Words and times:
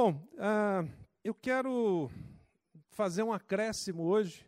Bom, 0.00 0.12
uh, 0.34 0.88
eu 1.24 1.34
quero 1.34 2.08
fazer 2.90 3.24
um 3.24 3.32
acréscimo 3.32 4.04
hoje 4.04 4.46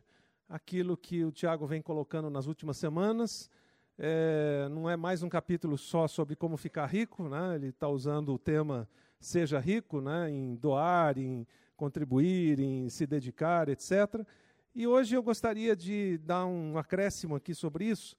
aquilo 0.48 0.96
que 0.96 1.24
o 1.24 1.32
Tiago 1.32 1.66
vem 1.66 1.82
colocando 1.82 2.30
nas 2.30 2.46
últimas 2.46 2.76
semanas. 2.76 3.50
É, 3.98 4.68
não 4.70 4.88
é 4.88 4.96
mais 4.96 5.24
um 5.24 5.28
capítulo 5.28 5.76
só 5.76 6.06
sobre 6.06 6.36
como 6.36 6.56
ficar 6.56 6.86
rico, 6.86 7.28
né? 7.28 7.56
ele 7.56 7.70
está 7.70 7.88
usando 7.88 8.32
o 8.32 8.38
tema 8.38 8.88
seja 9.18 9.58
rico, 9.58 10.00
né? 10.00 10.30
em 10.30 10.54
doar, 10.54 11.18
em 11.18 11.44
contribuir, 11.76 12.60
em 12.60 12.88
se 12.88 13.04
dedicar, 13.04 13.68
etc. 13.68 14.24
E 14.72 14.86
hoje 14.86 15.16
eu 15.16 15.22
gostaria 15.22 15.74
de 15.74 16.18
dar 16.18 16.46
um 16.46 16.78
acréscimo 16.78 17.34
aqui 17.34 17.56
sobre 17.56 17.86
isso, 17.86 18.16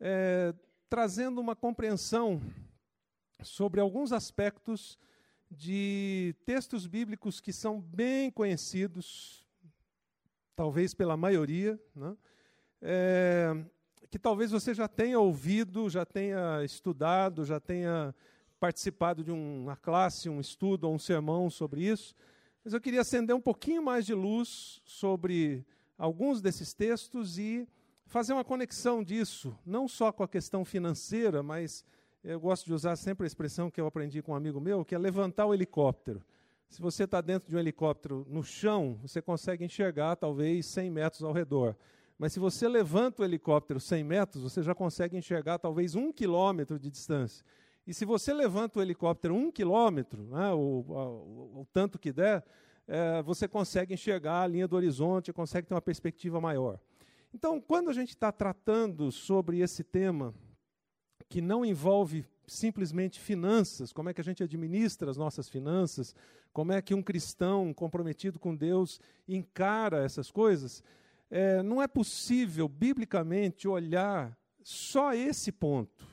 é, 0.00 0.52
trazendo 0.90 1.40
uma 1.40 1.54
compreensão 1.54 2.42
sobre 3.40 3.80
alguns 3.80 4.10
aspectos 4.10 4.98
de 5.52 6.34
textos 6.46 6.86
bíblicos 6.86 7.40
que 7.40 7.52
são 7.52 7.80
bem 7.80 8.30
conhecidos, 8.30 9.44
talvez 10.56 10.94
pela 10.94 11.16
maioria, 11.16 11.78
né? 11.94 12.16
é, 12.80 13.54
que 14.10 14.18
talvez 14.18 14.50
você 14.50 14.72
já 14.72 14.88
tenha 14.88 15.20
ouvido, 15.20 15.90
já 15.90 16.06
tenha 16.06 16.64
estudado, 16.64 17.44
já 17.44 17.60
tenha 17.60 18.14
participado 18.58 19.22
de 19.22 19.30
uma 19.30 19.76
classe, 19.76 20.28
um 20.28 20.40
estudo 20.40 20.84
ou 20.84 20.94
um 20.94 20.98
sermão 20.98 21.50
sobre 21.50 21.82
isso. 21.82 22.14
Mas 22.64 22.72
eu 22.72 22.80
queria 22.80 23.02
acender 23.02 23.34
um 23.36 23.40
pouquinho 23.40 23.82
mais 23.82 24.06
de 24.06 24.14
luz 24.14 24.80
sobre 24.84 25.66
alguns 25.98 26.40
desses 26.40 26.72
textos 26.72 27.38
e 27.38 27.68
fazer 28.06 28.32
uma 28.32 28.44
conexão 28.44 29.02
disso, 29.02 29.56
não 29.66 29.86
só 29.86 30.12
com 30.12 30.22
a 30.22 30.28
questão 30.28 30.64
financeira, 30.64 31.42
mas 31.42 31.84
eu 32.24 32.38
gosto 32.38 32.64
de 32.66 32.72
usar 32.72 32.94
sempre 32.96 33.24
a 33.24 33.26
expressão 33.26 33.70
que 33.70 33.80
eu 33.80 33.86
aprendi 33.86 34.22
com 34.22 34.32
um 34.32 34.36
amigo 34.36 34.60
meu, 34.60 34.84
que 34.84 34.94
é 34.94 34.98
levantar 34.98 35.46
o 35.46 35.52
helicóptero. 35.52 36.22
Se 36.68 36.80
você 36.80 37.04
está 37.04 37.20
dentro 37.20 37.48
de 37.48 37.56
um 37.56 37.58
helicóptero 37.58 38.24
no 38.30 38.42
chão, 38.42 38.98
você 39.02 39.20
consegue 39.20 39.64
enxergar 39.64 40.16
talvez 40.16 40.66
100 40.66 40.90
metros 40.90 41.22
ao 41.22 41.32
redor. 41.32 41.76
Mas 42.16 42.32
se 42.32 42.38
você 42.38 42.68
levanta 42.68 43.22
o 43.22 43.24
helicóptero 43.24 43.80
100 43.80 44.04
metros, 44.04 44.42
você 44.42 44.62
já 44.62 44.74
consegue 44.74 45.16
enxergar 45.16 45.58
talvez 45.58 45.96
um 45.96 46.12
quilômetro 46.12 46.78
de 46.78 46.88
distância. 46.88 47.44
E 47.84 47.92
se 47.92 48.04
você 48.04 48.32
levanta 48.32 48.78
o 48.78 48.82
helicóptero 48.82 49.34
um 49.34 49.50
quilômetro, 49.50 50.22
né, 50.22 50.50
tanto 51.72 51.98
que 51.98 52.12
der, 52.12 52.44
é, 52.86 53.20
você 53.22 53.48
consegue 53.48 53.94
enxergar 53.94 54.42
a 54.42 54.46
linha 54.46 54.68
do 54.68 54.76
horizonte, 54.76 55.32
consegue 55.32 55.66
ter 55.66 55.74
uma 55.74 55.82
perspectiva 55.82 56.40
maior. 56.40 56.78
Então, 57.34 57.60
quando 57.60 57.90
a 57.90 57.92
gente 57.92 58.10
está 58.10 58.30
tratando 58.30 59.10
sobre 59.10 59.58
esse 59.58 59.82
tema 59.82 60.32
que 61.32 61.40
não 61.40 61.64
envolve 61.64 62.26
simplesmente 62.46 63.18
finanças, 63.18 63.90
como 63.90 64.10
é 64.10 64.12
que 64.12 64.20
a 64.20 64.24
gente 64.24 64.42
administra 64.42 65.10
as 65.10 65.16
nossas 65.16 65.48
finanças, 65.48 66.14
como 66.52 66.72
é 66.72 66.82
que 66.82 66.94
um 66.94 67.02
cristão 67.02 67.72
comprometido 67.72 68.38
com 68.38 68.54
Deus 68.54 69.00
encara 69.26 70.04
essas 70.04 70.30
coisas, 70.30 70.84
é, 71.30 71.62
não 71.62 71.80
é 71.80 71.88
possível, 71.88 72.68
biblicamente, 72.68 73.66
olhar 73.66 74.36
só 74.62 75.14
esse 75.14 75.50
ponto. 75.50 76.06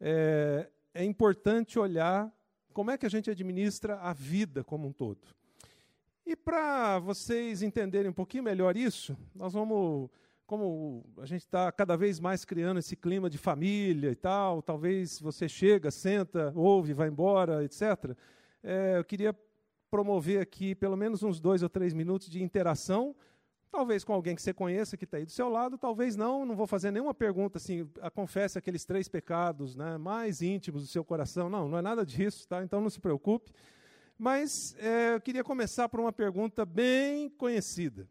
É, 0.00 0.68
é 0.92 1.04
importante 1.04 1.78
olhar 1.78 2.28
como 2.72 2.90
é 2.90 2.98
que 2.98 3.06
a 3.06 3.08
gente 3.08 3.30
administra 3.30 4.00
a 4.00 4.12
vida 4.12 4.64
como 4.64 4.88
um 4.88 4.92
todo. 4.92 5.28
E 6.26 6.34
para 6.34 6.98
vocês 6.98 7.62
entenderem 7.62 8.10
um 8.10 8.12
pouquinho 8.12 8.42
melhor 8.42 8.76
isso, 8.76 9.16
nós 9.32 9.52
vamos 9.52 10.10
como 10.46 11.04
a 11.18 11.26
gente 11.26 11.42
está 11.42 11.70
cada 11.72 11.96
vez 11.96 12.20
mais 12.20 12.44
criando 12.44 12.78
esse 12.78 12.94
clima 12.94 13.28
de 13.28 13.36
família 13.36 14.10
e 14.10 14.14
tal, 14.14 14.62
talvez 14.62 15.20
você 15.20 15.48
chega, 15.48 15.90
senta, 15.90 16.52
ouve, 16.54 16.92
vai 16.92 17.08
embora, 17.08 17.64
etc. 17.64 18.16
É, 18.62 18.96
eu 18.96 19.04
queria 19.04 19.36
promover 19.90 20.40
aqui 20.40 20.74
pelo 20.74 20.96
menos 20.96 21.22
uns 21.22 21.40
dois 21.40 21.62
ou 21.62 21.68
três 21.68 21.92
minutos 21.92 22.28
de 22.28 22.42
interação, 22.42 23.14
talvez 23.70 24.04
com 24.04 24.12
alguém 24.12 24.36
que 24.36 24.42
você 24.42 24.54
conheça, 24.54 24.96
que 24.96 25.04
está 25.04 25.16
aí 25.16 25.24
do 25.24 25.32
seu 25.32 25.48
lado, 25.48 25.76
talvez 25.76 26.16
não, 26.16 26.46
não 26.46 26.54
vou 26.54 26.66
fazer 26.66 26.90
nenhuma 26.90 27.12
pergunta 27.12 27.58
assim, 27.58 27.88
confesse 28.14 28.56
aqueles 28.56 28.84
três 28.84 29.08
pecados 29.08 29.74
né, 29.74 29.98
mais 29.98 30.42
íntimos 30.42 30.82
do 30.82 30.88
seu 30.88 31.04
coração, 31.04 31.50
não, 31.50 31.68
não 31.68 31.78
é 31.78 31.82
nada 31.82 32.06
disso, 32.06 32.46
tá? 32.48 32.62
então 32.62 32.80
não 32.80 32.90
se 32.90 33.00
preocupe. 33.00 33.52
Mas 34.18 34.74
é, 34.78 35.14
eu 35.14 35.20
queria 35.20 35.44
começar 35.44 35.88
por 35.88 36.00
uma 36.00 36.12
pergunta 36.12 36.64
bem 36.64 37.28
conhecida. 37.28 38.08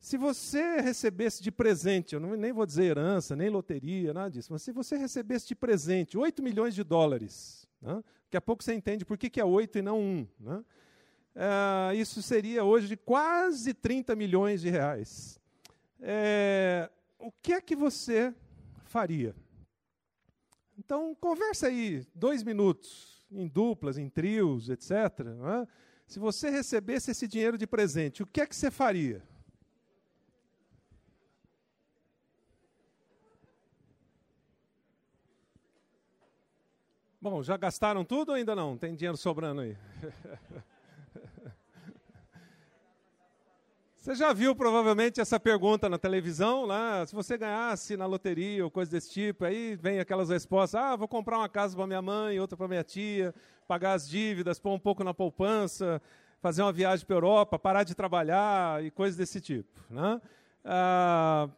Se 0.00 0.16
você 0.16 0.80
recebesse 0.80 1.42
de 1.42 1.50
presente, 1.50 2.14
eu 2.14 2.20
nem 2.20 2.52
vou 2.52 2.64
dizer 2.64 2.84
herança, 2.84 3.34
nem 3.34 3.50
loteria, 3.50 4.14
nada 4.14 4.30
disso, 4.30 4.52
mas 4.52 4.62
se 4.62 4.70
você 4.70 4.96
recebesse 4.96 5.48
de 5.48 5.54
presente 5.54 6.16
8 6.16 6.42
milhões 6.42 6.74
de 6.74 6.84
dólares, 6.84 7.66
né, 7.82 8.02
daqui 8.24 8.36
a 8.36 8.40
pouco 8.40 8.62
você 8.62 8.74
entende 8.74 9.04
por 9.04 9.18
que, 9.18 9.28
que 9.28 9.40
é 9.40 9.44
8 9.44 9.78
e 9.78 9.82
não 9.82 10.00
1. 10.00 10.28
Né, 10.38 10.64
é, 11.34 11.96
isso 11.96 12.22
seria 12.22 12.62
hoje 12.62 12.96
quase 12.96 13.74
30 13.74 14.14
milhões 14.14 14.60
de 14.60 14.70
reais. 14.70 15.40
É, 16.00 16.88
o 17.18 17.32
que 17.32 17.52
é 17.52 17.60
que 17.60 17.74
você 17.74 18.32
faria? 18.84 19.34
Então, 20.78 21.14
conversa 21.20 21.66
aí, 21.66 22.06
dois 22.14 22.44
minutos, 22.44 23.24
em 23.30 23.48
duplas, 23.48 23.98
em 23.98 24.08
trios, 24.08 24.68
etc. 24.68 24.92
Né? 25.24 25.66
Se 26.06 26.20
você 26.20 26.50
recebesse 26.50 27.10
esse 27.10 27.26
dinheiro 27.26 27.58
de 27.58 27.66
presente, 27.66 28.22
o 28.22 28.26
que 28.26 28.40
é 28.40 28.46
que 28.46 28.54
você 28.54 28.70
faria? 28.70 29.22
Bom, 37.20 37.42
já 37.42 37.56
gastaram 37.56 38.04
tudo 38.04 38.28
ou 38.28 38.36
ainda 38.36 38.54
não? 38.54 38.78
Tem 38.78 38.94
dinheiro 38.94 39.16
sobrando 39.16 39.62
aí? 39.62 39.76
Você 43.96 44.14
já 44.14 44.32
viu 44.32 44.54
provavelmente 44.54 45.20
essa 45.20 45.40
pergunta 45.40 45.88
na 45.88 45.98
televisão, 45.98 46.64
lá, 46.64 47.04
se 47.04 47.14
você 47.14 47.36
ganhasse 47.36 47.94
na 47.94 48.06
loteria 48.06 48.64
ou 48.64 48.70
coisa 48.70 48.90
desse 48.90 49.10
tipo, 49.10 49.44
aí 49.44 49.76
vem 49.76 49.98
aquelas 49.98 50.30
respostas, 50.30 50.80
ah, 50.80 50.96
vou 50.96 51.06
comprar 51.06 51.36
uma 51.36 51.48
casa 51.48 51.76
para 51.76 51.86
minha 51.86 52.00
mãe, 52.00 52.40
outra 52.40 52.56
para 52.56 52.68
minha 52.68 52.82
tia, 52.82 53.34
pagar 53.66 53.92
as 53.92 54.08
dívidas, 54.08 54.58
pôr 54.58 54.72
um 54.72 54.78
pouco 54.78 55.04
na 55.04 55.12
poupança, 55.12 56.00
fazer 56.40 56.62
uma 56.62 56.72
viagem 56.72 57.04
para 57.04 57.16
a 57.16 57.18
Europa, 57.18 57.58
parar 57.58 57.82
de 57.82 57.94
trabalhar 57.94 58.82
e 58.82 58.90
coisas 58.90 59.18
desse 59.18 59.42
tipo. 59.42 59.84
Né? 59.90 60.22
Ah, 60.64 61.50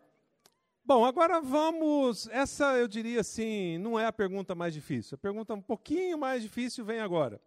Bom, 0.93 1.05
agora 1.05 1.41
vamos. 1.41 2.27
Essa 2.33 2.77
eu 2.77 2.89
diria 2.89 3.21
assim, 3.21 3.79
não 3.79 3.97
é 3.97 4.07
a 4.07 4.13
pergunta 4.13 4.57
mais 4.57 4.75
difícil. 4.75 5.15
A 5.15 5.19
pergunta 5.19 5.55
um 5.55 5.63
pouquinho 5.63 6.19
mais 6.19 6.43
difícil 6.43 6.85
vem 6.85 6.99
agora. 6.99 7.41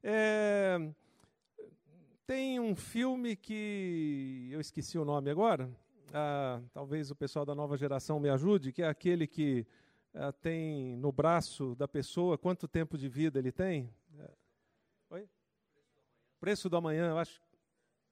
É, 0.00 0.78
tem 2.24 2.60
um 2.60 2.76
filme 2.76 3.34
que 3.34 4.48
eu 4.52 4.60
esqueci 4.60 4.96
o 4.96 5.04
nome 5.04 5.32
agora. 5.32 5.68
Ah, 6.14 6.62
talvez 6.72 7.10
o 7.10 7.16
pessoal 7.16 7.44
da 7.44 7.56
nova 7.56 7.76
geração 7.76 8.20
me 8.20 8.28
ajude, 8.28 8.70
que 8.70 8.82
é 8.82 8.86
aquele 8.86 9.26
que 9.26 9.66
ah, 10.14 10.30
tem 10.30 10.96
no 10.96 11.10
braço 11.10 11.74
da 11.74 11.88
pessoa 11.88 12.38
quanto 12.38 12.68
tempo 12.68 12.96
de 12.96 13.08
vida 13.08 13.40
ele 13.40 13.50
tem. 13.50 13.92
É, 14.16 14.30
oi? 15.10 15.28
Preço 16.38 16.70
do 16.70 16.76
amanhã, 16.76 17.10
eu 17.10 17.18
acho, 17.18 17.42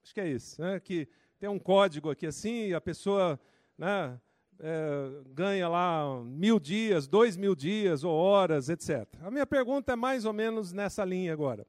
acho 0.03 0.13
que 0.13 0.19
é 0.19 0.27
isso. 0.27 0.61
Né? 0.61 0.81
Que 0.81 1.07
tem 1.39 1.47
um 1.47 1.59
código 1.59 2.09
aqui 2.09 2.27
assim, 2.27 2.73
a 2.73 2.81
pessoa. 2.81 3.39
Né, 3.77 4.19
é, 4.59 5.23
ganha 5.33 5.67
lá 5.67 6.21
mil 6.23 6.59
dias, 6.59 7.07
dois 7.07 7.35
mil 7.35 7.55
dias 7.55 8.03
ou 8.03 8.13
horas, 8.13 8.69
etc. 8.69 9.07
A 9.21 9.31
minha 9.31 9.45
pergunta 9.45 9.93
é 9.93 9.95
mais 9.95 10.25
ou 10.25 10.33
menos 10.33 10.71
nessa 10.71 11.03
linha 11.03 11.33
agora. 11.33 11.65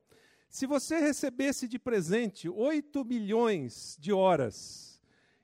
Se 0.49 0.67
você 0.67 0.99
recebesse 0.99 1.69
de 1.69 1.79
presente 1.79 2.49
8 2.49 3.05
milhões 3.05 3.97
de 4.01 4.13
horas, 4.13 5.01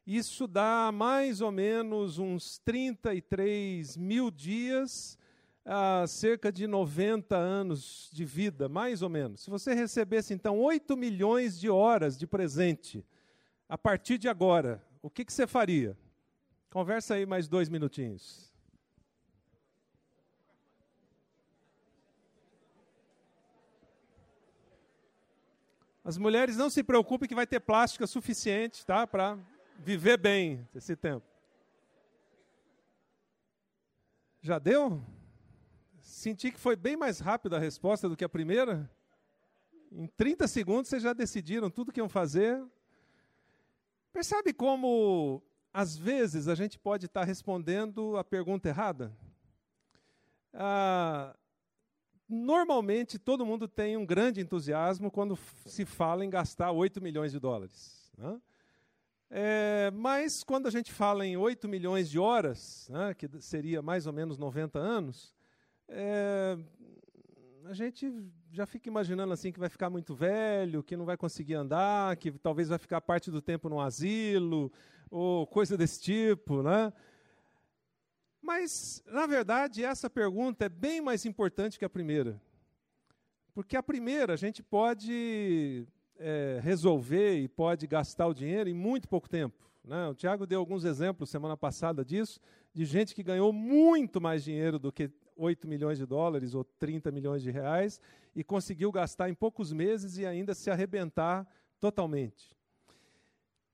isso 0.07 0.47
dá 0.47 0.91
mais 0.93 1.41
ou 1.41 1.53
menos 1.53 2.19
uns 2.19 2.59
33 2.59 3.97
mil 3.97 4.31
dias, 4.31 5.19
a 5.65 6.05
cerca 6.09 6.51
de 6.51 6.67
90 6.67 7.37
anos 7.37 8.11
de 8.13 8.25
vida, 8.25 8.69
mais 8.69 9.03
ou 9.03 9.09
menos. 9.09 9.43
Se 9.43 9.51
você 9.51 9.75
recebesse, 9.75 10.35
então, 10.35 10.59
8 10.59 10.97
milhões 10.97 11.59
de 11.59 11.71
horas 11.71 12.19
de 12.19 12.27
presente, 12.27 13.05
a 13.69 13.79
partir 13.79 14.19
de 14.19 14.29
agora, 14.29 14.85
o 15.01 15.09
que, 15.09 15.25
que 15.25 15.33
você 15.33 15.47
faria? 15.47 15.97
Conversa 16.73 17.17
aí 17.17 17.27
mais 17.27 17.49
dois 17.49 17.69
minutinhos. 17.69 18.51
As 26.03 26.17
mulheres 26.17 26.57
não 26.57 26.71
se 26.71 26.83
preocupem 26.83 27.29
que 27.29 27.35
vai 27.35 27.47
ter 27.47 27.61
plástica 27.61 28.07
suficiente, 28.07 28.87
tá, 28.87 29.07
para 29.07 29.39
viver 29.81 30.17
bem 30.17 30.67
esse 30.75 30.97
tempo. 30.97 31.27
Já 34.41 34.59
deu? 34.59 35.05
Senti 36.01 36.51
que 36.51 36.59
foi 36.59 36.75
bem 36.75 36.97
mais 36.97 37.21
rápida 37.21 37.59
a 37.59 37.61
resposta 37.61 38.09
do 38.09 38.17
que 38.17 38.25
a 38.25 38.31
primeira. 38.31 38.91
Em 39.91 40.07
30 40.07 40.49
segundos 40.49 40.89
vocês 40.89 41.03
já 41.03 41.13
decidiram 41.13 41.69
tudo 41.69 41.93
que 41.93 42.01
iam 42.01 42.09
fazer. 42.09 42.65
Percebe 44.11 44.55
como 44.55 45.43
às 45.73 45.97
vezes 45.97 46.49
a 46.49 46.55
gente 46.55 46.79
pode 46.79 47.07
estar 47.07 47.25
respondendo 47.25 48.17
a 48.17 48.25
pergunta 48.25 48.69
errada. 48.69 49.13
Ah, 50.53 51.35
normalmente 52.29 53.19
todo 53.19 53.47
mundo 53.47 53.67
tem 53.67 53.97
um 53.97 54.05
grande 54.05 54.41
entusiasmo 54.41 55.11
quando 55.11 55.39
se 55.67 55.85
fala 55.85 56.25
em 56.25 56.31
gastar 56.31 56.73
8 56.73 57.01
milhões 57.01 57.33
de 57.33 57.39
dólares. 57.39 58.11
Né? 58.19 58.41
É, 59.31 59.91
mas 59.95 60.45
quando 60.45 60.67
a 60.67 60.71
gente 60.71 60.93
fala 60.93 61.27
em 61.27 61.39
8 61.39 61.67
milhões 61.67 62.11
de 62.11 62.19
horas, 62.19 62.87
né, 62.91 63.15
que 63.15 63.27
seria 63.41 63.81
mais 63.81 64.07
ou 64.07 64.13
menos 64.13 64.37
90 64.37 64.79
anos, 64.79 65.35
é, 65.89 66.59
a 67.65 67.73
gente 67.73 68.13
já 68.51 68.67
fica 68.67 68.91
imaginando 68.91 69.33
assim 69.33 69.51
que 69.51 69.59
vai 69.59 69.71
ficar 69.71 69.89
muito 69.89 70.15
velho, 70.15 70.83
que 70.83 70.99
não 70.99 71.07
vai 71.07 71.17
conseguir 71.17 71.55
andar, 71.55 72.15
que 72.17 72.31
talvez 72.33 72.69
vai 72.69 72.79
ficar 72.79 73.01
parte 73.01 73.31
do 73.31 73.41
tempo 73.41 73.71
no 73.71 73.81
asilo, 73.81 74.71
ou 75.13 75.47
coisa 75.47 75.77
desse 75.77 76.01
tipo, 76.01 76.63
né? 76.63 76.91
Mas, 78.41 79.05
na 79.07 79.27
verdade, 79.27 79.85
essa 79.85 80.09
pergunta 80.09 80.65
é 80.65 80.69
bem 80.69 81.03
mais 81.03 81.27
importante 81.27 81.79
que 81.79 81.85
a 81.85 81.91
primeira. 81.91 82.41
Porque 83.55 83.77
a 83.77 83.83
primeira 83.83 84.33
a 84.33 84.37
gente 84.37 84.63
pode 84.63 85.87
é, 86.19 86.59
resolver 86.63 87.39
e 87.39 87.47
pode 87.47 87.87
gastar 87.87 88.27
o 88.27 88.35
dinheiro 88.35 88.71
em 88.71 88.75
muito 88.75 89.07
pouco 89.07 89.29
tempo. 89.29 89.71
Né? 89.85 90.09
O 90.09 90.15
Tiago 90.15 90.47
deu 90.47 90.59
alguns 90.59 90.85
exemplos 90.85 91.29
semana 91.29 91.57
passada 91.59 92.03
disso, 92.03 92.41
de 92.73 92.87
gente 92.87 93.15
que 93.15 93.23
ganhou 93.23 93.53
muito 93.53 94.19
mais 94.19 94.43
dinheiro 94.43 94.79
do 94.79 94.91
que 94.91 95.11
8 95.37 95.69
milhões 95.69 95.99
de 95.99 96.07
dólares 96.07 96.55
ou 96.55 96.65
30 96.65 97.11
milhões 97.11 97.43
de 97.43 97.51
reais 97.51 98.01
e 98.35 98.43
conseguiu 98.43 98.91
gastar 98.91 99.29
em 99.29 99.35
poucos 99.35 99.75
meses 99.75 100.17
e 100.17 100.25
ainda 100.25 100.55
se 100.55 100.71
arrebentar 100.71 101.47
totalmente. 101.79 102.57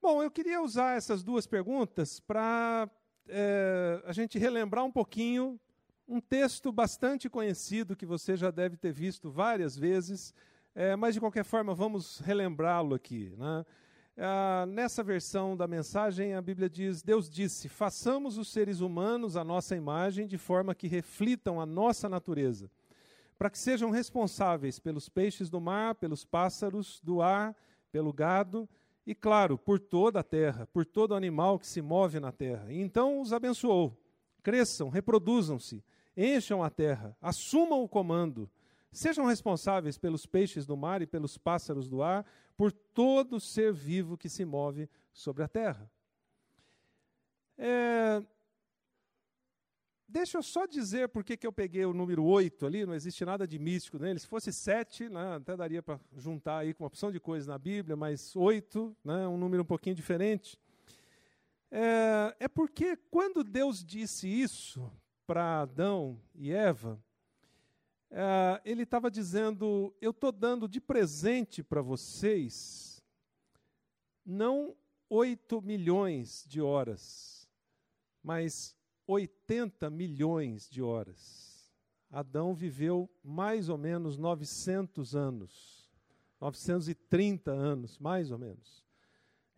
Bom, 0.01 0.23
eu 0.23 0.31
queria 0.31 0.63
usar 0.63 0.97
essas 0.97 1.25
duas 1.25 1.45
perguntas 1.45 2.21
para 2.21 2.89
é, 3.29 4.01
a 4.07 4.13
gente 4.13 4.39
relembrar 4.39 4.85
um 4.85 4.93
pouquinho 4.93 5.59
um 6.07 6.21
texto 6.21 6.71
bastante 6.71 7.29
conhecido 7.29 7.97
que 7.97 8.07
você 8.07 8.37
já 8.37 8.53
deve 8.53 8.77
ter 8.77 8.93
visto 8.93 9.29
várias 9.29 9.77
vezes, 9.77 10.33
é, 10.73 10.95
mas, 10.95 11.15
de 11.15 11.21
qualquer 11.21 11.45
forma, 11.45 11.75
vamos 11.75 12.21
relembrá-lo 12.21 12.95
aqui. 12.95 13.35
Né? 13.37 13.67
Ah, 14.17 14.67
nessa 14.69 15.03
versão 15.03 15.57
da 15.57 15.67
mensagem, 15.67 16.33
a 16.33 16.41
Bíblia 16.41 16.71
diz: 16.71 17.03
Deus 17.03 17.29
disse: 17.29 17.69
façamos 17.69 18.39
os 18.39 18.53
seres 18.53 18.79
humanos 18.79 19.37
a 19.37 19.43
nossa 19.43 19.75
imagem, 19.75 20.29
de 20.29 20.39
forma 20.39 20.77
que 20.77 20.87
reflitam 20.87 21.61
a 21.61 21.67
nossa 21.67 22.09
natureza, 22.09 22.71
para 23.37 23.51
que 23.51 23.59
sejam 23.59 23.91
responsáveis 23.91 24.79
pelos 24.79 25.09
peixes 25.09 25.51
do 25.51 25.61
mar, 25.61 25.97
pelos 25.97 26.25
pássaros 26.25 27.01
do 27.03 27.21
ar, 27.21 27.55
pelo 27.91 28.13
gado 28.13 28.69
e, 29.09 29.15
claro, 29.15 29.59
por 29.59 29.81
toda 29.81 30.21
a 30.21 30.23
terra, 30.23 30.67
por 30.67 30.85
todo 30.87 31.15
animal 31.15 31.59
que 31.59 31.67
se 31.67 31.83
move 31.83 32.21
na 32.21 32.31
terra. 32.31 32.73
E 32.73 32.81
então 32.81 33.21
os 33.21 33.33
abençoou. 33.33 33.97
Cresçam, 34.43 34.89
reproduzam-se, 34.89 35.83
encham 36.17 36.63
a 36.63 36.71
terra, 36.71 37.17
assumam 37.21 37.83
o 37.83 37.89
comando 37.89 38.49
Sejam 38.91 39.27
responsáveis 39.27 39.99
pelos 39.99 40.25
peixes 40.25 40.67
do 40.67 40.77
mar 40.77 41.03
e 41.03 41.07
pelos 41.07 41.37
pássaros 41.37 41.89
do 41.89 42.03
ar, 42.03 42.25
por 42.57 42.73
todo 42.73 43.39
ser 43.39 43.73
vivo 43.73 44.17
que 44.17 44.29
se 44.29 44.45
move 44.45 44.89
sobre 45.13 45.43
a 45.43 45.49
terra. 45.49 45.91
É, 47.57 48.23
deixa 50.09 50.39
eu 50.39 50.43
só 50.43 50.67
dizer 50.67 51.09
por 51.11 51.23
que 51.23 51.39
eu 51.47 51.53
peguei 51.53 51.85
o 51.85 51.93
número 51.93 52.25
8 52.25 52.65
ali, 52.65 52.87
não 52.87 52.95
existe 52.95 53.25
nada 53.25 53.47
de 53.47 53.59
místico 53.59 53.99
nele. 53.99 54.19
Se 54.19 54.27
fosse 54.27 54.53
7, 54.53 55.11
né, 55.11 55.37
até 55.37 55.57
daria 55.57 55.83
para 55.83 56.01
juntar 56.17 56.59
aí 56.59 56.73
com 56.73 56.83
uma 56.83 56.89
opção 56.89 57.13
de 57.13 57.21
coisas 57.21 57.47
na 57.47 57.59
Bíblia, 57.59 57.95
mas 57.95 58.35
8 58.35 58.97
né, 59.05 59.29
um 59.29 59.37
número 59.37 59.63
um 59.63 59.67
pouquinho 59.67 59.95
diferente. 59.95 60.59
É, 61.71 62.35
é 62.41 62.49
porque 62.49 62.97
quando 63.11 63.45
Deus 63.45 63.85
disse 63.85 64.27
isso 64.27 64.91
para 65.27 65.61
Adão 65.61 66.19
e 66.35 66.51
Eva, 66.51 66.99
é, 68.11 68.61
ele 68.65 68.85
estava 68.85 69.11
dizendo: 69.11 69.95
Eu 70.01 70.13
estou 70.13 70.33
dando 70.33 70.67
de 70.67 70.81
presente 70.81 71.63
para 71.63 71.83
vocês, 71.83 73.05
não 74.25 74.75
8 75.11 75.61
milhões 75.61 76.45
de 76.49 76.63
horas, 76.63 77.47
mas 78.23 78.78
80 79.09 79.89
milhões 79.89 80.69
de 80.69 80.83
horas. 80.83 81.73
Adão 82.11 82.55
viveu 82.55 83.09
mais 83.25 83.69
ou 83.69 83.79
menos 83.79 84.19
900 84.19 85.17
anos, 85.17 85.89
930 86.41 87.51
anos, 87.51 87.99
mais 87.99 88.31
ou 88.31 88.39
menos. 88.39 88.87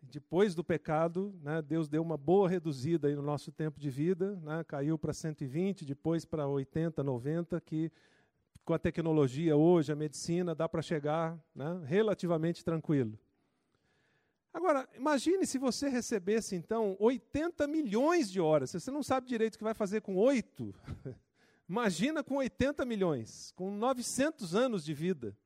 Depois 0.02 0.54
do 0.54 0.64
pecado, 0.64 1.34
né, 1.42 1.60
Deus 1.60 1.88
deu 1.88 2.00
uma 2.00 2.16
boa 2.16 2.48
reduzida 2.48 3.14
no 3.14 3.22
nosso 3.22 3.52
tempo 3.52 3.78
de 3.78 3.90
vida, 3.90 4.36
né, 4.36 4.64
caiu 4.64 4.96
para 4.96 5.12
120, 5.12 5.84
depois 5.84 6.24
para 6.24 6.46
80, 6.46 7.02
90, 7.02 7.60
que 7.60 7.92
com 8.64 8.72
a 8.72 8.78
tecnologia 8.78 9.56
hoje, 9.56 9.92
a 9.92 9.96
medicina, 9.96 10.54
dá 10.54 10.68
para 10.68 10.80
chegar 10.80 11.38
né, 11.54 11.82
relativamente 11.84 12.64
tranquilo. 12.64 13.18
Agora, 14.52 14.88
imagine 14.94 15.46
se 15.46 15.58
você 15.58 15.88
recebesse, 15.88 16.56
então, 16.56 16.96
80 16.98 17.66
milhões 17.68 18.30
de 18.30 18.40
horas. 18.40 18.70
Você 18.72 18.90
não 18.90 19.02
sabe 19.02 19.28
direito 19.28 19.54
o 19.54 19.58
que 19.58 19.64
vai 19.64 19.74
fazer 19.74 20.00
com 20.00 20.16
8. 20.16 20.74
Imagina 21.68 22.24
com 22.24 22.36
80 22.36 22.84
milhões, 22.84 23.52
com 23.52 23.70
900 23.70 24.56
anos 24.56 24.84
de 24.84 24.92
vida. 24.92 25.36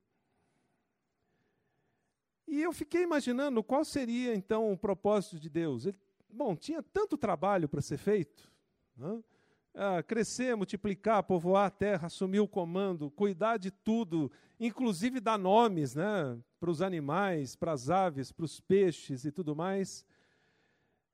E 2.48 2.62
eu 2.62 2.72
fiquei 2.72 3.02
imaginando 3.02 3.62
qual 3.62 3.84
seria, 3.84 4.34
então, 4.34 4.72
o 4.72 4.78
propósito 4.78 5.38
de 5.38 5.50
Deus. 5.50 5.84
Ele, 5.84 5.98
bom, 6.30 6.56
tinha 6.56 6.82
tanto 6.82 7.18
trabalho 7.18 7.68
para 7.68 7.82
ser 7.82 7.98
feito. 7.98 8.50
Né? 8.96 9.22
Ah, 9.74 10.02
crescer, 10.02 10.56
multiplicar, 10.56 11.22
povoar 11.24 11.66
a 11.66 11.70
terra, 11.70 12.06
assumir 12.06 12.40
o 12.40 12.48
comando, 12.48 13.10
cuidar 13.10 13.56
de 13.56 13.70
tudo, 13.70 14.30
inclusive 14.58 15.18
dar 15.18 15.36
nomes 15.36 15.94
né, 15.94 16.38
para 16.60 16.70
os 16.70 16.80
animais, 16.80 17.56
para 17.56 17.72
as 17.72 17.90
aves, 17.90 18.30
para 18.30 18.44
os 18.44 18.60
peixes 18.60 19.24
e 19.24 19.32
tudo 19.32 19.56
mais. 19.56 20.06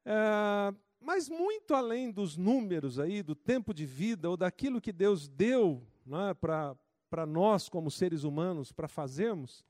É, 0.05 0.75
mas 1.01 1.29
muito 1.29 1.75
além 1.75 2.11
dos 2.11 2.37
números 2.37 2.99
aí, 2.99 3.23
do 3.23 3.35
tempo 3.35 3.73
de 3.73 3.87
vida, 3.87 4.29
ou 4.29 4.37
daquilo 4.37 4.81
que 4.81 4.93
Deus 4.93 5.27
deu 5.27 5.83
né, 6.05 6.35
para 6.35 7.27
nós 7.27 7.69
como 7.69 7.91
seres 7.91 8.25
humanos 8.25 8.73
para 8.73 8.87
fazermos, 8.87 9.65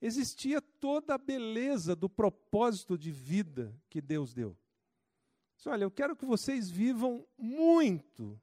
existia 0.00 0.60
toda 0.60 1.14
a 1.14 1.18
beleza 1.18 1.96
do 1.96 2.08
propósito 2.08 2.96
de 2.96 3.10
vida 3.10 3.74
que 3.90 4.00
Deus 4.00 4.32
deu. 4.32 4.56
Olha, 5.64 5.84
eu 5.84 5.90
quero 5.90 6.14
que 6.14 6.24
vocês 6.24 6.70
vivam 6.70 7.26
muito, 7.36 8.40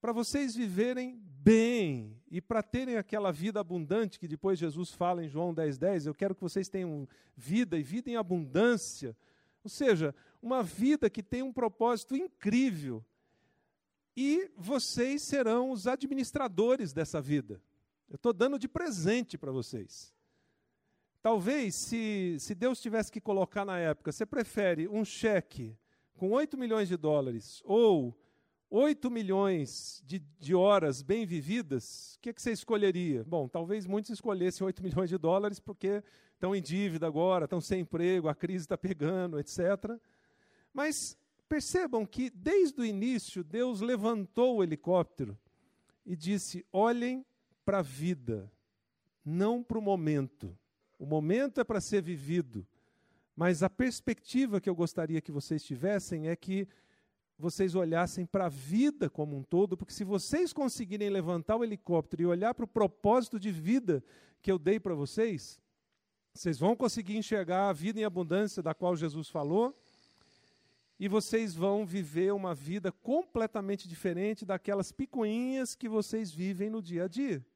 para 0.00 0.12
vocês 0.12 0.54
viverem 0.54 1.20
bem 1.20 2.20
e 2.30 2.40
para 2.40 2.62
terem 2.62 2.96
aquela 2.96 3.32
vida 3.32 3.60
abundante 3.60 4.18
que 4.18 4.28
depois 4.28 4.58
Jesus 4.58 4.90
fala 4.90 5.24
em 5.24 5.28
João 5.28 5.54
10,10. 5.54 5.78
10, 5.78 6.06
eu 6.06 6.14
quero 6.14 6.34
que 6.34 6.40
vocês 6.40 6.68
tenham 6.68 7.08
vida 7.36 7.78
e 7.78 7.82
vida 7.82 8.10
em 8.10 8.16
abundância. 8.16 9.16
Ou 9.62 9.70
seja, 9.70 10.14
uma 10.40 10.62
vida 10.62 11.10
que 11.10 11.22
tem 11.22 11.42
um 11.42 11.52
propósito 11.52 12.16
incrível. 12.16 13.04
E 14.16 14.50
vocês 14.56 15.22
serão 15.22 15.70
os 15.70 15.86
administradores 15.86 16.92
dessa 16.92 17.20
vida. 17.20 17.60
Eu 18.08 18.16
estou 18.16 18.32
dando 18.32 18.58
de 18.58 18.66
presente 18.66 19.36
para 19.36 19.52
vocês. 19.52 20.14
Talvez, 21.20 21.74
se, 21.74 22.36
se 22.40 22.54
Deus 22.54 22.80
tivesse 22.80 23.12
que 23.12 23.20
colocar 23.20 23.64
na 23.64 23.78
época, 23.78 24.12
você 24.12 24.24
prefere 24.24 24.88
um 24.88 25.04
cheque 25.04 25.76
com 26.18 26.32
8 26.32 26.58
milhões 26.58 26.88
de 26.88 26.96
dólares 26.96 27.62
ou 27.64 28.12
8 28.68 29.08
milhões 29.08 30.02
de, 30.04 30.18
de 30.38 30.54
horas 30.54 31.00
bem 31.00 31.24
vividas, 31.24 32.16
o 32.16 32.20
que, 32.20 32.32
que 32.34 32.42
você 32.42 32.50
escolheria? 32.50 33.24
Bom, 33.24 33.48
talvez 33.48 33.86
muitos 33.86 34.10
escolhessem 34.10 34.66
8 34.66 34.82
milhões 34.82 35.08
de 35.08 35.16
dólares 35.16 35.60
porque 35.60 36.02
estão 36.34 36.54
em 36.54 36.60
dívida 36.60 37.06
agora, 37.06 37.44
estão 37.44 37.60
sem 37.60 37.80
emprego, 37.82 38.28
a 38.28 38.34
crise 38.34 38.64
está 38.64 38.76
pegando, 38.76 39.38
etc. 39.38 39.60
Mas 40.74 41.16
percebam 41.48 42.04
que 42.04 42.30
desde 42.30 42.80
o 42.80 42.84
início 42.84 43.44
Deus 43.44 43.80
levantou 43.80 44.56
o 44.56 44.62
helicóptero 44.62 45.38
e 46.04 46.16
disse: 46.16 46.66
olhem 46.72 47.24
para 47.64 47.78
a 47.78 47.82
vida, 47.82 48.52
não 49.24 49.62
para 49.62 49.78
o 49.78 49.82
momento. 49.82 50.58
O 50.98 51.06
momento 51.06 51.60
é 51.60 51.64
para 51.64 51.80
ser 51.80 52.02
vivido. 52.02 52.66
Mas 53.38 53.62
a 53.62 53.70
perspectiva 53.70 54.60
que 54.60 54.68
eu 54.68 54.74
gostaria 54.74 55.20
que 55.20 55.30
vocês 55.30 55.62
tivessem 55.62 56.28
é 56.28 56.34
que 56.34 56.66
vocês 57.38 57.76
olhassem 57.76 58.26
para 58.26 58.46
a 58.46 58.48
vida 58.48 59.08
como 59.08 59.36
um 59.36 59.44
todo, 59.44 59.76
porque 59.76 59.92
se 59.92 60.02
vocês 60.02 60.52
conseguirem 60.52 61.08
levantar 61.08 61.54
o 61.54 61.62
helicóptero 61.62 62.22
e 62.22 62.26
olhar 62.26 62.52
para 62.52 62.64
o 62.64 62.68
propósito 62.68 63.38
de 63.38 63.52
vida 63.52 64.02
que 64.42 64.50
eu 64.50 64.58
dei 64.58 64.80
para 64.80 64.92
vocês, 64.92 65.60
vocês 66.34 66.58
vão 66.58 66.74
conseguir 66.74 67.16
enxergar 67.16 67.68
a 67.68 67.72
vida 67.72 68.00
em 68.00 68.04
abundância 68.04 68.60
da 68.60 68.74
qual 68.74 68.96
Jesus 68.96 69.28
falou, 69.28 69.72
e 70.98 71.06
vocês 71.06 71.54
vão 71.54 71.86
viver 71.86 72.32
uma 72.32 72.56
vida 72.56 72.90
completamente 72.90 73.86
diferente 73.86 74.44
daquelas 74.44 74.90
picuinhas 74.90 75.76
que 75.76 75.88
vocês 75.88 76.32
vivem 76.32 76.70
no 76.70 76.82
dia 76.82 77.04
a 77.04 77.08
dia. 77.08 77.46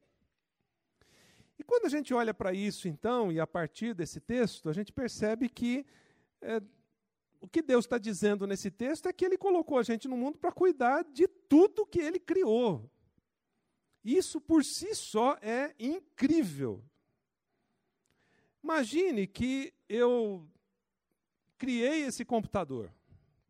E 1.62 1.64
quando 1.64 1.86
a 1.86 1.88
gente 1.88 2.12
olha 2.12 2.34
para 2.34 2.52
isso, 2.52 2.88
então, 2.88 3.30
e 3.30 3.38
a 3.38 3.46
partir 3.46 3.94
desse 3.94 4.20
texto, 4.20 4.68
a 4.68 4.72
gente 4.72 4.92
percebe 4.92 5.48
que 5.48 5.86
é, 6.40 6.60
o 7.40 7.46
que 7.46 7.62
Deus 7.62 7.84
está 7.84 7.98
dizendo 7.98 8.48
nesse 8.48 8.68
texto 8.68 9.06
é 9.06 9.12
que 9.12 9.24
Ele 9.24 9.38
colocou 9.38 9.78
a 9.78 9.84
gente 9.84 10.08
no 10.08 10.16
mundo 10.16 10.38
para 10.38 10.50
cuidar 10.50 11.04
de 11.04 11.28
tudo 11.28 11.86
que 11.86 12.00
Ele 12.00 12.18
criou. 12.18 12.90
Isso 14.04 14.40
por 14.40 14.64
si 14.64 14.92
só 14.92 15.38
é 15.40 15.72
incrível. 15.78 16.82
Imagine 18.60 19.28
que 19.28 19.72
eu 19.88 20.44
criei 21.56 22.06
esse 22.06 22.24
computador. 22.24 22.92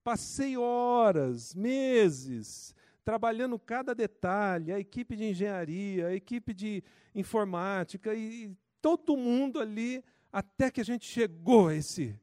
Passei 0.05 0.59
horas, 0.59 1.55
meses, 1.55 2.75
trabalhando 3.05 3.59
cada 3.59 3.95
detalhe, 3.95 4.73
a 4.73 4.79
equipe 4.79 5.17
de 5.17 5.25
engenharia, 5.25 6.09
a 6.09 6.15
equipe 6.15 6.55
de 6.55 6.83
informática 7.15 8.15
e 8.15 8.57
todo 8.81 9.17
mundo 9.17 9.61
ali, 9.61 10.05
até 10.33 10.71
que 10.71 10.81
a 10.81 10.85
gente 10.85 11.07
chegou 11.07 11.69
a 11.69 11.75
esse 11.75 12.19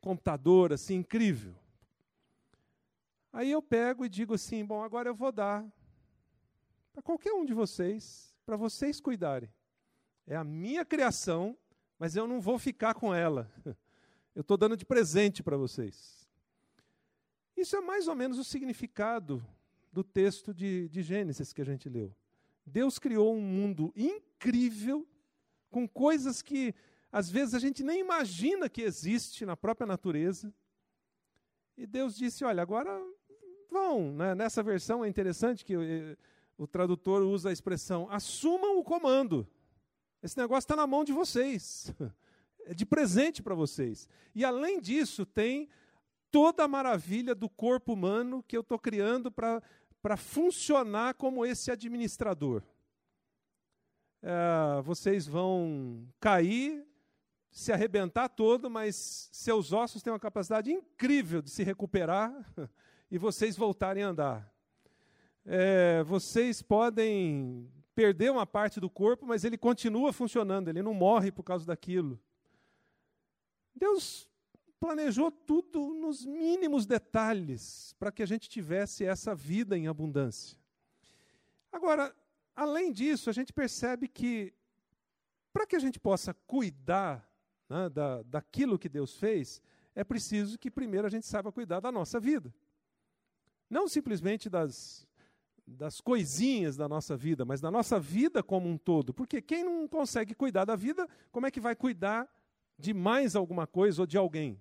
computador 0.00 0.72
assim 0.72 0.96
incrível. 0.96 1.54
Aí 3.32 3.50
eu 3.50 3.62
pego 3.62 4.04
e 4.04 4.08
digo 4.08 4.34
assim: 4.34 4.64
bom, 4.64 4.82
agora 4.82 5.08
eu 5.08 5.14
vou 5.14 5.32
dar 5.32 5.64
para 6.92 7.02
qualquer 7.02 7.32
um 7.32 7.44
de 7.44 7.52
vocês, 7.52 8.32
para 8.46 8.56
vocês 8.56 9.00
cuidarem. 9.00 9.50
É 10.26 10.36
a 10.36 10.44
minha 10.44 10.84
criação, 10.84 11.58
mas 11.98 12.14
eu 12.14 12.26
não 12.26 12.40
vou 12.40 12.58
ficar 12.58 12.94
com 12.94 13.12
ela. 13.12 13.50
Eu 14.34 14.40
estou 14.40 14.56
dando 14.56 14.76
de 14.76 14.84
presente 14.84 15.44
para 15.44 15.56
vocês. 15.56 16.28
Isso 17.56 17.76
é 17.76 17.80
mais 17.80 18.08
ou 18.08 18.16
menos 18.16 18.36
o 18.36 18.42
significado 18.42 19.46
do 19.94 20.02
texto 20.02 20.52
de, 20.52 20.88
de 20.88 21.02
Gênesis 21.02 21.52
que 21.52 21.62
a 21.62 21.64
gente 21.64 21.88
leu. 21.88 22.12
Deus 22.66 22.98
criou 22.98 23.32
um 23.32 23.40
mundo 23.40 23.92
incrível, 23.94 25.06
com 25.70 25.86
coisas 25.86 26.42
que 26.42 26.74
às 27.12 27.30
vezes 27.30 27.54
a 27.54 27.60
gente 27.60 27.84
nem 27.84 28.00
imagina 28.00 28.68
que 28.68 28.82
existe 28.82 29.46
na 29.46 29.56
própria 29.56 29.86
natureza. 29.86 30.52
E 31.76 31.86
Deus 31.86 32.16
disse: 32.16 32.44
Olha, 32.44 32.60
agora 32.60 33.00
vão. 33.70 34.12
Né? 34.12 34.34
Nessa 34.34 34.64
versão 34.64 35.04
é 35.04 35.08
interessante 35.08 35.64
que 35.64 35.74
eh, 35.74 36.16
o 36.58 36.66
tradutor 36.66 37.22
usa 37.22 37.50
a 37.50 37.52
expressão: 37.52 38.08
assumam 38.10 38.76
o 38.76 38.82
comando. 38.82 39.46
Esse 40.20 40.36
negócio 40.36 40.64
está 40.64 40.74
na 40.74 40.88
mão 40.88 41.04
de 41.04 41.12
vocês. 41.12 41.94
É 42.66 42.72
de 42.72 42.86
presente 42.86 43.42
para 43.42 43.54
vocês. 43.54 44.08
E 44.34 44.42
além 44.42 44.80
disso, 44.80 45.26
tem 45.26 45.68
toda 46.34 46.64
a 46.64 46.68
maravilha 46.68 47.32
do 47.32 47.48
corpo 47.48 47.92
humano 47.92 48.42
que 48.42 48.56
eu 48.56 48.62
estou 48.62 48.76
criando 48.76 49.30
para 49.30 49.62
funcionar 50.16 51.14
como 51.14 51.46
esse 51.46 51.70
administrador. 51.70 52.62
É, 54.22 54.82
vocês 54.82 55.26
vão 55.26 56.06
cair, 56.20 56.86
se 57.50 57.72
arrebentar 57.72 58.28
todo, 58.28 58.68
mas 58.68 59.28
seus 59.32 59.72
ossos 59.72 60.02
têm 60.02 60.12
uma 60.12 60.20
capacidade 60.20 60.70
incrível 60.70 61.40
de 61.40 61.50
se 61.50 61.62
recuperar 61.62 62.32
e 63.10 63.16
vocês 63.16 63.56
voltarem 63.56 64.02
a 64.02 64.08
andar. 64.08 64.54
É, 65.46 66.02
vocês 66.04 66.60
podem 66.60 67.70
perder 67.94 68.30
uma 68.30 68.46
parte 68.46 68.80
do 68.80 68.90
corpo, 68.90 69.24
mas 69.24 69.44
ele 69.44 69.56
continua 69.56 70.12
funcionando, 70.12 70.68
ele 70.68 70.82
não 70.82 70.92
morre 70.92 71.30
por 71.30 71.42
causa 71.44 71.64
daquilo. 71.64 72.20
Deus 73.74 74.28
planejou 74.84 75.32
tudo 75.32 75.94
nos 75.94 76.26
mínimos 76.26 76.84
detalhes 76.84 77.94
para 77.98 78.12
que 78.12 78.22
a 78.22 78.26
gente 78.26 78.50
tivesse 78.50 79.02
essa 79.02 79.34
vida 79.34 79.78
em 79.78 79.88
abundância. 79.88 80.58
Agora, 81.72 82.14
além 82.54 82.92
disso, 82.92 83.30
a 83.30 83.32
gente 83.32 83.50
percebe 83.50 84.06
que 84.06 84.52
para 85.54 85.66
que 85.66 85.74
a 85.74 85.78
gente 85.78 85.98
possa 85.98 86.34
cuidar 86.34 87.26
né, 87.66 87.88
da, 87.88 88.22
daquilo 88.24 88.78
que 88.78 88.90
Deus 88.90 89.16
fez, 89.16 89.62
é 89.94 90.04
preciso 90.04 90.58
que 90.58 90.70
primeiro 90.70 91.06
a 91.06 91.10
gente 91.10 91.24
saiba 91.24 91.50
cuidar 91.50 91.80
da 91.80 91.90
nossa 91.90 92.20
vida. 92.20 92.54
Não 93.70 93.88
simplesmente 93.88 94.50
das 94.50 95.08
das 95.66 95.98
coisinhas 95.98 96.76
da 96.76 96.86
nossa 96.86 97.16
vida, 97.16 97.42
mas 97.42 97.58
da 97.58 97.70
nossa 97.70 97.98
vida 97.98 98.42
como 98.42 98.68
um 98.68 98.76
todo. 98.76 99.14
Porque 99.14 99.40
quem 99.40 99.64
não 99.64 99.88
consegue 99.88 100.34
cuidar 100.34 100.66
da 100.66 100.76
vida, 100.76 101.08
como 101.32 101.46
é 101.46 101.50
que 101.50 101.58
vai 101.58 101.74
cuidar 101.74 102.28
de 102.78 102.92
mais 102.92 103.34
alguma 103.34 103.66
coisa 103.66 104.02
ou 104.02 104.06
de 104.06 104.18
alguém? 104.18 104.60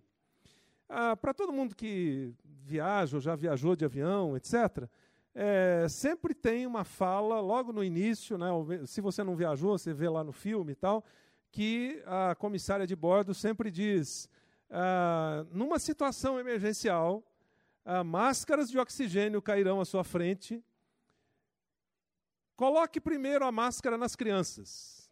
Ah, 0.95 1.15
Para 1.15 1.33
todo 1.33 1.51
mundo 1.51 1.75
que 1.75 2.33
viaja 2.43 3.17
ou 3.17 3.21
já 3.21 3.35
viajou 3.35 3.75
de 3.75 3.85
avião, 3.85 4.37
etc., 4.37 4.87
é, 5.35 5.87
sempre 5.89 6.33
tem 6.35 6.67
uma 6.67 6.83
fala 6.83 7.39
logo 7.39 7.73
no 7.73 7.83
início, 7.83 8.37
né, 8.37 8.47
se 8.85 9.01
você 9.01 9.23
não 9.23 9.35
viajou, 9.35 9.75
você 9.75 9.91
vê 9.91 10.07
lá 10.07 10.23
no 10.23 10.31
filme 10.31 10.73
e 10.73 10.75
tal, 10.75 11.03
que 11.51 12.03
a 12.05 12.35
comissária 12.35 12.85
de 12.85 12.95
bordo 12.95 13.33
sempre 13.33 13.71
diz: 13.71 14.29
ah, 14.69 15.43
numa 15.51 15.79
situação 15.79 16.39
emergencial, 16.39 17.23
ah, 17.83 18.03
máscaras 18.03 18.69
de 18.69 18.77
oxigênio 18.77 19.41
cairão 19.41 19.81
à 19.81 19.85
sua 19.85 20.03
frente 20.03 20.63
Coloque 22.55 23.01
primeiro 23.01 23.45
a 23.45 23.51
máscara 23.51 23.97
nas 23.97 24.15
crianças. 24.15 25.11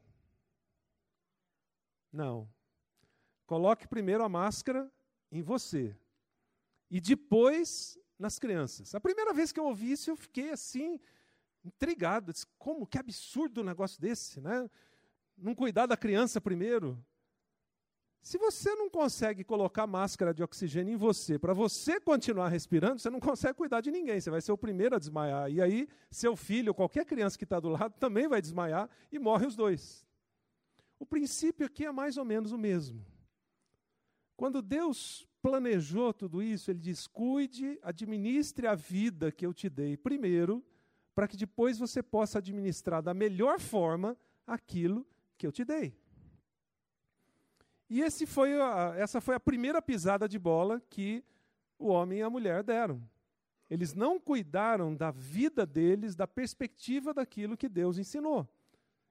Não. 2.12 2.48
Coloque 3.46 3.88
primeiro 3.88 4.24
a 4.24 4.30
máscara 4.30 4.92
em 5.32 5.42
você. 5.42 5.96
E 6.90 7.00
depois 7.00 7.98
nas 8.20 8.38
crianças. 8.38 8.94
A 8.94 9.00
primeira 9.00 9.34
vez 9.34 9.52
que 9.52 9.60
eu 9.60 9.66
ouvi 9.66 9.92
isso, 9.92 10.12
eu 10.12 10.16
fiquei 10.16 10.52
assim, 10.52 11.00
intrigado. 11.64 12.32
Disse, 12.32 12.46
como 12.58 12.86
que 12.86 12.98
absurdo 12.98 13.62
um 13.62 13.64
negócio 13.64 14.00
desse, 14.00 14.40
né? 14.40 14.70
Não 15.38 15.56
cuidar 15.56 15.88
da 15.88 15.98
criança 15.98 16.40
primeiro. 16.40 17.04
Se 18.22 18.38
você 18.38 18.76
não 18.76 18.88
consegue 18.88 19.44
colocar 19.44 19.88
máscara 19.88 20.32
de 20.32 20.44
oxigênio 20.44 20.94
em 20.94 20.98
você, 20.98 21.40
para 21.40 21.54
você 21.54 22.00
continuar 22.00 22.50
respirando, 22.50 23.00
você 23.00 23.10
não 23.10 23.20
consegue 23.20 23.56
cuidar 23.56 23.82
de 23.82 23.90
ninguém, 23.90 24.22
você 24.22 24.30
vai 24.30 24.42
ser 24.42 24.52
o 24.52 24.58
primeiro 24.58 24.96
a 24.96 25.00
desmaiar. 25.00 25.50
E 25.50 25.60
aí, 25.60 25.88
seu 26.12 26.36
filho, 26.36 26.74
qualquer 26.74 27.04
criança 27.04 27.36
que 27.36 27.44
está 27.44 27.60
do 27.60 27.70
lado, 27.70 27.96
também 28.00 28.28
vai 28.28 28.40
desmaiar 28.40 28.88
e 29.12 29.18
morre 29.18 29.48
os 29.48 29.56
dois. 29.56 30.06
O 31.00 31.06
princípio 31.06 31.66
aqui 31.66 31.84
é 31.84 31.92
mais 31.92 32.16
ou 32.16 32.24
menos 32.24 32.52
o 32.52 32.58
mesmo. 32.60 33.04
Quando 34.42 34.60
Deus 34.60 35.30
planejou 35.40 36.12
tudo 36.12 36.42
isso, 36.42 36.72
Ele 36.72 36.80
diz: 36.80 37.06
cuide, 37.06 37.78
administre 37.84 38.66
a 38.66 38.74
vida 38.74 39.32
que 39.32 39.46
eu 39.46 39.54
te 39.54 39.70
dei 39.70 39.96
primeiro, 39.96 40.66
para 41.14 41.28
que 41.28 41.38
depois 41.38 41.78
você 41.78 42.02
possa 42.02 42.40
administrar 42.40 43.04
da 43.04 43.14
melhor 43.14 43.60
forma 43.60 44.18
aquilo 44.48 45.06
que 45.38 45.46
eu 45.46 45.52
te 45.52 45.64
dei. 45.64 45.96
E 47.88 48.02
foi 48.26 48.60
a, 48.60 48.96
essa 48.98 49.22
foi 49.22 49.36
a 49.36 49.40
primeira 49.40 49.80
pisada 49.80 50.28
de 50.28 50.40
bola 50.40 50.82
que 50.90 51.24
o 51.78 51.90
homem 51.90 52.18
e 52.18 52.24
a 52.24 52.30
mulher 52.30 52.64
deram. 52.64 53.00
Eles 53.70 53.94
não 53.94 54.20
cuidaram 54.20 54.96
da 54.96 55.12
vida 55.12 55.68
deles, 55.68 56.16
da 56.16 56.26
perspectiva 56.26 57.14
daquilo 57.14 57.56
que 57.56 57.70
Deus 57.70 58.00
ensinou. 58.00 58.50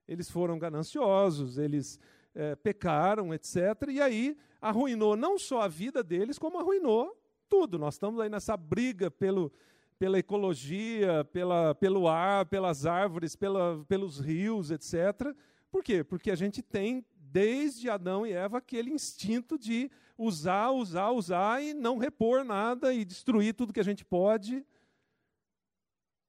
Eles 0.08 0.28
foram 0.28 0.58
gananciosos, 0.58 1.56
eles 1.56 2.00
é, 2.34 2.54
pecaram, 2.56 3.34
etc. 3.34 3.56
E 3.88 4.00
aí 4.00 4.36
arruinou 4.60 5.16
não 5.16 5.38
só 5.38 5.62
a 5.62 5.68
vida 5.68 6.02
deles, 6.02 6.38
como 6.38 6.58
arruinou 6.58 7.16
tudo. 7.48 7.78
Nós 7.78 7.94
estamos 7.94 8.20
aí 8.20 8.28
nessa 8.28 8.56
briga 8.56 9.10
pelo, 9.10 9.52
pela 9.98 10.18
ecologia, 10.18 11.24
pela, 11.32 11.74
pelo 11.74 12.08
ar, 12.08 12.46
pelas 12.46 12.86
árvores, 12.86 13.34
pela, 13.34 13.84
pelos 13.88 14.20
rios, 14.20 14.70
etc. 14.70 15.34
Por 15.70 15.82
quê? 15.82 16.04
Porque 16.04 16.30
a 16.30 16.36
gente 16.36 16.62
tem 16.62 17.04
desde 17.16 17.88
Adão 17.88 18.26
e 18.26 18.32
Eva, 18.32 18.58
aquele 18.58 18.90
instinto 18.90 19.58
de 19.58 19.90
usar, 20.18 20.70
usar, 20.70 21.10
usar 21.10 21.62
e 21.62 21.72
não 21.72 21.96
repor 21.96 22.44
nada 22.44 22.92
e 22.92 23.04
destruir 23.04 23.54
tudo 23.54 23.72
que 23.72 23.80
a 23.80 23.84
gente 23.84 24.04
pode. 24.04 24.64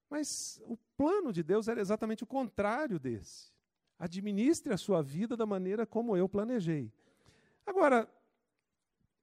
Mas 0.08 0.60
o 0.66 0.76
plano 0.96 1.32
de 1.32 1.42
Deus 1.42 1.68
era 1.68 1.80
exatamente 1.80 2.22
o 2.22 2.26
contrário 2.26 2.98
desse. 2.98 3.51
Administre 4.02 4.74
a 4.74 4.76
sua 4.76 5.00
vida 5.00 5.36
da 5.36 5.46
maneira 5.46 5.86
como 5.86 6.16
eu 6.16 6.28
planejei. 6.28 6.90
Agora, 7.64 8.08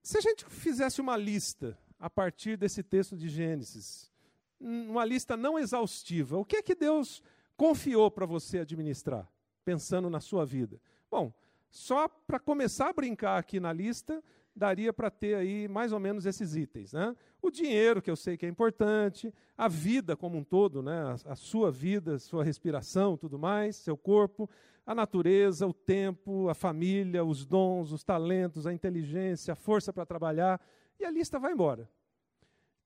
se 0.01 0.17
a 0.17 0.21
gente 0.21 0.45
fizesse 0.45 1.01
uma 1.01 1.17
lista 1.17 1.77
a 1.99 2.09
partir 2.09 2.55
desse 2.55 2.81
texto 2.81 3.17
de 3.17 3.27
Gênesis, 3.27 4.09
uma 4.57 5.03
lista 5.03 5.35
não 5.35 5.59
exaustiva, 5.59 6.37
o 6.37 6.45
que 6.45 6.55
é 6.55 6.61
que 6.61 6.73
Deus 6.73 7.21
confiou 7.57 8.09
para 8.09 8.25
você 8.25 8.59
administrar, 8.59 9.29
pensando 9.65 10.09
na 10.09 10.21
sua 10.21 10.45
vida? 10.45 10.79
Bom, 11.11 11.33
só 11.69 12.07
para 12.07 12.39
começar 12.39 12.87
a 12.87 12.93
brincar 12.93 13.37
aqui 13.37 13.59
na 13.59 13.73
lista, 13.73 14.23
daria 14.59 14.93
para 14.93 15.09
ter 15.09 15.33
aí 15.33 15.67
mais 15.67 15.91
ou 15.91 15.99
menos 15.99 16.25
esses 16.27 16.55
itens. 16.55 16.93
Né? 16.93 17.15
O 17.41 17.49
dinheiro, 17.49 18.01
que 18.01 18.11
eu 18.11 18.15
sei 18.15 18.37
que 18.37 18.45
é 18.45 18.49
importante, 18.49 19.33
a 19.57 19.67
vida 19.67 20.15
como 20.15 20.37
um 20.37 20.43
todo, 20.43 20.83
né? 20.83 21.01
a, 21.25 21.31
a 21.31 21.35
sua 21.35 21.71
vida, 21.71 22.19
sua 22.19 22.43
respiração, 22.43 23.17
tudo 23.17 23.39
mais, 23.39 23.77
seu 23.77 23.97
corpo, 23.97 24.47
a 24.85 24.93
natureza, 24.93 25.65
o 25.65 25.73
tempo, 25.73 26.49
a 26.49 26.53
família, 26.53 27.23
os 27.23 27.45
dons, 27.45 27.91
os 27.91 28.03
talentos, 28.03 28.67
a 28.67 28.73
inteligência, 28.73 29.53
a 29.53 29.55
força 29.55 29.91
para 29.93 30.05
trabalhar, 30.05 30.61
e 30.99 31.05
a 31.05 31.11
lista 31.11 31.39
vai 31.39 31.53
embora. 31.53 31.89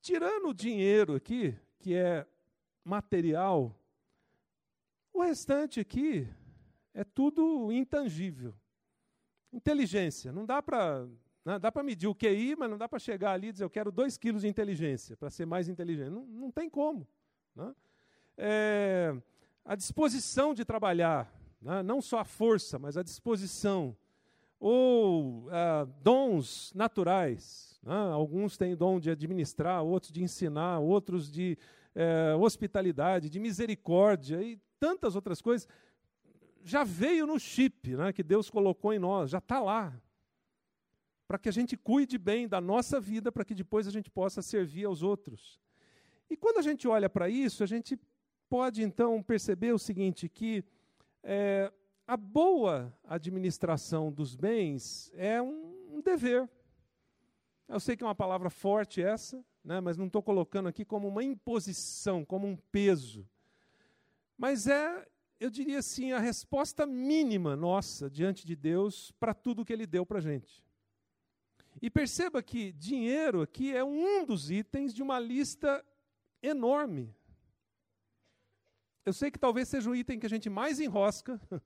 Tirando 0.01 0.49
o 0.49 0.53
dinheiro 0.53 1.15
aqui, 1.15 1.55
que 1.79 1.95
é 1.95 2.25
material, 2.83 3.75
o 5.13 5.21
restante 5.21 5.79
aqui 5.79 6.27
é 6.93 7.03
tudo 7.03 7.71
intangível. 7.71 8.53
Inteligência. 9.51 10.31
Não 10.31 10.45
dá 10.45 10.61
para 10.61 11.07
né, 11.45 11.59
dá 11.59 11.71
para 11.71 11.83
medir 11.83 12.07
o 12.07 12.15
QI, 12.15 12.55
mas 12.57 12.69
não 12.69 12.77
dá 12.77 12.87
para 12.87 12.99
chegar 12.99 13.31
ali 13.31 13.47
e 13.47 13.51
dizer 13.51 13.63
eu 13.63 13.69
quero 13.69 13.91
2 13.91 14.17
quilos 14.17 14.41
de 14.41 14.47
inteligência 14.47 15.17
para 15.17 15.29
ser 15.29 15.45
mais 15.45 15.67
inteligente. 15.67 16.09
Não, 16.09 16.25
não 16.25 16.51
tem 16.51 16.69
como. 16.69 17.07
Né? 17.55 17.75
É, 18.37 19.15
a 19.65 19.75
disposição 19.75 20.53
de 20.53 20.63
trabalhar, 20.63 21.31
né? 21.61 21.83
não 21.83 22.01
só 22.01 22.19
a 22.19 22.25
força, 22.25 22.79
mas 22.79 22.97
a 22.97 23.03
disposição, 23.03 23.95
ou 24.59 25.47
uh, 25.47 25.85
dons 26.01 26.71
naturais. 26.73 27.77
Né? 27.83 27.93
Alguns 27.93 28.55
têm 28.55 28.75
dom 28.75 28.97
de 28.97 29.09
administrar, 29.09 29.83
outros 29.83 30.11
de 30.11 30.23
ensinar, 30.23 30.79
outros 30.79 31.29
de 31.29 31.57
uh, 31.93 32.41
hospitalidade, 32.41 33.29
de 33.29 33.39
misericórdia 33.41 34.41
e 34.41 34.57
tantas 34.79 35.15
outras 35.17 35.41
coisas. 35.41 35.67
Já 36.63 36.85
veio 36.85 37.27
no 37.27 37.37
chip 37.37 37.93
né, 37.97 38.13
que 38.13 38.23
Deus 38.23 38.49
colocou 38.49 38.93
em 38.93 38.99
nós, 38.99 39.31
já 39.31 39.39
está 39.39 39.59
lá. 39.59 39.93
Para 41.33 41.39
que 41.39 41.49
a 41.49 41.51
gente 41.51 41.75
cuide 41.75 42.19
bem 42.19 42.47
da 42.47 42.61
nossa 42.61 43.01
vida, 43.01 43.31
para 43.31 43.43
que 43.43 43.55
depois 43.55 43.87
a 43.87 43.89
gente 43.89 44.07
possa 44.07 44.39
servir 44.39 44.85
aos 44.85 45.01
outros. 45.01 45.59
E 46.29 46.37
quando 46.37 46.59
a 46.59 46.61
gente 46.61 46.87
olha 46.87 47.09
para 47.09 47.27
isso, 47.27 47.63
a 47.63 47.65
gente 47.65 47.99
pode 48.47 48.83
então 48.83 49.19
perceber 49.23 49.73
o 49.73 49.79
seguinte: 49.79 50.29
que 50.29 50.63
é, 51.23 51.73
a 52.05 52.15
boa 52.15 52.95
administração 53.03 54.11
dos 54.11 54.35
bens 54.35 55.11
é 55.15 55.41
um, 55.41 55.95
um, 55.95 56.01
dever. 56.01 56.47
Eu 57.67 57.79
sei 57.79 57.97
que 57.97 58.03
é 58.03 58.07
uma 58.07 58.13
palavra 58.13 58.51
forte 58.51 59.01
essa, 59.01 59.43
né, 59.63 59.81
mas 59.81 59.97
não 59.97 60.05
estou 60.05 60.21
colocando 60.21 60.69
aqui 60.69 60.85
como 60.85 61.07
uma 61.07 61.23
imposição, 61.23 62.23
como 62.23 62.45
um 62.45 62.55
peso. 62.55 63.27
Mas 64.37 64.67
é, 64.67 65.03
eu 65.39 65.49
diria 65.49 65.79
assim, 65.79 66.11
a 66.11 66.19
resposta 66.19 66.85
mínima 66.85 67.55
nossa 67.55 68.07
diante 68.07 68.45
de 68.45 68.55
Deus 68.55 69.11
para 69.19 69.33
tudo 69.33 69.65
que 69.65 69.73
Ele 69.73 69.87
deu 69.87 70.05
para 70.05 70.19
a 70.19 70.21
gente. 70.21 70.63
E 71.83 71.89
perceba 71.89 72.41
que 72.41 72.71
dinheiro 72.71 73.43
aqui 73.43 73.75
é 73.75 73.83
um 73.83 74.25
dos 74.25 74.49
itens 74.49 74.91
de 74.91 75.03
uma 75.03 75.19
lista 75.19 75.85
enorme 76.41 77.13
eu 79.05 79.11
sei 79.11 79.29
que 79.29 79.39
talvez 79.39 79.67
seja 79.67 79.89
o 79.89 79.95
item 79.95 80.17
que 80.17 80.25
a 80.25 80.29
gente 80.29 80.49
mais 80.49 80.79
enrosca, 80.79 81.39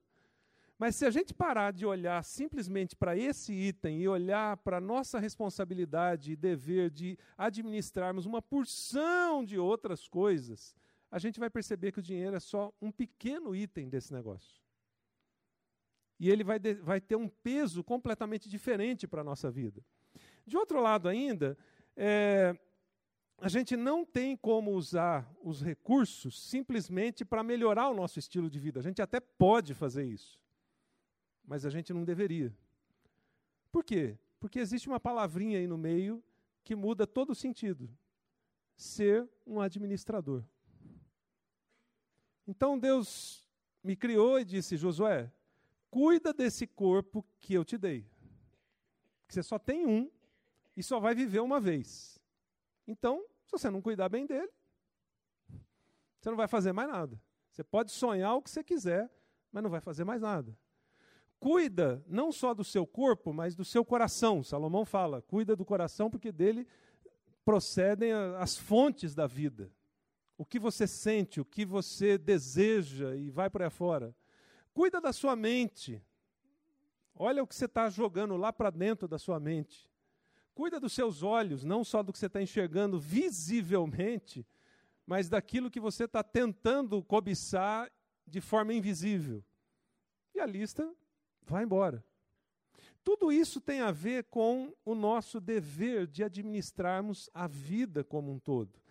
mas 0.77 0.95
se 0.95 1.05
a 1.05 1.11
gente 1.11 1.33
parar 1.33 1.71
de 1.71 1.85
olhar 1.85 2.23
simplesmente 2.23 2.95
para 2.95 3.15
esse 3.15 3.53
item 3.53 4.01
e 4.01 4.07
olhar 4.07 4.57
para 4.57 4.77
a 4.77 4.81
nossa 4.81 5.19
responsabilidade 5.19 6.31
e 6.31 6.35
dever 6.35 6.89
de 6.89 7.17
administrarmos 7.37 8.25
uma 8.25 8.41
porção 8.41 9.45
de 9.45 9.57
outras 9.59 10.07
coisas, 10.07 10.75
a 11.11 11.19
gente 11.19 11.39
vai 11.39 11.49
perceber 11.49 11.91
que 11.91 11.99
o 11.99 12.03
dinheiro 12.03 12.35
é 12.35 12.39
só 12.39 12.73
um 12.81 12.91
pequeno 12.91 13.55
item 13.55 13.87
desse 13.87 14.11
negócio. 14.11 14.59
E 16.19 16.31
ele 16.31 16.43
vai, 16.43 16.57
de, 16.57 16.73
vai 16.73 16.99
ter 16.99 17.15
um 17.15 17.29
peso 17.29 17.83
completamente 17.83 18.49
diferente 18.49 19.07
para 19.07 19.21
a 19.21 19.23
nossa 19.23 19.51
vida. 19.51 19.85
De 20.47 20.55
outro 20.55 20.79
lado, 20.81 21.09
ainda, 21.09 21.57
é, 21.93 22.57
a 23.37 23.49
gente 23.49 23.75
não 23.75 24.05
tem 24.05 24.33
como 24.37 24.71
usar 24.71 25.29
os 25.43 25.61
recursos 25.61 26.41
simplesmente 26.41 27.25
para 27.25 27.43
melhorar 27.43 27.89
o 27.89 27.93
nosso 27.93 28.17
estilo 28.17 28.49
de 28.49 28.57
vida. 28.57 28.79
A 28.79 28.83
gente 28.83 29.01
até 29.01 29.19
pode 29.19 29.73
fazer 29.73 30.05
isso, 30.05 30.39
mas 31.45 31.65
a 31.65 31.69
gente 31.69 31.91
não 31.91 32.05
deveria. 32.05 32.55
Por 33.69 33.83
quê? 33.83 34.17
Porque 34.39 34.57
existe 34.57 34.87
uma 34.87 35.01
palavrinha 35.01 35.59
aí 35.59 35.67
no 35.67 35.77
meio 35.77 36.23
que 36.63 36.75
muda 36.75 37.05
todo 37.05 37.31
o 37.31 37.35
sentido: 37.35 37.89
ser 38.77 39.27
um 39.45 39.59
administrador. 39.59 40.45
Então 42.47 42.79
Deus 42.79 43.45
me 43.83 43.97
criou 43.97 44.39
e 44.39 44.45
disse: 44.45 44.77
Josué, 44.77 45.29
cuida 45.91 46.33
desse 46.33 46.65
corpo 46.65 47.25
que 47.37 47.53
eu 47.53 47.65
te 47.65 47.77
dei. 47.77 48.05
Que 49.27 49.33
você 49.33 49.43
só 49.43 49.59
tem 49.59 49.85
um 49.85 50.09
e 50.77 50.83
só 50.83 50.99
vai 50.99 51.15
viver 51.15 51.39
uma 51.39 51.59
vez. 51.59 52.19
Então, 52.87 53.25
se 53.43 53.51
você 53.51 53.67
não 53.67 53.81
cuidar 53.81 54.07
bem 54.09 54.27
dele, 54.27 54.51
você 56.19 56.29
não 56.29 56.37
vai 56.37 56.47
fazer 56.47 56.71
mais 56.71 56.87
nada. 56.87 57.19
Você 57.51 57.63
pode 57.63 57.91
sonhar 57.91 58.35
o 58.35 58.41
que 58.43 58.51
você 58.51 58.63
quiser, 58.63 59.11
mas 59.51 59.63
não 59.63 59.71
vai 59.71 59.81
fazer 59.81 60.03
mais 60.03 60.21
nada. 60.21 60.55
Cuida 61.39 62.03
não 62.07 62.31
só 62.31 62.53
do 62.53 62.63
seu 62.63 62.85
corpo, 62.85 63.33
mas 63.33 63.55
do 63.55 63.65
seu 63.65 63.83
coração. 63.83 64.43
Salomão 64.43 64.85
fala: 64.85 65.21
cuida 65.23 65.55
do 65.55 65.65
coração, 65.65 66.11
porque 66.11 66.31
dele 66.31 66.67
procedem 67.43 68.11
as 68.37 68.55
fontes 68.55 69.15
da 69.15 69.25
vida. 69.25 69.71
O 70.37 70.45
que 70.45 70.59
você 70.59 70.85
sente, 70.85 71.41
o 71.41 71.45
que 71.45 71.65
você 71.65 72.19
deseja 72.19 73.15
e 73.15 73.31
vai 73.31 73.49
por 73.49 73.63
aí 73.63 73.69
fora. 73.71 74.15
Cuida 74.75 75.01
da 75.01 75.11
sua 75.11 75.35
mente. 75.35 76.03
Olha 77.15 77.41
o 77.41 77.47
que 77.47 77.55
você 77.55 77.65
está 77.65 77.89
jogando 77.89 78.37
lá 78.37 78.53
para 78.53 78.69
dentro 78.69 79.07
da 79.07 79.17
sua 79.17 79.39
mente. 79.39 79.89
Cuida 80.57 80.79
dos 80.79 80.93
seus 80.93 81.21
olhos, 81.21 81.63
não 81.63 81.83
só 81.83 82.01
do 82.01 82.11
que 82.11 82.17
você 82.17 82.25
está 82.25 82.41
enxergando 82.41 82.99
visivelmente, 82.99 84.43
mas 85.05 85.29
daquilo 85.29 85.69
que 85.69 85.79
você 85.79 86.05
está 86.05 86.23
tentando 86.23 87.03
cobiçar 87.03 87.91
de 88.25 88.41
forma 88.41 88.73
invisível. 88.73 89.45
E 90.33 90.39
a 90.39 90.47
lista 90.47 90.91
vai 91.43 91.63
embora. 91.63 92.03
Tudo 93.03 93.31
isso 93.31 93.61
tem 93.61 93.81
a 93.81 93.91
ver 93.91 94.23
com 94.31 94.73
o 94.83 94.95
nosso 94.95 95.39
dever 95.39 96.07
de 96.07 96.23
administrarmos 96.23 97.29
a 97.35 97.45
vida 97.45 98.03
como 98.03 98.31
um 98.31 98.39
todo. 98.39 98.81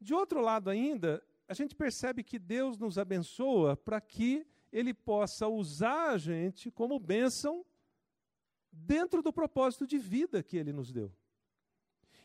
De 0.00 0.14
outro 0.14 0.40
lado, 0.40 0.70
ainda, 0.70 1.20
a 1.48 1.52
gente 1.52 1.74
percebe 1.74 2.22
que 2.22 2.38
Deus 2.38 2.78
nos 2.78 2.96
abençoa 2.96 3.76
para 3.76 4.00
que 4.00 4.46
Ele 4.72 4.94
possa 4.94 5.48
usar 5.48 6.10
a 6.10 6.16
gente 6.16 6.70
como 6.70 6.96
bênção 6.96 7.66
dentro 8.86 9.22
do 9.22 9.32
propósito 9.32 9.86
de 9.86 9.98
vida 9.98 10.42
que 10.42 10.56
ele 10.56 10.72
nos 10.72 10.92
deu. 10.92 11.12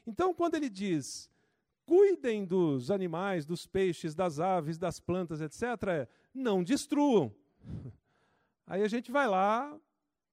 Então, 0.05 0.33
quando 0.33 0.55
ele 0.55 0.69
diz, 0.69 1.29
cuidem 1.85 2.45
dos 2.45 2.91
animais, 2.91 3.45
dos 3.45 3.65
peixes, 3.65 4.13
das 4.13 4.39
aves, 4.39 4.77
das 4.77 4.99
plantas, 4.99 5.41
etc., 5.41 5.63
é, 5.87 6.07
não 6.33 6.63
destruam. 6.63 7.33
Aí 8.65 8.81
a 8.81 8.87
gente 8.87 9.11
vai 9.11 9.27
lá 9.27 9.77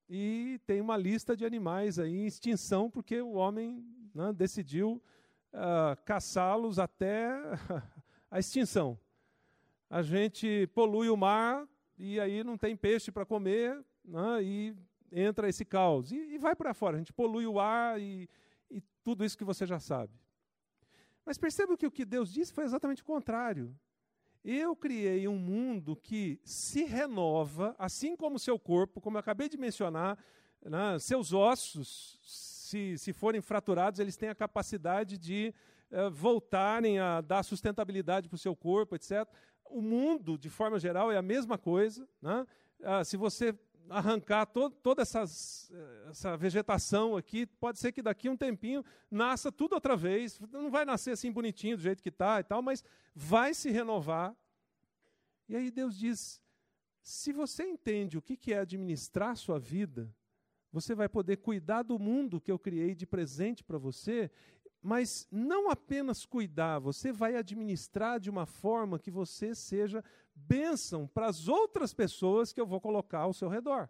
e 0.09 0.61
tem 0.66 0.80
uma 0.80 0.96
lista 0.96 1.37
de 1.37 1.44
animais 1.44 1.98
aí 1.98 2.16
em 2.16 2.26
extinção, 2.26 2.88
porque 2.88 3.20
o 3.20 3.33
homem 3.33 3.85
né, 4.14 4.33
decidiu 4.33 5.02
uh, 5.52 6.00
caçá-los 6.04 6.78
até 6.78 7.28
a 8.30 8.38
extinção. 8.38 8.98
A 9.88 10.02
gente 10.02 10.68
polui 10.74 11.09
o 11.11 11.16
mar 11.16 11.68
e 11.98 12.20
aí 12.20 12.44
não 12.44 12.56
tem 12.56 12.76
peixe 12.76 13.11
para 13.11 13.26
comer, 13.26 13.85
né, 14.04 14.42
e 14.42 14.76
entra 15.12 15.49
esse 15.49 15.64
caos. 15.64 16.12
E, 16.12 16.16
e 16.16 16.38
vai 16.38 16.55
para 16.55 16.75
fora. 16.75 16.96
A 16.96 16.99
gente 16.99 17.12
polui 17.12 17.46
o 17.46 17.59
ar 17.61 18.01
e, 18.01 18.29
e 18.70 18.81
tudo 19.03 19.25
isso 19.25 19.37
que 19.37 19.44
você 19.44 19.66
já 19.66 19.79
sabe. 19.79 20.12
Mas 21.25 21.38
perceba 21.38 21.77
que 21.77 21.87
o 21.87 21.90
que 21.90 22.05
Deus 22.05 22.33
disse 22.33 22.53
foi 22.53 22.64
exatamente 22.64 23.03
o 23.03 23.05
contrário. 23.05 23.77
Eu 24.42 24.75
criei 24.75 25.29
um 25.29 25.37
mundo 25.37 25.94
que 25.94 26.40
se 26.44 26.85
renova, 26.85 27.75
assim 27.79 28.16
como 28.16 28.37
o 28.37 28.38
seu 28.38 28.59
corpo, 28.59 29.01
como 29.01 29.16
eu 29.16 29.20
acabei 29.20 29.49
de 29.49 29.59
mencionar, 29.59 30.18
né, 30.64 30.99
seus 30.99 31.33
ossos, 31.33 32.18
se, 32.23 32.96
se 32.96 33.12
forem 33.12 33.40
fraturados, 33.40 34.01
eles 34.01 34.16
têm 34.16 34.31
a 34.31 34.35
capacidade 34.35 35.18
de 35.18 35.55
uh, 35.90 36.11
voltarem 36.11 36.99
a 36.99 37.20
dar 37.20 37.42
sustentabilidade 37.42 38.29
para 38.29 38.37
o 38.37 38.38
seu 38.38 38.57
corpo, 38.57 38.96
etc. 38.96 39.29
O 39.64 39.83
mundo, 39.83 40.38
de 40.38 40.49
forma 40.49 40.79
geral, 40.79 41.12
é 41.12 41.16
a 41.16 41.23
mesma 41.23 41.59
coisa. 41.59 42.09
Né? 42.23 42.46
Uh, 42.81 43.05
se 43.05 43.16
você 43.16 43.55
arrancar 43.90 44.46
todo, 44.46 44.74
toda 44.76 45.03
essas, 45.03 45.70
essa 46.09 46.37
vegetação 46.37 47.16
aqui, 47.16 47.44
pode 47.44 47.79
ser 47.79 47.92
que 47.92 48.00
daqui 48.00 48.29
a 48.29 48.31
um 48.31 48.37
tempinho 48.37 48.85
nasça 49.11 49.50
tudo 49.50 49.74
outra 49.74 49.96
vez. 49.96 50.40
Não 50.53 50.70
vai 50.70 50.85
nascer 50.85 51.11
assim 51.11 51.31
bonitinho 51.31 51.76
do 51.76 51.83
jeito 51.83 52.03
que 52.03 52.09
está 52.09 52.40
e 52.40 52.44
tal, 52.44 52.62
mas 52.62 52.85
vai 53.14 53.53
se 53.53 53.70
renovar. 53.70 54.35
E 55.48 55.57
aí 55.57 55.70
Deus 55.70 55.98
diz: 55.98 56.40
se 57.03 57.33
você 57.33 57.64
entende 57.64 58.16
o 58.16 58.22
que 58.22 58.53
é 58.53 58.59
administrar 58.59 59.37
sua 59.37 59.59
vida, 59.59 60.09
você 60.72 60.94
vai 60.94 61.09
poder 61.09 61.38
cuidar 61.38 61.83
do 61.83 61.98
mundo 61.98 62.40
que 62.40 62.53
eu 62.53 62.59
criei 62.59 62.94
de 62.94 63.05
presente 63.05 63.64
para 63.64 63.76
você, 63.76 64.31
mas 64.81 65.26
não 65.31 65.68
apenas 65.68 66.24
cuidar, 66.24 66.79
você 66.79 67.12
vai 67.12 67.37
administrar 67.37 68.20
de 68.20 68.31
uma 68.31 68.46
forma 68.46 68.98
que 68.98 69.11
você 69.11 69.55
seja 69.55 70.03
bênção 70.46 71.07
para 71.07 71.26
as 71.26 71.48
outras 71.48 71.92
pessoas 71.92 72.53
que 72.53 72.61
eu 72.61 72.66
vou 72.66 72.81
colocar 72.81 73.20
ao 73.20 73.33
seu 73.33 73.48
redor. 73.48 73.88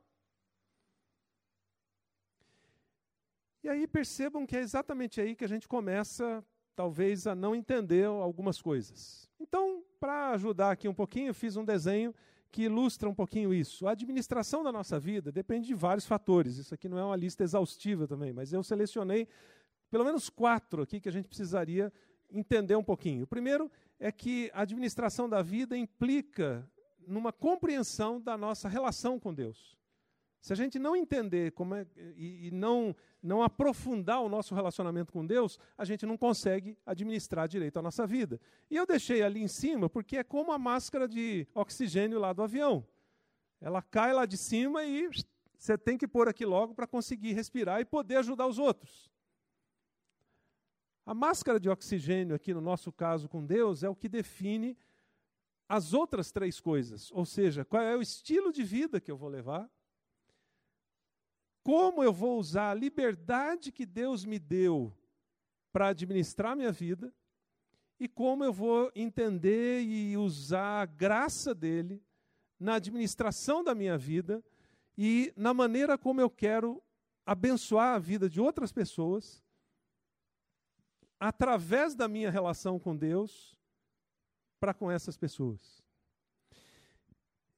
E 3.62 3.68
aí 3.68 3.86
percebam 3.86 4.46
que 4.46 4.56
é 4.56 4.60
exatamente 4.60 5.20
aí 5.20 5.34
que 5.36 5.44
a 5.44 5.48
gente 5.48 5.68
começa, 5.68 6.44
talvez, 6.74 7.26
a 7.26 7.34
não 7.34 7.54
entender 7.54 8.06
algumas 8.06 8.60
coisas. 8.60 9.28
Então, 9.38 9.84
para 9.98 10.30
ajudar 10.30 10.70
aqui 10.70 10.88
um 10.88 10.94
pouquinho, 10.94 11.28
eu 11.28 11.34
fiz 11.34 11.56
um 11.56 11.64
desenho 11.64 12.14
que 12.50 12.62
ilustra 12.62 13.08
um 13.08 13.14
pouquinho 13.14 13.52
isso. 13.52 13.86
A 13.86 13.92
administração 13.92 14.62
da 14.64 14.72
nossa 14.72 14.98
vida 14.98 15.30
depende 15.30 15.66
de 15.66 15.74
vários 15.74 16.06
fatores. 16.06 16.56
Isso 16.56 16.74
aqui 16.74 16.88
não 16.88 16.98
é 16.98 17.04
uma 17.04 17.16
lista 17.16 17.44
exaustiva 17.44 18.08
também, 18.08 18.32
mas 18.32 18.52
eu 18.52 18.62
selecionei 18.62 19.28
pelo 19.90 20.04
menos 20.04 20.30
quatro 20.30 20.82
aqui 20.82 21.00
que 21.00 21.08
a 21.08 21.12
gente 21.12 21.28
precisaria 21.28 21.92
entender 22.30 22.76
um 22.76 22.82
pouquinho. 22.82 23.24
O 23.24 23.26
primeiro 23.26 23.70
é 24.00 24.10
que 24.10 24.50
a 24.54 24.62
administração 24.62 25.28
da 25.28 25.42
vida 25.42 25.76
implica 25.76 26.68
numa 27.06 27.32
compreensão 27.32 28.20
da 28.20 28.36
nossa 28.36 28.68
relação 28.68 29.20
com 29.20 29.32
Deus. 29.32 29.78
Se 30.40 30.54
a 30.54 30.56
gente 30.56 30.78
não 30.78 30.96
entender 30.96 31.52
como 31.52 31.74
é, 31.74 31.86
e, 32.16 32.48
e 32.48 32.50
não, 32.50 32.96
não 33.22 33.42
aprofundar 33.42 34.22
o 34.22 34.28
nosso 34.28 34.54
relacionamento 34.54 35.12
com 35.12 35.26
Deus, 35.26 35.58
a 35.76 35.84
gente 35.84 36.06
não 36.06 36.16
consegue 36.16 36.78
administrar 36.86 37.46
direito 37.46 37.78
a 37.78 37.82
nossa 37.82 38.06
vida. 38.06 38.40
E 38.70 38.76
eu 38.76 38.86
deixei 38.86 39.22
ali 39.22 39.42
em 39.42 39.48
cima 39.48 39.90
porque 39.90 40.16
é 40.16 40.24
como 40.24 40.50
a 40.50 40.58
máscara 40.58 41.06
de 41.06 41.46
oxigênio 41.54 42.18
lá 42.18 42.32
do 42.32 42.42
avião. 42.42 42.86
Ela 43.60 43.82
cai 43.82 44.14
lá 44.14 44.24
de 44.24 44.38
cima 44.38 44.82
e 44.82 45.10
você 45.58 45.76
tem 45.76 45.98
que 45.98 46.08
pôr 46.08 46.26
aqui 46.26 46.46
logo 46.46 46.74
para 46.74 46.86
conseguir 46.86 47.34
respirar 47.34 47.82
e 47.82 47.84
poder 47.84 48.16
ajudar 48.16 48.46
os 48.46 48.58
outros. 48.58 49.10
A 51.04 51.14
máscara 51.14 51.58
de 51.58 51.68
oxigênio, 51.68 52.34
aqui 52.34 52.52
no 52.52 52.60
nosso 52.60 52.92
caso 52.92 53.28
com 53.28 53.44
Deus, 53.44 53.82
é 53.82 53.88
o 53.88 53.96
que 53.96 54.08
define 54.08 54.76
as 55.68 55.92
outras 55.92 56.30
três 56.30 56.60
coisas. 56.60 57.10
Ou 57.12 57.24
seja, 57.24 57.64
qual 57.64 57.82
é 57.82 57.96
o 57.96 58.02
estilo 58.02 58.52
de 58.52 58.62
vida 58.62 59.00
que 59.00 59.10
eu 59.10 59.16
vou 59.16 59.28
levar, 59.28 59.70
como 61.62 62.02
eu 62.02 62.12
vou 62.12 62.38
usar 62.38 62.70
a 62.70 62.74
liberdade 62.74 63.70
que 63.70 63.86
Deus 63.86 64.24
me 64.24 64.38
deu 64.38 64.92
para 65.72 65.88
administrar 65.88 66.56
minha 66.56 66.72
vida 66.72 67.14
e 67.98 68.08
como 68.08 68.42
eu 68.42 68.52
vou 68.52 68.90
entender 68.94 69.82
e 69.82 70.16
usar 70.16 70.82
a 70.82 70.86
graça 70.86 71.54
dele 71.54 72.02
na 72.58 72.74
administração 72.74 73.62
da 73.62 73.74
minha 73.74 73.96
vida 73.96 74.42
e 74.96 75.32
na 75.36 75.54
maneira 75.54 75.96
como 75.96 76.20
eu 76.20 76.30
quero 76.30 76.82
abençoar 77.24 77.94
a 77.94 77.98
vida 77.98 78.28
de 78.28 78.40
outras 78.40 78.72
pessoas 78.72 79.42
através 81.20 81.94
da 81.94 82.08
minha 82.08 82.30
relação 82.30 82.78
com 82.78 82.96
Deus 82.96 83.54
para 84.58 84.72
com 84.72 84.90
essas 84.90 85.18
pessoas. 85.18 85.84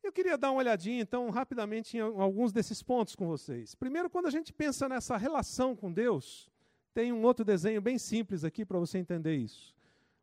Eu 0.03 0.13
queria 0.13 0.37
dar 0.37 0.51
uma 0.51 0.59
olhadinha, 0.59 1.01
então, 1.01 1.31
rapidamente 1.31 1.97
em 1.97 2.01
alguns 2.01 2.53
desses 2.53 2.83
pontos 2.83 3.15
com 3.15 3.29
vocês. 3.29 3.77
Primeiro, 3.77 4.11
quando 4.11 4.27
a 4.27 4.31
gente 4.31 4.53
pensa 4.53 4.89
nessa 4.89 5.17
relação 5.17 5.77
com 5.77 5.93
Deus, 5.93 6.51
tem 6.93 7.13
um 7.13 7.23
outro 7.23 7.45
desenho 7.45 7.81
bem 7.81 7.99
simples 7.99 8.43
aqui 8.43 8.65
para 8.65 8.81
você 8.81 8.99
entender 8.99 9.37
isso. 9.37 9.73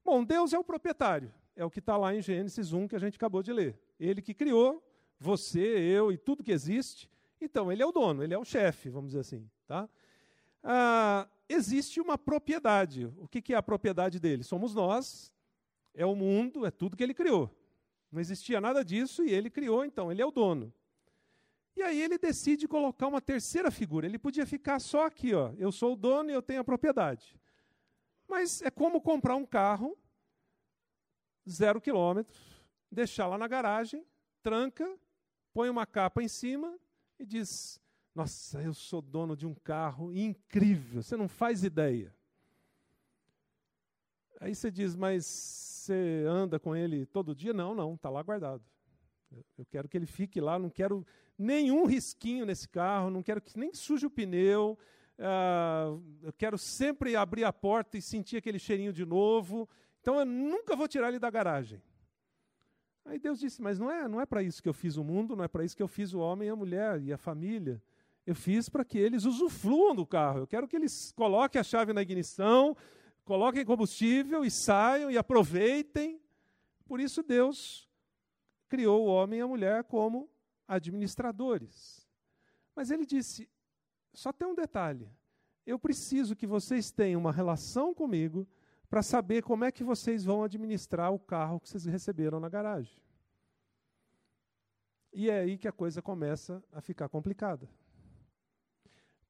Bom, 0.03 0.23
Deus 0.23 0.51
é 0.51 0.59
o 0.59 0.63
proprietário, 0.63 1.33
é 1.55 1.63
o 1.63 1.71
que 1.71 1.79
está 1.79 1.95
lá 1.95 2.13
em 2.13 2.21
Gênesis 2.21 2.73
1 2.73 2.89
que 2.89 2.95
a 2.95 2.99
gente 2.99 3.15
acabou 3.15 3.41
de 3.41 3.53
ler. 3.53 3.79
Ele 3.97 4.21
que 4.21 4.33
criou, 4.33 4.83
você, 5.17 5.61
eu 5.61 6.11
e 6.11 6.17
tudo 6.17 6.43
que 6.43 6.51
existe. 6.51 7.09
Então, 7.39 7.71
ele 7.71 7.81
é 7.81 7.85
o 7.85 7.91
dono, 7.91 8.21
ele 8.21 8.33
é 8.33 8.37
o 8.37 8.43
chefe, 8.43 8.89
vamos 8.89 9.11
dizer 9.11 9.21
assim. 9.21 9.49
Tá? 9.65 9.87
Ah, 10.61 11.25
existe 11.49 11.99
uma 11.99 12.17
propriedade. 12.17 13.07
O 13.17 13.27
que, 13.27 13.41
que 13.41 13.53
é 13.53 13.57
a 13.57 13.63
propriedade 13.63 14.19
dele? 14.19 14.43
Somos 14.43 14.75
nós, 14.75 15.33
é 15.93 16.05
o 16.05 16.15
mundo, 16.15 16.65
é 16.65 16.71
tudo 16.71 16.95
que 16.95 17.03
ele 17.03 17.13
criou. 17.13 17.53
Não 18.11 18.21
existia 18.21 18.61
nada 18.61 18.85
disso 18.85 19.23
e 19.23 19.31
ele 19.31 19.49
criou, 19.49 19.83
então, 19.83 20.11
ele 20.11 20.21
é 20.21 20.25
o 20.25 20.31
dono. 20.31 20.73
E 21.75 21.81
aí 21.81 22.01
ele 22.01 22.17
decide 22.17 22.67
colocar 22.67 23.07
uma 23.07 23.21
terceira 23.21 23.71
figura. 23.71 24.05
Ele 24.05 24.19
podia 24.19 24.45
ficar 24.45 24.79
só 24.79 25.05
aqui, 25.05 25.33
ó. 25.33 25.53
Eu 25.57 25.71
sou 25.71 25.93
o 25.93 25.95
dono 25.95 26.29
e 26.29 26.33
eu 26.33 26.41
tenho 26.41 26.61
a 26.61 26.63
propriedade. 26.63 27.39
Mas 28.27 28.61
é 28.61 28.69
como 28.69 29.01
comprar 29.01 29.35
um 29.35 29.45
carro, 29.45 29.97
zero 31.49 31.81
quilômetros, 31.81 32.37
deixar 32.91 33.27
lá 33.27 33.37
na 33.37 33.47
garagem, 33.47 34.05
tranca, 34.43 34.87
põe 35.53 35.69
uma 35.69 35.85
capa 35.85 36.21
em 36.21 36.27
cima 36.27 36.77
e 37.17 37.25
diz: 37.25 37.79
Nossa, 38.13 38.61
eu 38.61 38.73
sou 38.73 39.01
dono 39.01 39.35
de 39.35 39.45
um 39.45 39.53
carro 39.53 40.11
incrível, 40.11 41.01
você 41.01 41.15
não 41.15 41.27
faz 41.27 41.63
ideia. 41.63 42.13
Aí 44.39 44.55
você 44.55 44.71
diz: 44.71 44.95
Mas 44.95 45.25
você 45.25 46.25
anda 46.27 46.59
com 46.59 46.75
ele 46.75 47.05
todo 47.05 47.35
dia? 47.35 47.53
Não, 47.53 47.73
não, 47.73 47.95
está 47.95 48.09
lá 48.09 48.21
guardado. 48.21 48.63
Eu 49.57 49.65
quero 49.65 49.87
que 49.87 49.97
ele 49.97 50.05
fique 50.05 50.41
lá, 50.41 50.57
não 50.57 50.69
quero 50.69 51.05
nenhum 51.37 51.85
risquinho 51.85 52.45
nesse 52.45 52.67
carro, 52.67 53.09
não 53.09 53.21
quero 53.21 53.41
que 53.41 53.57
nem 53.57 53.73
suje 53.73 54.05
o 54.05 54.09
pneu. 54.09 54.77
Uh, 55.17 56.01
eu 56.23 56.33
quero 56.33 56.57
sempre 56.57 57.15
abrir 57.15 57.43
a 57.43 57.53
porta 57.53 57.97
e 57.97 58.01
sentir 58.01 58.37
aquele 58.37 58.57
cheirinho 58.57 58.93
de 58.93 59.05
novo. 59.05 59.69
Então 60.01 60.19
eu 60.19 60.25
nunca 60.25 60.75
vou 60.75 60.87
tirar 60.87 61.09
ele 61.09 61.19
da 61.19 61.29
garagem. 61.29 61.81
Aí 63.05 63.19
Deus 63.19 63.39
disse: 63.39 63.61
Mas 63.61 63.77
não 63.77 63.91
é, 63.91 64.07
não 64.07 64.21
é 64.21 64.25
para 64.25 64.41
isso 64.41 64.63
que 64.63 64.69
eu 64.69 64.73
fiz 64.73 64.95
o 64.95 65.03
mundo, 65.03 65.35
não 65.35 65.43
é 65.43 65.47
para 65.47 65.63
isso 65.63 65.75
que 65.75 65.83
eu 65.83 65.87
fiz 65.87 66.13
o 66.13 66.19
homem 66.19 66.47
e 66.47 66.51
a 66.51 66.55
mulher 66.55 67.01
e 67.01 67.11
a 67.11 67.17
família. 67.17 67.81
Eu 68.29 68.35
fiz 68.35 68.69
para 68.69 68.85
que 68.85 68.99
eles 68.99 69.25
usufruam 69.25 69.95
do 69.95 70.05
carro. 70.05 70.41
Eu 70.41 70.45
quero 70.45 70.67
que 70.67 70.75
eles 70.75 71.11
coloquem 71.13 71.59
a 71.59 71.63
chave 71.63 71.93
na 71.93 72.03
ignição, 72.03 72.77
coloquem 73.25 73.65
combustível 73.65 74.45
e 74.45 74.51
saiam 74.51 75.09
e 75.09 75.17
aproveitem. 75.17 76.21
Por 76.85 76.99
isso 76.99 77.23
Deus 77.23 77.89
criou 78.67 79.03
o 79.03 79.07
homem 79.07 79.39
e 79.39 79.41
a 79.41 79.47
mulher 79.47 79.83
como 79.83 80.29
administradores. 80.67 82.07
Mas 82.75 82.91
ele 82.91 83.03
disse: 83.03 83.49
só 84.13 84.31
tem 84.31 84.47
um 84.47 84.53
detalhe. 84.53 85.09
Eu 85.65 85.79
preciso 85.79 86.35
que 86.35 86.45
vocês 86.45 86.91
tenham 86.91 87.19
uma 87.19 87.31
relação 87.31 87.95
comigo 87.95 88.47
para 88.91 89.01
saber 89.01 89.41
como 89.41 89.65
é 89.65 89.71
que 89.71 89.83
vocês 89.83 90.23
vão 90.23 90.43
administrar 90.43 91.11
o 91.11 91.17
carro 91.17 91.59
que 91.59 91.67
vocês 91.67 91.85
receberam 91.85 92.39
na 92.39 92.47
garagem. 92.47 93.01
E 95.11 95.31
é 95.31 95.39
aí 95.39 95.57
que 95.57 95.67
a 95.67 95.71
coisa 95.71 95.99
começa 95.99 96.63
a 96.71 96.79
ficar 96.79 97.09
complicada. 97.09 97.67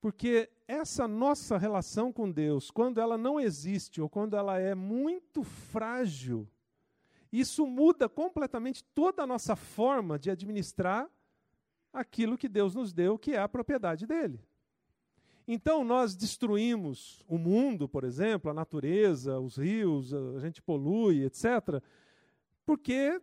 Porque 0.01 0.49
essa 0.67 1.07
nossa 1.07 1.57
relação 1.57 2.11
com 2.11 2.31
Deus, 2.31 2.71
quando 2.71 3.01
ela 3.01 3.17
não 3.17 3.39
existe 3.39 4.01
ou 4.01 4.09
quando 4.09 4.35
ela 4.35 4.57
é 4.57 4.73
muito 4.73 5.43
frágil, 5.43 6.47
isso 7.31 7.67
muda 7.67 8.07
completamente 8.07 8.83
toda 8.83 9.23
a 9.23 9.27
nossa 9.27 9.55
forma 9.55 10.17
de 10.17 10.31
administrar 10.31 11.09
aquilo 11.91 12.37
que 12.37 12.47
Deus 12.47 12.73
nos 12.75 12.93
deu, 12.93 13.17
que 13.17 13.33
é 13.33 13.39
a 13.39 13.49
propriedade 13.49 14.07
dele. 14.07 14.39
Então, 15.47 15.83
nós 15.83 16.15
destruímos 16.15 17.23
o 17.27 17.37
mundo, 17.37 17.89
por 17.89 18.03
exemplo, 18.03 18.51
a 18.51 18.53
natureza, 18.53 19.39
os 19.39 19.57
rios, 19.57 20.13
a 20.13 20.39
gente 20.39 20.61
polui, 20.61 21.23
etc., 21.23 21.81
porque 22.65 23.19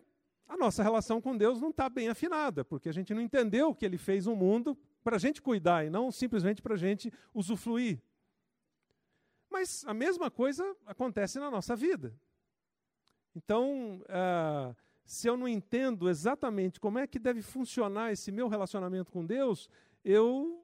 a 0.48 0.56
nossa 0.56 0.82
relação 0.82 1.20
com 1.20 1.36
Deus 1.36 1.60
não 1.60 1.70
está 1.70 1.88
bem 1.88 2.08
afinada, 2.08 2.64
porque 2.64 2.88
a 2.88 2.92
gente 2.92 3.14
não 3.14 3.22
entendeu 3.22 3.72
que 3.72 3.84
Ele 3.84 3.96
fez 3.96 4.26
um 4.26 4.34
mundo 4.34 4.76
para 5.06 5.14
a 5.14 5.20
gente 5.20 5.40
cuidar 5.40 5.86
e 5.86 5.88
não 5.88 6.10
simplesmente 6.10 6.60
para 6.60 6.74
a 6.74 6.76
gente 6.76 7.12
usufruir. 7.32 8.02
Mas 9.48 9.84
a 9.86 9.94
mesma 9.94 10.32
coisa 10.32 10.76
acontece 10.84 11.38
na 11.38 11.48
nossa 11.48 11.76
vida. 11.76 12.12
Então, 13.32 14.00
uh, 14.02 14.74
se 15.04 15.28
eu 15.28 15.36
não 15.36 15.46
entendo 15.46 16.10
exatamente 16.10 16.80
como 16.80 16.98
é 16.98 17.06
que 17.06 17.20
deve 17.20 17.40
funcionar 17.40 18.10
esse 18.10 18.32
meu 18.32 18.48
relacionamento 18.48 19.12
com 19.12 19.24
Deus, 19.24 19.70
eu 20.04 20.60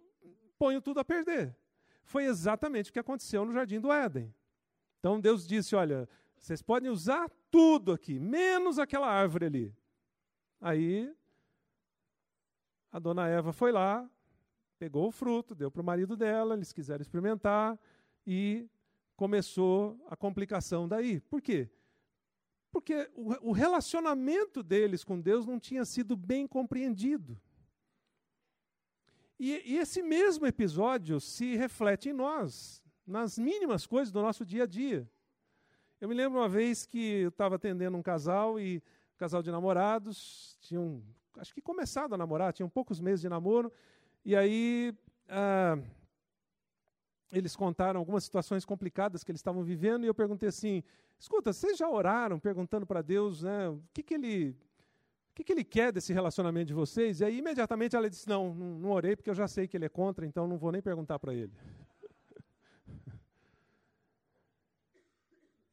ponho 0.59 0.83
tudo 0.83 0.98
a 0.98 1.05
perder. 1.05 1.57
Foi 2.02 2.24
exatamente 2.24 2.90
o 2.90 2.92
que 2.92 2.98
aconteceu 2.98 3.44
no 3.44 3.52
jardim 3.52 3.78
do 3.78 3.92
Éden. 3.92 4.35
Então 4.98 5.20
Deus 5.20 5.46
disse: 5.46 5.76
Olha, 5.76 6.09
vocês 6.37 6.61
podem 6.61 6.90
usar 6.90 7.31
tudo 7.48 7.92
aqui, 7.92 8.18
menos 8.18 8.81
aquela 8.81 9.07
árvore 9.07 9.46
ali. 9.46 9.76
Aí 10.61 11.14
a 12.90 12.98
dona 12.98 13.28
Eva 13.28 13.52
foi 13.52 13.70
lá, 13.70 14.11
pegou 14.82 15.06
o 15.06 15.12
fruto, 15.12 15.54
deu 15.54 15.70
para 15.70 15.80
o 15.80 15.84
marido 15.84 16.16
dela, 16.16 16.54
eles 16.54 16.72
quiseram 16.72 17.02
experimentar 17.02 17.78
e 18.26 18.68
começou 19.14 19.96
a 20.08 20.16
complicação 20.16 20.88
daí. 20.88 21.20
Por 21.20 21.40
quê? 21.40 21.70
Porque 22.72 23.08
o, 23.14 23.52
relacionamento 23.52 24.60
deles 24.60 25.04
com 25.04 25.20
Deus 25.20 25.46
não 25.46 25.60
tinha 25.60 25.84
sido 25.84 26.16
bem 26.16 26.48
compreendido. 26.48 27.40
E, 29.38 29.52
e 29.64 29.78
esse 29.78 30.02
mesmo 30.02 30.46
episódio 30.46 31.20
se 31.20 31.54
reflete 31.54 32.08
em 32.08 32.12
nós, 32.12 32.82
nas 33.06 33.38
mínimas 33.38 33.86
coisas 33.86 34.10
do 34.10 34.20
nosso 34.20 34.44
dia 34.44 34.64
a 34.64 34.66
dia. 34.66 35.08
Eu 36.00 36.08
me 36.08 36.14
lembro 36.16 36.40
uma 36.40 36.48
vez 36.48 36.84
que 36.84 37.20
eu 37.20 37.28
estava 37.28 37.54
atendendo 37.54 37.96
um 37.96 38.02
casal 38.02 38.58
e 38.58 38.82
um 39.14 39.16
casal 39.16 39.44
de 39.44 39.52
namorados, 39.52 40.58
tinham, 40.60 41.00
acho 41.36 41.54
que 41.54 41.62
começado 41.62 42.16
a 42.16 42.18
namorar, 42.18 42.52
tinham 42.52 42.68
poucos 42.68 42.98
meses 42.98 43.20
de 43.20 43.28
namoro, 43.28 43.72
e 44.24 44.37
aí 44.37 44.94
ah, 45.28 45.78
eles 47.32 47.56
contaram 47.56 47.98
algumas 47.98 48.24
situações 48.24 48.64
complicadas 48.64 49.24
que 49.24 49.30
eles 49.30 49.40
estavam 49.40 49.62
vivendo, 49.62 50.04
e 50.04 50.06
eu 50.06 50.14
perguntei 50.14 50.48
assim: 50.48 50.82
escuta, 51.18 51.52
vocês 51.52 51.78
já 51.78 51.88
oraram 51.88 52.38
perguntando 52.38 52.87
para 52.87 53.00
Deus 53.00 53.42
né, 53.42 53.68
o 53.68 53.82
que, 53.92 54.02
que 54.02 54.14
ele 54.14 54.56
o 55.30 55.35
que, 55.35 55.44
que, 55.44 55.52
ele 55.52 55.64
quer 55.64 55.90
desse 55.90 56.12
relacionamento 56.12 56.66
de 56.66 56.74
vocês? 56.74 57.20
E 57.20 57.24
aí, 57.24 57.38
imediatamente, 57.38 57.96
ela 57.96 58.11
disse: 58.11 58.28
Não, 58.28 58.54
não, 58.54 58.78
não 58.78 58.90
orei 58.90 59.16
porque 59.16 59.30
eu 59.30 59.35
já 59.35 59.48
sei 59.48 59.66
que 59.66 59.74
ele 59.74 59.87
é 59.87 59.88
contra, 59.88 60.26
então 60.26 60.46
não 60.46 60.58
vou 60.58 60.70
nem 60.70 60.82
perguntar 60.82 61.18
para 61.18 61.32
ele. 61.32 61.52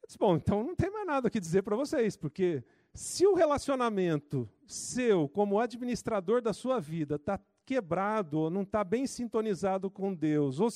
Eu 0.02 0.06
disse: 0.06 0.18
Bom, 0.18 0.36
então 0.36 0.64
não 0.64 0.74
tem 0.74 0.90
mais 0.90 1.06
nada 1.06 1.28
que 1.28 1.38
dizer 1.38 1.62
para 1.62 1.76
vocês, 1.76 2.16
porque 2.16 2.64
se 2.94 3.26
o 3.26 3.34
relacionamento 3.34 4.48
seu, 4.66 5.28
como 5.28 5.60
administrador 5.60 6.40
da 6.40 6.54
sua 6.54 6.80
vida, 6.80 7.16
está 7.16 7.38
quebrado, 7.70 8.36
ou 8.36 8.50
não 8.50 8.62
está 8.62 8.82
bem 8.82 9.06
sintonizado 9.06 9.88
com 9.88 10.12
Deus, 10.12 10.58
ou 10.58 10.68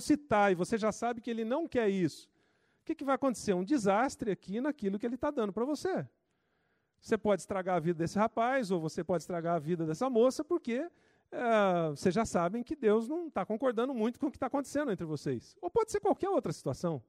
se 0.00 0.14
está 0.14 0.50
e 0.50 0.56
você 0.56 0.76
já 0.76 0.90
sabe 0.90 1.20
que 1.20 1.30
ele 1.30 1.44
não 1.44 1.68
quer 1.68 1.88
isso, 1.88 2.28
o 2.82 2.84
que, 2.84 2.92
que 2.92 3.04
vai 3.04 3.14
acontecer? 3.14 3.54
Um 3.54 3.62
desastre 3.62 4.32
aqui 4.32 4.60
naquilo 4.60 4.98
que 4.98 5.06
ele 5.06 5.14
está 5.14 5.30
dando 5.30 5.52
para 5.52 5.64
você. 5.64 6.04
Você 7.00 7.16
pode 7.16 7.42
estragar 7.42 7.76
a 7.76 7.78
vida 7.78 8.00
desse 8.00 8.18
rapaz, 8.18 8.72
ou 8.72 8.80
você 8.80 9.04
pode 9.04 9.22
estragar 9.22 9.54
a 9.54 9.58
vida 9.60 9.86
dessa 9.86 10.10
moça, 10.10 10.42
porque 10.42 10.90
é, 11.30 11.90
vocês 11.90 12.12
já 12.12 12.24
sabem 12.24 12.64
que 12.64 12.74
Deus 12.74 13.06
não 13.06 13.28
está 13.28 13.46
concordando 13.46 13.94
muito 13.94 14.18
com 14.18 14.26
o 14.26 14.30
que 14.30 14.36
está 14.36 14.46
acontecendo 14.46 14.90
entre 14.90 15.06
vocês. 15.06 15.56
Ou 15.62 15.70
pode 15.70 15.92
ser 15.92 16.00
qualquer 16.00 16.30
outra 16.30 16.52
situação. 16.52 17.00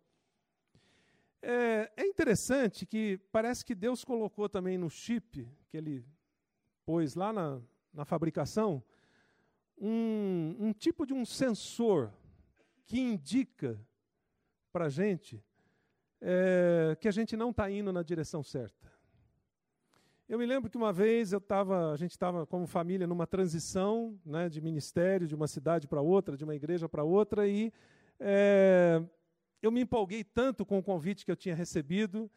É, 1.42 1.92
é, 1.98 2.06
interessante 2.06 2.86
que 2.86 3.18
parece 3.32 3.66
que 3.66 3.74
Deus 3.74 4.06
colocou 4.06 4.48
também 4.48 4.78
no 4.78 4.88
chip 4.88 5.50
que 5.68 5.78
ele 5.78 6.06
pôs 6.86 7.16
lá 7.16 7.34
na, 7.34 7.60
na 7.92 8.06
fabricação 8.06 8.84
um, 9.82 10.56
um 10.60 10.74
tipo 10.74 11.06
de 11.06 11.14
um 11.14 11.26
sensor 11.26 12.14
que 12.86 13.00
indica 13.00 13.80
para 14.72 14.86
a 14.86 14.90
gente 14.90 15.44
é, 16.22 16.96
que 17.02 17.08
a 17.08 17.12
gente 17.12 17.36
não 17.36 17.50
está 17.50 17.70
indo 17.70 17.92
na 17.92 18.04
direção 18.04 18.44
certa. 18.44 18.92
Eu 20.30 20.38
me 20.38 20.46
lembro 20.46 20.70
que 20.70 20.78
uma 20.78 20.94
vez 20.94 21.34
eu 21.34 21.42
tava, 21.42 21.92
a 21.92 21.98
gente 21.98 22.12
estava 22.12 22.46
como 22.46 22.66
família 22.68 23.08
numa 23.08 23.28
transição 23.28 24.18
né, 24.24 24.48
de 24.48 24.62
ministério, 24.62 25.28
de 25.28 25.36
uma 25.36 25.48
cidade 25.48 25.88
para 25.88 26.00
outra, 26.00 26.38
de 26.38 26.44
uma 26.44 26.56
igreja 26.56 26.88
para 26.88 27.04
outra, 27.04 27.48
e 27.48 27.74
é, 28.18 29.04
eu 29.62 29.72
me 29.72 29.82
empolguei 29.82 30.24
tanto 30.24 30.66
com 30.66 30.78
o 30.78 30.84
convite 30.84 31.26
que 31.26 31.32
eu 31.32 31.36
tinha 31.36 31.56
recebido, 31.56 32.32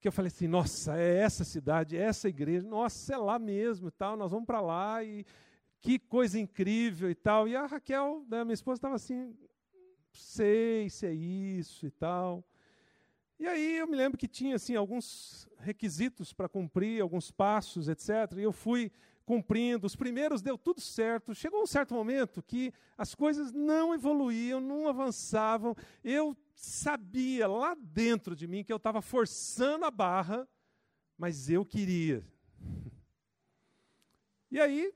que 0.00 0.08
eu 0.08 0.12
falei 0.12 0.26
assim, 0.26 0.48
nossa, 0.48 0.98
é 0.98 1.18
essa 1.18 1.44
cidade, 1.44 1.96
é 1.96 2.00
essa 2.00 2.28
igreja, 2.28 2.66
nossa, 2.66 3.14
é 3.14 3.16
lá 3.16 3.38
mesmo 3.38 3.88
e 3.88 3.92
tal, 3.92 4.16
nós 4.16 4.30
vamos 4.30 4.46
para 4.46 4.60
lá, 4.60 5.02
e 5.02 5.24
que 5.80 5.98
coisa 5.98 6.38
incrível 6.38 7.10
e 7.10 7.14
tal. 7.14 7.48
E 7.48 7.56
a 7.56 7.66
Raquel, 7.66 8.24
né, 8.28 8.44
minha 8.44 8.54
esposa, 8.54 8.78
estava 8.78 8.96
assim, 8.96 9.34
sei 10.12 10.90
se 10.90 11.06
é 11.06 11.12
isso 11.12 11.86
e 11.86 11.90
tal. 11.90 12.44
E 13.38 13.46
aí 13.46 13.78
eu 13.78 13.86
me 13.86 13.96
lembro 13.96 14.18
que 14.18 14.28
tinha 14.28 14.56
assim 14.56 14.76
alguns 14.76 15.48
requisitos 15.58 16.32
para 16.32 16.48
cumprir, 16.48 17.00
alguns 17.00 17.30
passos, 17.30 17.88
etc. 17.88 18.36
E 18.36 18.42
eu 18.42 18.52
fui 18.52 18.92
cumprindo. 19.24 19.86
Os 19.86 19.96
primeiros 19.96 20.42
deu 20.42 20.58
tudo 20.58 20.80
certo. 20.80 21.34
Chegou 21.34 21.62
um 21.62 21.66
certo 21.66 21.94
momento 21.94 22.42
que 22.42 22.70
as 22.98 23.14
coisas 23.14 23.50
não 23.50 23.94
evoluíam, 23.94 24.60
não 24.60 24.88
avançavam. 24.88 25.74
Eu 26.04 26.36
sabia 26.54 27.48
lá 27.48 27.74
dentro 27.74 28.36
de 28.36 28.46
mim 28.46 28.62
que 28.62 28.72
eu 28.72 28.76
estava 28.76 29.00
forçando 29.00 29.86
a 29.86 29.90
barra, 29.90 30.46
mas 31.16 31.48
eu 31.48 31.64
queria. 31.64 32.24
E 34.52 34.58
aí 34.58 34.92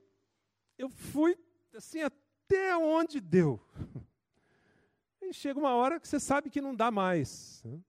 eu 0.78 0.88
fui 0.88 1.36
assim 1.74 2.02
até 2.02 2.76
onde 2.76 3.20
deu. 3.20 3.60
E 5.26 5.32
chega 5.32 5.58
uma 5.58 5.74
hora 5.74 5.98
que 5.98 6.06
você 6.06 6.20
sabe 6.20 6.50
que 6.50 6.60
não 6.60 6.74
dá 6.74 6.90
mais. 6.90 7.62
Né? 7.64 7.80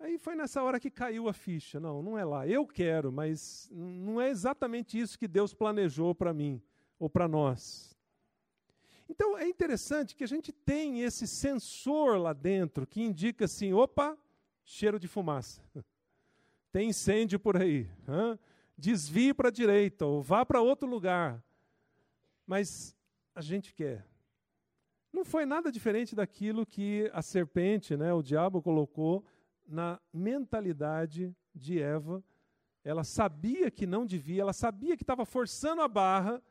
Aí 0.00 0.18
foi 0.18 0.34
nessa 0.34 0.60
hora 0.60 0.80
que 0.80 0.90
caiu 0.90 1.28
a 1.28 1.32
ficha. 1.32 1.78
Não, 1.78 2.02
não 2.02 2.18
é 2.18 2.24
lá. 2.24 2.46
Eu 2.46 2.66
quero, 2.66 3.12
mas 3.12 3.68
não 3.70 4.20
é 4.20 4.28
exatamente 4.28 4.98
isso 4.98 5.16
que 5.16 5.28
Deus 5.28 5.54
planejou 5.54 6.12
para 6.12 6.34
mim 6.34 6.60
ou 6.98 7.08
para 7.08 7.28
nós. 7.28 7.96
Então 9.08 9.38
é 9.38 9.48
interessante 9.48 10.16
que 10.16 10.24
a 10.24 10.28
gente 10.28 10.52
tem 10.52 11.02
esse 11.02 11.26
sensor 11.26 12.18
lá 12.18 12.32
dentro 12.32 12.86
que 12.86 13.00
indica 13.00 13.44
assim: 13.44 13.72
opa, 13.72 14.18
cheiro 14.64 14.98
de 14.98 15.06
fumaça. 15.06 15.62
Tem 16.72 16.90
incêndio 16.90 17.40
por 17.40 17.56
aí. 17.56 17.88
Hã? 18.06 18.38
Desvie 18.76 19.32
para 19.32 19.48
a 19.48 19.52
direita 19.52 20.04
ou 20.04 20.22
vá 20.22 20.44
para 20.44 20.60
outro 20.60 20.88
lugar. 20.88 21.42
Mas 22.46 22.96
a 23.34 23.40
gente 23.40 23.74
quer. 23.74 24.06
Não 25.12 25.24
foi 25.24 25.46
nada 25.46 25.72
diferente 25.72 26.14
daquilo 26.14 26.66
que 26.66 27.10
a 27.12 27.22
serpente, 27.22 27.96
né, 27.96 28.12
o 28.12 28.22
diabo, 28.22 28.60
colocou 28.60 29.24
na 29.66 30.00
mentalidade 30.12 31.34
de 31.54 31.80
Eva. 31.80 32.22
Ela 32.84 33.02
sabia 33.02 33.70
que 33.70 33.86
não 33.86 34.04
devia, 34.04 34.42
ela 34.42 34.52
sabia 34.52 34.96
que 34.96 35.02
estava 35.02 35.24
forçando 35.24 35.80
a 35.80 35.88
barra 35.88 36.42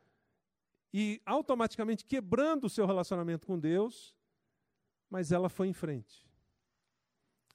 e 0.91 1.21
automaticamente 1.25 2.05
quebrando 2.05 2.65
o 2.65 2.69
seu 2.69 2.85
relacionamento 2.85 3.45
com 3.45 3.59
Deus, 3.59 4.15
mas 5.09 5.31
ela 5.31 5.49
foi 5.49 5.67
em 5.67 5.73
frente. 5.73 6.24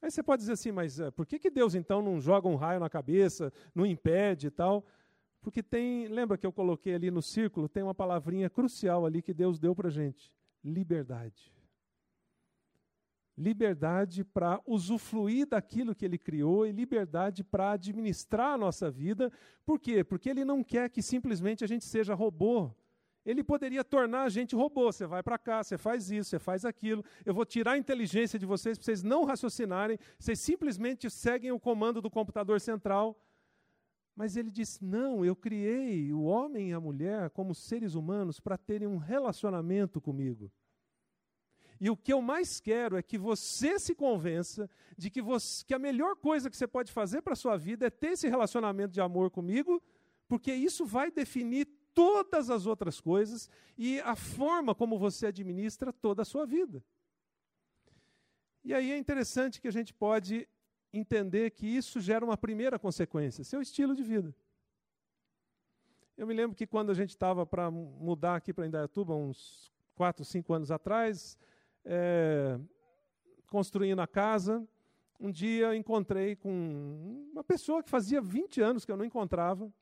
Aí 0.02 0.10
você 0.10 0.22
pode 0.22 0.40
dizer 0.40 0.52
assim, 0.52 0.72
mas 0.72 0.98
é, 0.98 1.10
por 1.10 1.26
que, 1.26 1.38
que 1.38 1.50
Deus 1.50 1.74
então 1.74 2.00
não 2.00 2.20
joga 2.20 2.48
um 2.48 2.56
raio 2.56 2.80
na 2.80 2.88
cabeça, 2.88 3.52
não 3.74 3.84
impede 3.84 4.46
e 4.46 4.50
tal? 4.50 4.84
Porque 5.40 5.62
tem, 5.62 6.08
lembra 6.08 6.38
que 6.38 6.46
eu 6.46 6.52
coloquei 6.52 6.94
ali 6.94 7.10
no 7.10 7.22
círculo, 7.22 7.68
tem 7.68 7.82
uma 7.82 7.94
palavrinha 7.94 8.48
crucial 8.48 9.04
ali 9.04 9.22
que 9.22 9.34
Deus 9.34 9.58
deu 9.58 9.74
para 9.74 9.88
a 9.88 9.90
gente: 9.90 10.32
liberdade 10.64 11.52
liberdade 13.40 14.22
para 14.22 14.60
usufruir 14.66 15.46
daquilo 15.46 15.94
que 15.94 16.04
ele 16.04 16.18
criou 16.18 16.66
e 16.66 16.72
liberdade 16.72 17.42
para 17.42 17.72
administrar 17.72 18.52
a 18.52 18.58
nossa 18.58 18.90
vida. 18.90 19.32
Por 19.64 19.80
quê? 19.80 20.04
Porque 20.04 20.28
ele 20.28 20.44
não 20.44 20.62
quer 20.62 20.90
que 20.90 21.00
simplesmente 21.00 21.64
a 21.64 21.66
gente 21.66 21.86
seja 21.86 22.14
robô. 22.14 22.70
Ele 23.24 23.44
poderia 23.44 23.84
tornar 23.84 24.22
a 24.22 24.28
gente 24.28 24.54
robô. 24.54 24.90
Você 24.90 25.06
vai 25.06 25.22
para 25.22 25.38
cá, 25.38 25.62
você 25.62 25.76
faz 25.76 26.10
isso, 26.10 26.30
você 26.30 26.38
faz 26.38 26.64
aquilo. 26.64 27.04
Eu 27.24 27.34
vou 27.34 27.44
tirar 27.44 27.72
a 27.72 27.78
inteligência 27.78 28.38
de 28.38 28.46
vocês 28.46 28.78
para 28.78 28.84
vocês 28.84 29.02
não 29.02 29.24
raciocinarem. 29.24 29.98
Vocês 30.18 30.40
simplesmente 30.40 31.10
seguem 31.10 31.52
o 31.52 31.60
comando 31.60 32.00
do 32.00 32.10
computador 32.10 32.60
central. 32.60 33.18
Mas 34.16 34.36
ele 34.36 34.50
diz: 34.50 34.80
não, 34.80 35.24
eu 35.24 35.36
criei 35.36 36.12
o 36.12 36.22
homem 36.22 36.70
e 36.70 36.72
a 36.72 36.80
mulher 36.80 37.30
como 37.30 37.54
seres 37.54 37.94
humanos 37.94 38.40
para 38.40 38.56
terem 38.56 38.88
um 38.88 38.96
relacionamento 38.96 40.00
comigo. 40.00 40.50
E 41.80 41.88
o 41.88 41.96
que 41.96 42.12
eu 42.12 42.20
mais 42.20 42.60
quero 42.60 42.98
é 42.98 43.02
que 43.02 43.16
você 43.16 43.78
se 43.78 43.94
convença 43.94 44.68
de 44.98 45.08
que, 45.08 45.22
você, 45.22 45.64
que 45.64 45.72
a 45.72 45.78
melhor 45.78 46.14
coisa 46.16 46.50
que 46.50 46.56
você 46.56 46.66
pode 46.66 46.92
fazer 46.92 47.22
para 47.22 47.32
a 47.32 47.36
sua 47.36 47.56
vida 47.56 47.86
é 47.86 47.90
ter 47.90 48.08
esse 48.08 48.28
relacionamento 48.28 48.92
de 48.92 49.00
amor 49.00 49.30
comigo, 49.30 49.82
porque 50.28 50.52
isso 50.52 50.84
vai 50.84 51.10
definir 51.10 51.66
todas 51.94 52.50
as 52.50 52.66
outras 52.66 53.00
coisas 53.00 53.48
e 53.76 54.00
a 54.00 54.16
forma 54.16 54.74
como 54.74 54.98
você 54.98 55.26
administra 55.26 55.92
toda 55.92 56.22
a 56.22 56.24
sua 56.24 56.46
vida. 56.46 56.82
E 58.62 58.74
aí 58.74 58.90
é 58.90 58.98
interessante 58.98 59.60
que 59.60 59.68
a 59.68 59.72
gente 59.72 59.94
pode 59.94 60.48
entender 60.92 61.50
que 61.50 61.66
isso 61.66 62.00
gera 62.00 62.24
uma 62.24 62.36
primeira 62.36 62.78
consequência, 62.78 63.44
seu 63.44 63.62
estilo 63.62 63.94
de 63.94 64.02
vida. 64.02 64.34
Eu 66.16 66.26
me 66.26 66.34
lembro 66.34 66.56
que 66.56 66.66
quando 66.66 66.90
a 66.90 66.94
gente 66.94 67.10
estava 67.10 67.46
para 67.46 67.70
mudar 67.70 68.36
aqui 68.36 68.52
para 68.52 68.66
Indaiatuba, 68.66 69.14
uns 69.14 69.72
quatro, 69.94 70.24
cinco 70.24 70.52
anos 70.52 70.70
atrás, 70.70 71.38
é, 71.84 72.58
construindo 73.46 74.00
a 74.00 74.06
casa, 74.06 74.66
um 75.18 75.30
dia 75.30 75.74
encontrei 75.74 76.36
com 76.36 77.28
uma 77.32 77.44
pessoa 77.44 77.82
que 77.82 77.88
fazia 77.88 78.20
20 78.20 78.60
anos 78.60 78.84
que 78.84 78.92
eu 78.92 78.96
não 78.96 79.04
encontrava. 79.04 79.72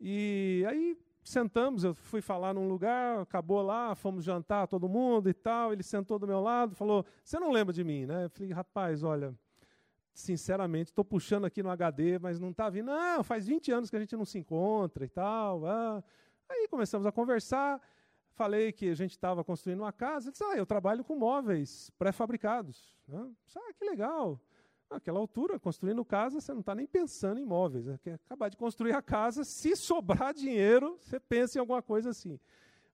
E 0.00 0.64
aí 0.68 0.96
sentamos, 1.28 1.84
eu 1.84 1.94
fui 1.94 2.20
falar 2.20 2.54
num 2.54 2.68
lugar, 2.68 3.20
acabou 3.20 3.62
lá, 3.62 3.94
fomos 3.94 4.24
jantar 4.24 4.66
todo 4.66 4.88
mundo 4.88 5.28
e 5.28 5.34
tal. 5.34 5.72
Ele 5.72 5.82
sentou 5.82 6.18
do 6.18 6.26
meu 6.26 6.40
lado, 6.40 6.74
falou: 6.74 7.04
Você 7.22 7.38
não 7.38 7.50
lembra 7.50 7.72
de 7.72 7.84
mim, 7.84 8.06
né? 8.06 8.24
Eu 8.24 8.30
falei: 8.30 8.52
Rapaz, 8.52 9.02
olha, 9.02 9.34
sinceramente, 10.12 10.90
estou 10.90 11.04
puxando 11.04 11.44
aqui 11.44 11.62
no 11.62 11.70
HD, 11.70 12.18
mas 12.18 12.40
não 12.40 12.50
está 12.50 12.68
vindo. 12.68 12.86
Não, 12.86 13.22
faz 13.22 13.46
20 13.46 13.70
anos 13.72 13.90
que 13.90 13.96
a 13.96 14.00
gente 14.00 14.16
não 14.16 14.24
se 14.24 14.38
encontra 14.38 15.04
e 15.04 15.08
tal. 15.08 15.66
Ah. 15.66 16.02
Aí 16.48 16.66
começamos 16.68 17.06
a 17.06 17.12
conversar. 17.12 17.80
Falei 18.32 18.72
que 18.72 18.88
a 18.88 18.94
gente 18.94 19.10
estava 19.10 19.42
construindo 19.42 19.80
uma 19.80 19.92
casa. 19.92 20.26
Ele 20.26 20.32
disse, 20.32 20.44
ah, 20.44 20.56
eu 20.56 20.64
trabalho 20.64 21.04
com 21.04 21.16
móveis 21.16 21.90
pré-fabricados. 21.98 22.96
Né? 23.06 23.30
Ah, 23.56 23.72
que 23.76 23.84
legal. 23.84 24.40
Naquela 24.90 25.18
altura, 25.18 25.58
construindo 25.58 26.04
casa, 26.04 26.40
você 26.40 26.52
não 26.52 26.60
está 26.60 26.74
nem 26.74 26.86
pensando 26.86 27.38
em 27.38 27.44
móveis. 27.44 27.86
Né? 27.86 27.98
Quer 28.02 28.14
acabar 28.14 28.48
de 28.48 28.56
construir 28.56 28.92
a 28.94 29.02
casa, 29.02 29.44
se 29.44 29.76
sobrar 29.76 30.32
dinheiro, 30.32 30.98
você 31.00 31.20
pensa 31.20 31.58
em 31.58 31.60
alguma 31.60 31.82
coisa 31.82 32.10
assim. 32.10 32.40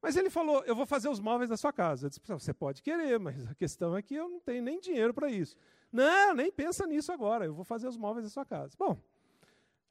Mas 0.02 0.16
ele 0.16 0.28
falou, 0.28 0.62
eu 0.64 0.74
vou 0.74 0.85
fazer 0.85 1.09
os 1.09 1.20
móveis 1.20 1.48
da 1.48 1.57
sua 1.57 1.72
casa. 1.72 2.07
Eu 2.07 2.11
disse, 2.11 2.20
você 2.26 2.52
pode 2.52 2.83
querer, 2.83 3.18
mas 3.18 3.46
a 3.48 3.54
questão 3.54 3.96
é 3.96 4.02
que 4.02 4.14
eu 4.14 4.28
não 4.28 4.40
tenho 4.40 4.62
nem 4.62 4.80
dinheiro 4.80 5.14
para 5.14 5.30
isso. 5.30 5.57
Não, 5.90 6.35
nem 6.35 6.50
pensa 6.50 6.87
nisso 6.87 7.12
agora, 7.12 7.46
eu 7.46 7.54
vou 7.54 7.64
fazer 7.64 7.87
os 7.87 7.96
móveis 7.96 8.26
da 8.26 8.30
sua 8.30 8.44
casa. 8.44 8.74
Bom, 8.76 8.98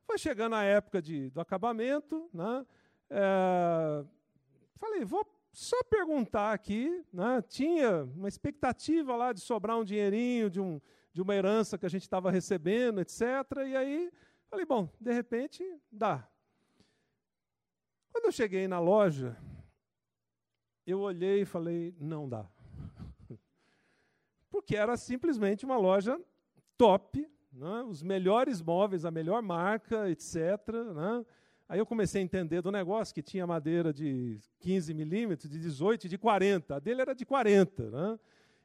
foi 0.06 0.18
chegando 0.18 0.56
a 0.56 0.64
época 0.64 1.02
de, 1.02 1.30
do 1.30 1.40
acabamento, 1.40 2.30
né? 2.34 2.66
É, 3.10 4.04
falei, 4.76 5.06
vou 5.06 5.26
só 5.52 5.82
perguntar 5.84 6.52
aqui, 6.52 7.06
né, 7.14 7.42
tinha 7.48 8.04
uma 8.16 8.28
expectativa 8.28 9.16
lá 9.16 9.32
de 9.32 9.40
sobrar 9.40 9.78
um 9.78 9.84
dinheirinho 9.84 10.50
de, 10.50 10.60
um, 10.60 10.82
de 11.14 11.22
uma 11.22 11.36
herança 11.36 11.78
que 11.78 11.86
a 11.86 11.90
gente 11.90 12.02
estava 12.02 12.32
recebendo, 12.32 13.00
etc. 13.00 13.22
E 13.68 13.76
aí, 13.76 14.12
falei, 14.50 14.66
bom, 14.66 14.90
de 15.00 15.14
repente 15.14 15.64
dá. 15.92 16.28
Quando 18.12 18.26
eu 18.26 18.32
cheguei 18.32 18.68
na 18.68 18.80
loja, 18.80 19.38
eu 20.86 21.00
olhei 21.00 21.42
e 21.42 21.46
falei, 21.46 21.96
não 22.00 22.28
dá. 22.28 22.50
Porque 24.50 24.76
era 24.76 24.98
simplesmente 24.98 25.66
uma 25.66 25.78
loja 25.78 26.20
top, 26.78 27.28
né, 27.52 27.84
os 27.84 28.04
melhores 28.04 28.62
móveis, 28.62 29.06
a 29.06 29.12
melhor 29.12 29.42
marca, 29.42 30.10
etc. 30.10 30.36
Né, 30.94 31.26
Aí 31.68 31.80
eu 31.80 31.86
comecei 31.86 32.22
a 32.22 32.24
entender 32.24 32.62
do 32.62 32.72
negócio 32.72 33.16
que 33.16 33.22
tinha 33.22 33.48
madeira 33.48 33.94
de 33.94 34.40
15 34.60 34.94
milímetros, 34.94 35.50
de 35.50 35.60
18, 35.60 36.08
de 36.08 36.18
40. 36.18 36.76
A 36.76 36.80
dele 36.80 37.02
era 37.02 37.16
de 37.16 37.26
40, 37.26 37.90
né? 37.90 38.20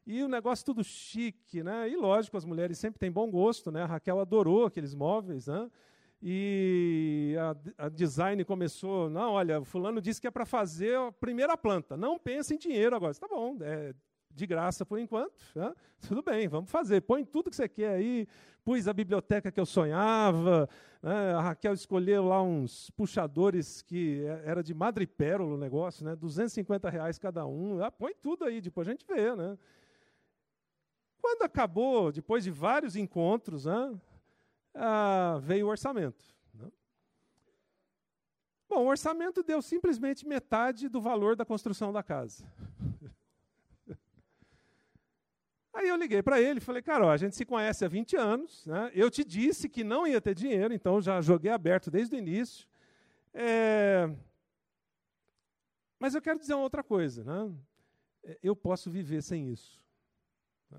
E 0.09 0.23
o 0.23 0.29
negócio 0.29 0.64
tudo 0.64 0.83
chique, 0.83 1.62
né? 1.62 1.87
E 1.87 1.94
lógico, 1.94 2.38
as 2.38 2.44
mulheres 2.47 2.79
sempre 2.79 2.99
têm 2.99 3.12
bom 3.12 3.31
gosto, 3.31 3.71
né? 3.71 3.83
A 3.83 3.87
Raquel 3.87 4.18
adorou 4.18 4.64
aqueles 4.64 4.94
móveis, 4.94 5.47
né? 5.47 5.71
e 6.23 7.37
a, 7.38 7.85
a, 7.85 7.88
design 7.88 8.44
começou, 8.44 9.09
não, 9.09 9.35
olha, 9.35 9.62
fulano 9.64 10.01
disse 10.01 10.21
que 10.21 10.27
é 10.27 10.31
para 10.31 10.44
fazer 10.44 10.97
a 10.97 11.12
primeira 11.12 11.57
planta, 11.57 11.97
não 11.97 12.18
pensa 12.18 12.55
em 12.55 12.59
dinheiro 12.59 12.97
agora. 12.97 13.14
Tá 13.14 13.29
bom, 13.29 13.57
é 13.61 13.94
de 14.31 14.47
graça 14.47 14.87
por 14.87 14.99
enquanto, 14.99 15.44
né? 15.55 15.75
tudo 16.09 16.23
bem, 16.23 16.49
vamos 16.49 16.71
fazer. 16.71 17.03
Põe 17.03 17.25
tudo 17.25 17.51
que 17.51 17.57
você 17.57 17.68
quer 17.68 17.90
aí, 17.90 18.27
pus 18.64 18.88
a 18.88 18.92
biblioteca 18.92 19.53
que 19.53 19.61
eu 19.61 19.66
sonhava, 19.66 20.68
né? 21.03 21.35
a 21.35 21.40
Raquel 21.40 21.75
escolheu 21.75 22.25
lá 22.25 22.42
uns 22.42 22.90
puxadores 22.90 23.83
que 23.83 24.25
é, 24.25 24.42
era 24.47 24.62
de 24.62 24.73
madrepérola 24.73 25.55
o 25.55 25.59
negócio, 25.59 26.05
né? 26.05 26.16
250 26.16 26.88
reais 26.88 27.18
cada 27.18 27.47
um, 27.47 27.83
ah, 27.83 27.90
põe 27.90 28.14
tudo 28.14 28.44
aí, 28.44 28.61
depois 28.61 28.88
a 28.88 28.92
gente 28.92 29.07
vê. 29.07 29.35
Né? 29.37 29.59
Quando 31.20 31.42
acabou, 31.42 32.12
depois 32.12 32.44
de 32.44 32.50
vários 32.50 32.96
encontros, 32.96 33.64
né? 33.66 33.98
ah, 34.74 35.38
veio 35.42 35.66
o 35.66 35.70
orçamento. 35.70 36.24
Né? 36.54 36.70
Bom, 38.68 38.85
o 38.85 38.88
orçamento 38.88 39.42
deu 39.42 39.61
simplesmente 39.61 40.26
metade 40.26 40.88
do 40.88 41.00
valor 41.00 41.35
da 41.35 41.44
construção 41.44 41.92
da 41.92 42.02
casa. 42.02 42.44
Aí 45.74 45.88
eu 45.88 45.96
liguei 45.96 46.22
para 46.22 46.40
ele 46.40 46.59
e 46.59 46.62
falei, 46.62 46.83
cara, 46.83 47.07
ó, 47.07 47.11
a 47.11 47.16
gente 47.16 47.37
se 47.37 47.44
conhece 47.44 47.85
há 47.85 47.88
20 47.88 48.16
anos, 48.16 48.64
né? 48.66 48.90
eu 48.94 49.11
te 49.11 49.24
disse 49.24 49.68
que 49.68 49.85
não 49.85 50.07
ia 50.07 50.20
ter 50.20 50.35
dinheiro, 50.35 50.72
então 50.72 51.00
já 51.00 51.20
joguei 51.20 51.50
aberto 51.50 51.90
desde 51.90 52.14
o 52.16 52.18
início. 52.18 52.66
É... 53.35 54.09
Mas 55.98 56.14
eu 56.14 56.22
quero 56.22 56.38
dizer 56.38 56.54
uma 56.54 56.62
outra 56.62 56.83
coisa, 56.83 57.24
né? 57.24 57.52
eu 58.42 58.54
posso 58.54 58.90
viver 58.90 59.22
sem 59.22 59.50
isso. 59.50 59.81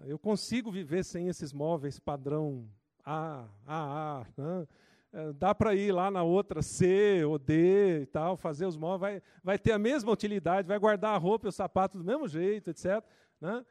Eu 0.05 0.19
consigo 0.19 0.71
viver 0.71 1.03
sem 1.03 1.27
esses 1.27 1.51
móveis 1.51 1.99
padrão 1.99 2.67
A, 3.03 3.45
A, 3.65 4.21
A. 4.21 4.25
Né? 4.37 4.67
É, 5.11 5.33
dá 5.33 5.55
para 5.55 5.73
ir 5.73 5.91
lá 5.91 6.11
na 6.11 6.21
outra 6.21 6.61
C 6.61 7.23
ou 7.25 7.39
D 7.39 8.01
e 8.01 8.05
tal, 8.05 8.37
fazer 8.37 8.67
os 8.67 8.77
móveis, 8.77 8.99
vai, 8.99 9.23
vai 9.43 9.57
ter 9.57 9.71
a 9.71 9.79
mesma 9.79 10.11
utilidade, 10.11 10.67
vai 10.67 10.77
guardar 10.77 11.15
a 11.15 11.17
roupa 11.17 11.47
e 11.47 11.49
o 11.49 11.51
sapato 11.51 11.97
do 11.97 12.03
mesmo 12.03 12.27
jeito, 12.27 12.69
etc. 12.69 13.03
Né? 13.41 13.65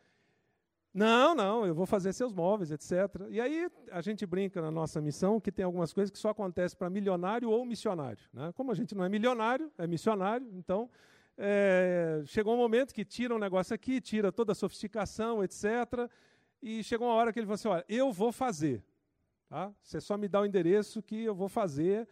Não, 0.92 1.34
não, 1.36 1.64
eu 1.64 1.76
vou 1.76 1.86
fazer 1.86 2.12
seus 2.12 2.32
móveis, 2.32 2.72
etc. 2.72 3.28
E 3.30 3.40
aí 3.40 3.70
a 3.92 4.00
gente 4.00 4.26
brinca 4.26 4.60
na 4.60 4.70
nossa 4.70 5.00
missão 5.00 5.40
que 5.40 5.52
tem 5.52 5.64
algumas 5.64 5.92
coisas 5.92 6.10
que 6.10 6.18
só 6.18 6.30
acontecem 6.30 6.76
para 6.76 6.90
milionário 6.90 7.48
ou 7.48 7.64
missionário. 7.64 8.18
Né? 8.32 8.52
Como 8.56 8.72
a 8.72 8.74
gente 8.74 8.96
não 8.96 9.04
é 9.04 9.08
milionário, 9.08 9.70
é 9.78 9.86
missionário, 9.86 10.48
então 10.54 10.90
é, 11.40 12.20
chegou 12.26 12.54
um 12.54 12.56
momento 12.56 12.92
que 12.92 13.04
tira 13.04 13.32
um 13.32 13.38
negócio 13.38 13.72
aqui, 13.72 14.00
tira 14.00 14.32
toda 14.32 14.50
a 14.50 14.54
sofisticação, 14.56 15.42
etc. 15.44 16.10
E 16.60 16.82
chegou 16.82 17.06
uma 17.06 17.14
hora 17.14 17.32
que 17.32 17.38
ele 17.38 17.46
falou 17.46 17.54
assim: 17.54 17.68
olha, 17.68 17.84
eu 17.88 18.12
vou 18.12 18.32
fazer. 18.32 18.82
Tá? 19.48 19.72
Você 19.80 20.00
só 20.00 20.18
me 20.18 20.26
dá 20.26 20.40
o 20.40 20.46
endereço 20.46 21.00
que 21.00 21.24
eu 21.24 21.34
vou 21.34 21.48
fazer. 21.48 22.08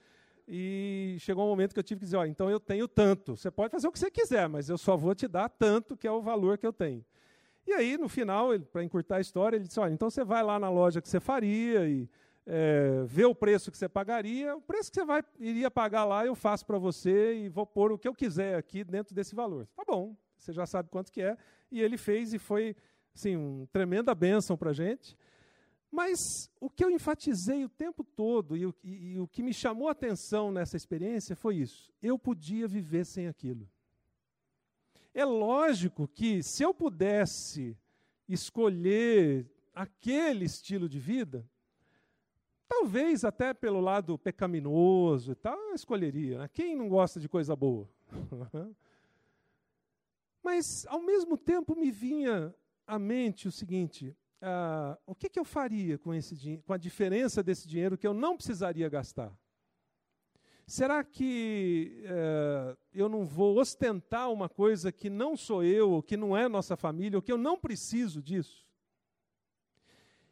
E 0.48 1.16
chegou 1.18 1.44
um 1.44 1.48
momento 1.48 1.74
que 1.74 1.80
eu 1.80 1.84
tive 1.84 1.98
que 1.98 2.04
dizer: 2.04 2.16
olha, 2.16 2.28
então 2.28 2.48
eu 2.48 2.60
tenho 2.60 2.86
tanto. 2.86 3.36
Você 3.36 3.50
pode 3.50 3.72
fazer 3.72 3.88
o 3.88 3.92
que 3.92 3.98
você 3.98 4.10
quiser, 4.10 4.48
mas 4.48 4.68
eu 4.68 4.78
só 4.78 4.96
vou 4.96 5.12
te 5.12 5.26
dar 5.26 5.48
tanto, 5.48 5.96
que 5.96 6.06
é 6.06 6.10
o 6.10 6.22
valor 6.22 6.56
que 6.56 6.66
eu 6.66 6.72
tenho. 6.72 7.04
E 7.66 7.72
aí, 7.72 7.98
no 7.98 8.08
final, 8.08 8.50
para 8.60 8.84
encurtar 8.84 9.16
a 9.16 9.20
história, 9.20 9.56
ele 9.56 9.66
disse: 9.66 9.80
olha, 9.80 9.92
então 9.92 10.08
você 10.08 10.24
vai 10.24 10.44
lá 10.44 10.56
na 10.56 10.70
loja 10.70 11.02
que 11.02 11.08
você 11.08 11.18
faria 11.18 11.88
e 11.88 12.08
é, 12.46 13.02
vê 13.04 13.24
o 13.24 13.34
preço 13.34 13.70
que 13.70 13.76
você 13.76 13.88
pagaria. 13.88 14.56
O 14.56 14.60
preço 14.60 14.90
que 14.90 15.00
você 15.00 15.04
vai, 15.04 15.22
iria 15.38 15.70
pagar 15.70 16.04
lá, 16.04 16.24
eu 16.24 16.34
faço 16.34 16.64
para 16.64 16.78
você 16.78 17.34
e 17.34 17.48
vou 17.48 17.66
pôr 17.66 17.90
o 17.90 17.98
que 17.98 18.06
eu 18.06 18.14
quiser 18.14 18.56
aqui 18.56 18.84
dentro 18.84 19.14
desse 19.14 19.34
valor. 19.34 19.66
Tá 19.74 19.84
bom, 19.84 20.16
você 20.38 20.52
já 20.52 20.64
sabe 20.64 20.88
quanto 20.88 21.10
que 21.10 21.20
é. 21.20 21.36
E 21.70 21.82
ele 21.82 21.98
fez 21.98 22.32
e 22.32 22.38
foi 22.38 22.76
assim, 23.14 23.36
uma 23.36 23.66
tremenda 23.66 24.14
bênção 24.14 24.56
para 24.56 24.70
a 24.70 24.74
gente. 24.74 25.16
Mas 25.90 26.50
o 26.60 26.68
que 26.70 26.84
eu 26.84 26.90
enfatizei 26.90 27.64
o 27.64 27.68
tempo 27.68 28.04
todo 28.04 28.56
e 28.56 28.66
o, 28.66 28.74
e, 28.84 29.14
e 29.14 29.18
o 29.18 29.26
que 29.26 29.42
me 29.42 29.52
chamou 29.52 29.88
a 29.88 29.92
atenção 29.92 30.52
nessa 30.52 30.76
experiência 30.76 31.34
foi 31.34 31.56
isso. 31.56 31.92
Eu 32.02 32.18
podia 32.18 32.68
viver 32.68 33.04
sem 33.04 33.26
aquilo. 33.26 33.68
É 35.14 35.24
lógico 35.24 36.06
que 36.06 36.42
se 36.42 36.62
eu 36.62 36.74
pudesse 36.74 37.76
escolher 38.28 39.50
aquele 39.74 40.44
estilo 40.44 40.88
de 40.88 40.98
vida, 40.98 41.48
talvez 42.68 43.24
até 43.24 43.54
pelo 43.54 43.80
lado 43.80 44.18
pecaminoso 44.18 45.32
e 45.32 45.34
tal, 45.34 45.74
escolheria. 45.74 46.38
Né? 46.38 46.48
Quem 46.52 46.76
não 46.76 46.88
gosta 46.88 47.20
de 47.20 47.28
coisa 47.28 47.54
boa? 47.54 47.88
Mas, 50.42 50.86
ao 50.88 51.02
mesmo 51.02 51.36
tempo, 51.36 51.74
me 51.74 51.90
vinha 51.90 52.54
à 52.86 52.98
mente 52.98 53.48
o 53.48 53.52
seguinte: 53.52 54.16
ah, 54.40 54.98
o 55.06 55.14
que, 55.14 55.28
que 55.28 55.38
eu 55.38 55.44
faria 55.44 55.98
com, 55.98 56.14
esse, 56.14 56.62
com 56.64 56.72
a 56.72 56.78
diferença 56.78 57.42
desse 57.42 57.66
dinheiro 57.66 57.98
que 57.98 58.06
eu 58.06 58.14
não 58.14 58.36
precisaria 58.36 58.88
gastar? 58.88 59.36
Será 60.66 61.04
que 61.04 62.02
é, 62.04 62.76
eu 62.92 63.08
não 63.08 63.24
vou 63.24 63.56
ostentar 63.58 64.32
uma 64.32 64.48
coisa 64.48 64.90
que 64.90 65.08
não 65.08 65.36
sou 65.36 65.62
eu, 65.62 65.92
ou 65.92 66.02
que 66.02 66.16
não 66.16 66.36
é 66.36 66.48
nossa 66.48 66.76
família, 66.76 67.16
ou 67.16 67.22
que 67.22 67.30
eu 67.30 67.38
não 67.38 67.56
preciso 67.56 68.20
disso? 68.20 68.65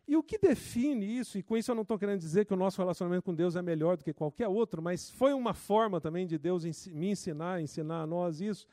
E 0.06 0.16
o 0.16 0.22
que 0.22 0.36
define 0.36 1.06
isso, 1.18 1.38
e 1.38 1.42
com 1.42 1.56
isso 1.56 1.70
eu 1.70 1.74
não 1.74 1.82
estou 1.82 1.98
querendo 1.98 2.20
dizer 2.20 2.44
que 2.44 2.52
o 2.52 2.56
nosso 2.56 2.78
relacionamento 2.80 3.22
com 3.22 3.34
Deus 3.34 3.56
é 3.56 3.62
melhor 3.62 3.96
do 3.96 4.04
que 4.04 4.12
qualquer 4.12 4.48
outro, 4.48 4.82
mas 4.82 5.10
foi 5.10 5.32
uma 5.32 5.54
forma 5.54 6.00
também 6.00 6.26
de 6.26 6.36
Deus 6.36 6.64
me 6.88 7.10
ensinar, 7.10 7.62
ensinar 7.62 8.02
a 8.02 8.06
nós 8.06 8.40
isso, 8.40 8.66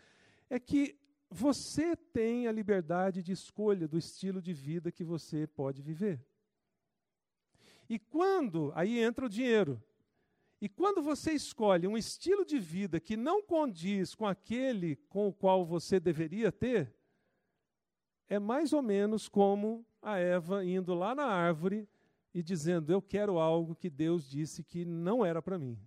é 0.49 0.59
que 0.59 0.97
você 1.29 1.95
tem 1.95 2.47
a 2.47 2.51
liberdade 2.51 3.23
de 3.23 3.31
escolha 3.31 3.87
do 3.87 3.97
estilo 3.97 4.41
de 4.41 4.51
vida 4.53 4.91
que 4.91 5.03
você 5.03 5.47
pode 5.47 5.81
viver. 5.81 6.19
E 7.89 7.97
quando, 7.97 8.71
aí 8.75 8.99
entra 8.99 9.25
o 9.25 9.29
dinheiro, 9.29 9.81
e 10.59 10.67
quando 10.67 11.01
você 11.01 11.31
escolhe 11.31 11.87
um 11.87 11.97
estilo 11.97 12.45
de 12.45 12.59
vida 12.59 12.99
que 12.99 13.15
não 13.15 13.41
condiz 13.41 14.13
com 14.13 14.27
aquele 14.27 14.97
com 15.09 15.27
o 15.29 15.33
qual 15.33 15.65
você 15.65 15.99
deveria 15.99 16.51
ter, 16.51 16.93
é 18.31 18.39
mais 18.39 18.71
ou 18.71 18.81
menos 18.81 19.27
como 19.27 19.85
a 20.01 20.17
Eva 20.17 20.63
indo 20.63 20.93
lá 20.93 21.13
na 21.13 21.25
árvore 21.25 21.85
e 22.33 22.41
dizendo: 22.41 22.89
Eu 22.89 23.01
quero 23.01 23.37
algo 23.37 23.75
que 23.75 23.89
Deus 23.89 24.23
disse 24.23 24.63
que 24.63 24.85
não 24.85 25.25
era 25.25 25.41
para 25.41 25.59
mim. 25.59 25.77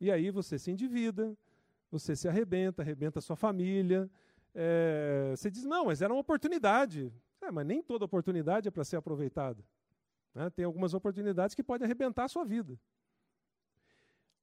E 0.00 0.12
aí 0.12 0.30
você 0.30 0.60
se 0.60 0.70
endivida, 0.70 1.36
você 1.90 2.14
se 2.14 2.28
arrebenta, 2.28 2.82
arrebenta 2.82 3.18
a 3.18 3.22
sua 3.22 3.34
família. 3.34 4.08
É, 4.54 5.34
você 5.36 5.50
diz: 5.50 5.64
Não, 5.64 5.86
mas 5.86 6.00
era 6.02 6.12
uma 6.12 6.20
oportunidade. 6.20 7.12
É, 7.40 7.50
mas 7.50 7.66
nem 7.66 7.82
toda 7.82 8.04
oportunidade 8.04 8.68
é 8.68 8.70
para 8.70 8.84
ser 8.84 8.94
aproveitada. 8.94 9.64
Né? 10.32 10.48
Tem 10.50 10.64
algumas 10.64 10.94
oportunidades 10.94 11.52
que 11.52 11.64
podem 11.64 11.84
arrebentar 11.84 12.26
a 12.26 12.28
sua 12.28 12.44
vida. 12.44 12.78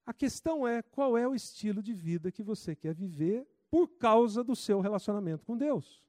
A 0.06 0.14
questão 0.14 0.68
é 0.68 0.82
qual 0.82 1.18
é 1.18 1.26
o 1.26 1.34
estilo 1.34 1.82
de 1.82 1.94
vida 1.94 2.34
que 2.34 2.44
você 2.44 2.76
quer 2.76 2.94
viver 2.94 3.48
por 3.72 3.88
causa 3.88 4.44
do 4.44 4.58
seu 4.58 4.82
relacionamento 4.82 5.46
com 5.46 5.58
Deus. 5.58 6.04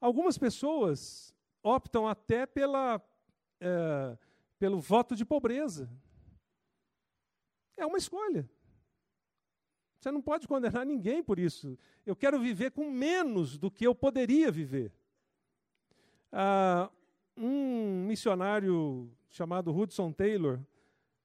Algumas 0.00 0.38
pessoas 0.38 1.34
optam 1.62 2.08
até 2.08 2.46
pela, 2.46 3.00
é, 3.60 4.16
pelo 4.58 4.80
voto 4.80 5.14
de 5.14 5.24
pobreza. 5.24 5.90
É 7.76 7.84
uma 7.84 7.98
escolha. 7.98 8.48
Você 9.98 10.10
não 10.10 10.22
pode 10.22 10.48
condenar 10.48 10.86
ninguém 10.86 11.22
por 11.22 11.38
isso. 11.38 11.78
Eu 12.06 12.16
quero 12.16 12.40
viver 12.40 12.70
com 12.70 12.90
menos 12.90 13.58
do 13.58 13.70
que 13.70 13.86
eu 13.86 13.94
poderia 13.94 14.50
viver. 14.50 14.90
Ah, 16.32 16.90
um 17.36 18.06
missionário 18.06 19.10
chamado 19.28 19.76
Hudson 19.76 20.10
Taylor, 20.12 20.58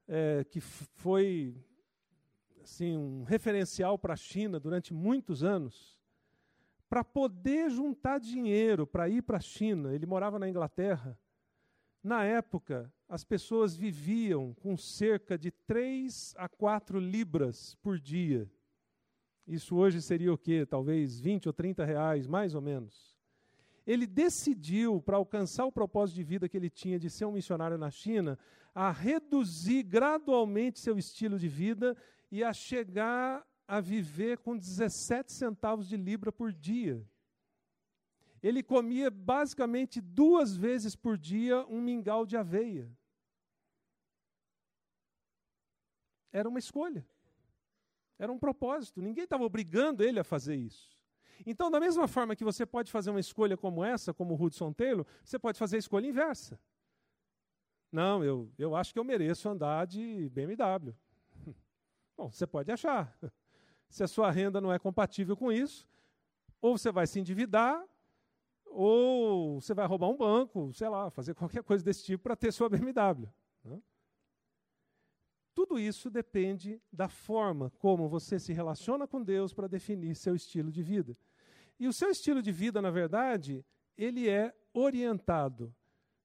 é, 0.08 0.44
que 0.44 0.60
foi 0.60 1.56
assim, 2.62 2.98
um 2.98 3.24
referencial 3.24 3.98
para 3.98 4.14
a 4.14 4.18
China 4.18 4.60
durante 4.60 4.94
muitos 4.94 5.44
anos, 5.44 5.95
para 6.90 7.04
poder 7.04 7.70
juntar 7.70 8.20
dinheiro 8.20 8.86
para 8.86 9.10
ir 9.10 9.22
para 9.22 9.38
a 9.38 9.42
China, 9.42 9.94
ele 9.94 10.06
morava 10.06 10.40
na 10.40 10.48
Inglaterra. 10.48 11.18
Na 12.04 12.24
época, 12.24 12.94
as 13.10 13.24
pessoas 13.24 13.76
viviam 13.76 14.54
com 14.54 14.78
cerca 14.78 15.38
de 15.38 15.52
3 15.52 16.36
a 16.38 16.48
4 16.48 17.00
libras 17.00 17.76
por 17.82 18.00
dia. 18.00 18.50
Isso 19.48 19.76
hoje 19.76 20.02
seria 20.02 20.34
o 20.34 20.38
quê? 20.38 20.66
Talvez 20.66 21.20
20 21.20 21.48
ou 21.48 21.54
30 21.54 21.86
reais, 21.86 22.28
mais 22.28 22.56
ou 22.56 22.62
menos. 22.62 23.16
Ele 23.86 24.08
decidiu, 24.08 25.00
para 25.02 25.18
alcançar 25.18 25.66
o 25.66 25.72
propósito 25.72 26.16
de 26.16 26.24
vida 26.24 26.50
que 26.50 26.58
ele 26.58 26.70
tinha 26.70 26.98
de 26.98 27.10
ser 27.10 27.26
um 27.26 27.32
missionário 27.32 27.78
na 27.78 27.92
China, 27.92 28.40
a 28.74 28.92
reduzir 28.92 29.84
gradualmente 29.84 30.80
seu 30.80 30.98
estilo 30.98 31.38
de 31.38 31.48
vida 31.48 31.96
e 32.32 32.44
a 32.44 32.52
chegar 32.52 33.46
a 33.68 33.82
viver 33.82 34.38
com 34.40 34.58
17 34.58 35.32
centavos 35.32 35.88
de 35.88 35.98
libra 35.98 36.32
por 36.32 36.52
dia. 36.52 37.04
Ele 38.42 38.62
comia 38.62 39.10
basicamente 39.10 40.00
duas 40.00 40.56
vezes 40.56 40.96
por 40.96 41.18
dia 41.18 41.66
um 41.68 41.82
mingau 41.82 42.26
de 42.26 42.38
aveia. 42.38 42.92
Era 46.32 46.48
uma 46.48 46.60
escolha. 46.60 47.08
Era 48.20 48.32
um 48.32 48.38
propósito. 48.38 49.02
Ninguém 49.02 49.24
estava 49.24 49.44
obrigando 49.44 50.04
ele 50.04 50.20
a 50.20 50.24
fazer 50.24 50.56
isso. 50.56 50.96
Então, 51.46 51.72
da 51.72 51.80
mesma 51.80 52.08
forma 52.08 52.36
que 52.36 52.44
você 52.44 52.66
pode 52.66 52.92
fazer 52.92 53.10
uma 53.10 53.20
escolha 53.20 53.58
como 53.58 53.84
essa, 53.84 54.14
como 54.14 54.34
o 54.36 54.42
Hudson 54.42 54.72
Taylor, 54.72 55.06
você 55.24 55.40
pode 55.40 55.58
fazer 55.58 55.78
a 55.78 55.80
escolha 55.80 56.08
inversa. 56.08 56.60
Não, 57.92 58.24
eu, 58.24 58.52
eu 58.58 58.76
acho 58.76 58.94
que 58.94 59.00
eu 59.00 59.04
mereço 59.04 59.50
andar 59.50 59.88
de 59.88 60.30
BMW. 60.30 60.94
Bom, 62.16 62.32
você 62.32 62.46
pode 62.46 62.72
achar. 62.72 63.18
Se 63.90 64.04
a 64.04 64.08
sua 64.08 64.32
renda 64.32 64.60
não 64.60 64.74
é 64.74 64.80
compatível 64.80 65.38
com 65.38 65.52
isso, 65.52 65.88
ou 66.62 66.78
você 66.78 66.92
vai 66.92 67.08
se 67.08 67.20
endividar, 67.20 67.84
ou 68.66 69.62
você 69.62 69.74
vai 69.74 69.86
roubar 69.88 70.10
um 70.10 70.18
banco, 70.18 70.74
sei 70.74 70.90
lá, 70.90 71.10
fazer 71.10 71.34
qualquer 71.36 71.64
coisa 71.64 71.84
desse 71.84 72.04
tipo 72.04 72.24
para 72.24 72.36
ter 72.36 72.52
sua 72.52 72.70
BMW. 72.70 73.30
Né? 73.64 73.82
Tudo 75.54 75.80
isso 75.80 76.10
depende 76.10 76.82
da 76.92 77.08
forma 77.08 77.72
como 77.80 78.10
você 78.10 78.38
se 78.38 78.52
relaciona 78.52 79.08
com 79.08 79.24
Deus 79.24 79.54
para 79.54 79.68
definir 79.68 80.16
seu 80.16 80.36
estilo 80.36 80.72
de 80.72 80.84
vida. 80.84 81.18
E 81.80 81.88
o 81.88 81.94
seu 81.94 82.10
estilo 82.10 82.42
de 82.42 82.52
vida, 82.52 82.82
na 82.82 82.92
verdade, 82.92 83.66
ele 83.98 84.30
é 84.30 84.54
orientado 84.74 85.74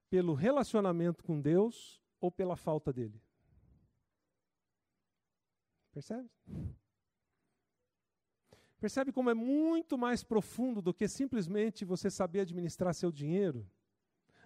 pelo 0.08 0.34
relacionamento 0.34 1.22
com 1.22 1.40
Deus 1.40 2.02
ou 2.20 2.30
pela 2.30 2.56
falta 2.56 2.92
dele. 2.92 3.22
Percebe? 5.92 6.28
Percebe 8.80 9.12
como 9.12 9.28
é 9.28 9.34
muito 9.34 9.98
mais 9.98 10.24
profundo 10.24 10.80
do 10.80 10.94
que 10.94 11.06
simplesmente 11.06 11.84
você 11.84 12.10
saber 12.10 12.40
administrar 12.40 12.94
seu 12.94 13.12
dinheiro? 13.12 13.68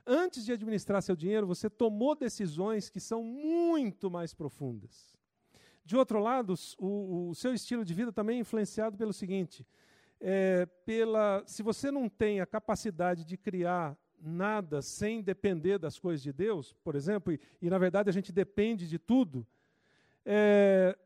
Antes 0.05 0.45
de 0.45 0.53
administrar 0.53 1.01
seu 1.03 1.15
dinheiro, 1.15 1.47
você 1.47 1.71
tomou 1.71 2.17
decisões 2.17 2.91
que 2.91 2.99
são 2.99 3.23
muito 3.23 4.11
mais 4.11 4.35
profundas. 4.35 5.17
De 5.85 5.97
outro 5.97 6.19
lado, 6.19 6.55
o, 6.79 7.29
o 7.29 7.35
seu 7.37 7.55
estilo 7.55 7.85
de 7.85 7.95
vida 7.95 8.13
também 8.13 8.39
é 8.39 8.41
influenciado 8.41 8.99
pelo 8.99 9.13
seguinte: 9.13 9.65
é, 10.21 10.67
pela, 10.85 11.45
se 11.47 11.63
você 11.63 11.93
não 11.93 12.09
tem 12.09 12.41
a 12.41 12.47
capacidade 12.47 13.25
de 13.25 13.37
criar 13.37 13.97
nada 14.21 14.83
sem 14.83 15.23
depender 15.23 15.79
das 15.79 15.97
coisas 15.97 16.23
de 16.23 16.33
Deus, 16.33 16.73
por 16.83 16.97
exemplo, 16.97 17.33
e, 17.33 17.41
e 17.63 17.71
na 17.71 17.79
verdade 17.79 18.11
a 18.11 18.13
gente 18.13 18.33
depende 18.33 18.89
de 18.89 18.99
tudo, 18.99 19.47
é, 20.25 20.99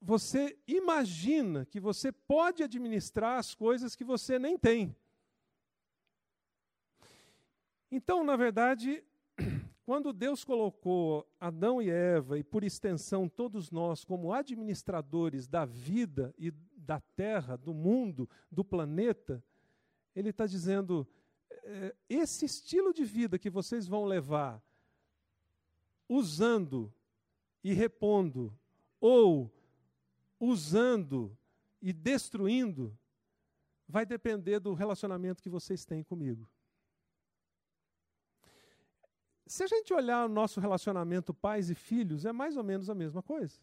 você 0.00 0.58
imagina 0.66 1.66
que 1.66 1.78
você 1.78 2.10
pode 2.10 2.62
administrar 2.62 3.38
as 3.38 3.54
coisas 3.54 3.94
que 3.94 4.04
você 4.04 4.38
nem 4.38 4.58
tem. 4.58 4.96
Então, 7.90 8.24
na 8.24 8.34
verdade, 8.36 9.04
quando 9.84 10.12
Deus 10.12 10.42
colocou 10.42 11.28
Adão 11.38 11.82
e 11.82 11.90
Eva, 11.90 12.38
e 12.38 12.44
por 12.44 12.64
extensão 12.64 13.28
todos 13.28 13.70
nós, 13.70 14.04
como 14.04 14.32
administradores 14.32 15.46
da 15.46 15.64
vida 15.66 16.32
e 16.38 16.50
da 16.76 17.00
terra, 17.14 17.56
do 17.56 17.74
mundo, 17.74 18.28
do 18.50 18.64
planeta, 18.64 19.44
Ele 20.14 20.30
está 20.30 20.46
dizendo: 20.46 21.06
é, 21.64 21.94
esse 22.08 22.46
estilo 22.46 22.94
de 22.94 23.04
vida 23.04 23.38
que 23.38 23.50
vocês 23.50 23.86
vão 23.86 24.04
levar, 24.04 24.62
usando 26.08 26.92
e 27.62 27.74
repondo, 27.74 28.56
ou 29.00 29.52
usando 30.40 31.36
e 31.80 31.92
destruindo, 31.92 32.98
vai 33.86 34.06
depender 34.06 34.58
do 34.58 34.72
relacionamento 34.72 35.42
que 35.42 35.50
vocês 35.50 35.84
têm 35.84 36.02
comigo. 36.02 36.48
Se 39.46 39.64
a 39.64 39.66
gente 39.66 39.92
olhar 39.92 40.24
o 40.26 40.28
nosso 40.28 40.60
relacionamento 40.60 41.34
pais 41.34 41.70
e 41.70 41.74
filhos, 41.74 42.24
é 42.24 42.32
mais 42.32 42.56
ou 42.56 42.64
menos 42.64 42.88
a 42.88 42.94
mesma 42.94 43.22
coisa. 43.22 43.60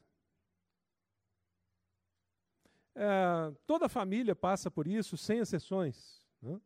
É, 2.93 3.53
toda 3.65 3.87
família 3.87 4.35
passa 4.35 4.69
por 4.69 4.85
isso, 4.85 5.15
sem 5.15 5.39
exceções. 5.39 6.21
Né? 6.41 6.59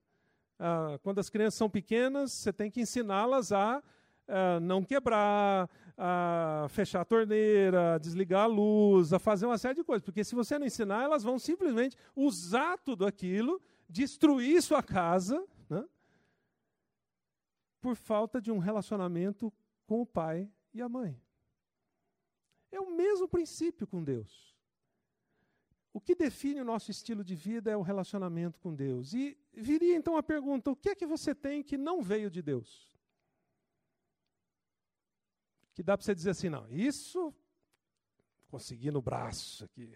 Ah, 0.58 1.00
quando 1.04 1.20
as 1.20 1.30
crianças 1.30 1.58
são 1.58 1.70
pequenas, 1.70 2.32
você 2.32 2.52
tem 2.52 2.72
que 2.72 2.82
ensiná-las 2.82 3.52
a 3.52 3.84
uh, 4.28 4.60
não 4.60 4.84
quebrar, 4.84 5.70
a 5.98 6.68
fechar 6.70 7.02
a 7.02 7.06
torneira, 7.06 7.96
a 7.96 7.98
desligar 7.98 8.44
a 8.44 8.48
luz, 8.48 9.14
a 9.14 9.20
fazer 9.20 9.46
uma 9.46 9.58
série 9.58 9.76
de 9.76 9.84
coisas. 9.84 10.04
Porque 10.04 10.24
se 10.24 10.34
você 10.34 10.58
não 10.58 10.66
ensinar, 10.66 11.04
elas 11.04 11.24
vão 11.24 11.38
simplesmente 11.38 11.96
usar 12.16 12.78
tudo 12.80 13.06
aquilo, 13.06 13.62
destruir 13.88 14.62
sua 14.62 14.82
casa, 14.82 15.46
né? 15.70 15.86
por 17.80 17.96
falta 17.96 18.42
de 18.42 18.52
um 18.52 18.58
relacionamento 18.58 19.54
com 19.86 20.02
o 20.02 20.06
pai 20.06 20.50
e 20.74 20.82
a 20.82 20.90
mãe. 20.90 21.22
É 22.72 22.80
o 22.80 22.96
mesmo 22.96 23.28
princípio 23.28 23.86
com 23.86 24.04
Deus. 24.04 24.52
O 25.94 26.00
que 26.00 26.16
define 26.16 26.62
o 26.62 26.66
nosso 26.66 26.90
estilo 26.90 27.24
de 27.24 27.36
vida 27.36 27.70
é 27.70 27.76
o 27.76 27.82
relacionamento 27.82 28.60
com 28.60 28.74
Deus. 28.74 29.14
E 29.14 29.38
viria 29.54 29.96
então 29.96 30.16
a 30.16 30.24
pergunta: 30.24 30.72
o 30.72 30.76
que 30.76 30.90
é 30.90 30.96
que 30.96 31.06
você 31.06 31.36
tem 31.36 31.62
que 31.62 31.78
não 31.78 32.02
veio 32.02 32.32
de 32.32 32.42
Deus? 32.42 32.91
Que 35.74 35.84
dá 35.84 35.98
para 35.98 36.04
você 36.06 36.14
dizer 36.14 36.32
assim, 36.32 36.50
não, 36.50 36.70
isso 36.70 37.34
consegui 38.50 38.92
no 38.92 39.02
braço 39.02 39.64
aqui. 39.64 39.96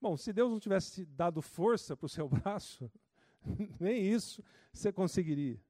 Bom, 0.00 0.16
se 0.16 0.32
Deus 0.32 0.50
não 0.50 0.60
tivesse 0.60 1.04
dado 1.04 1.42
força 1.42 1.96
para 1.96 2.06
o 2.06 2.08
seu 2.08 2.28
braço, 2.28 2.90
nem 3.80 4.12
isso 4.12 4.42
você 4.72 4.92
conseguiria. 4.92 5.60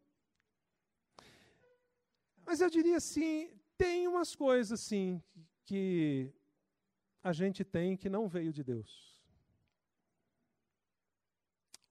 Mas 2.44 2.60
eu 2.60 2.70
diria 2.70 2.96
assim, 2.96 3.54
tem 3.76 4.08
umas 4.08 4.34
coisas 4.34 4.80
assim 4.80 5.22
que 5.64 6.32
a 7.22 7.32
gente 7.32 7.62
tem 7.64 7.96
que 7.96 8.08
não 8.08 8.26
veio 8.26 8.52
de 8.52 8.64
Deus. 8.64 9.22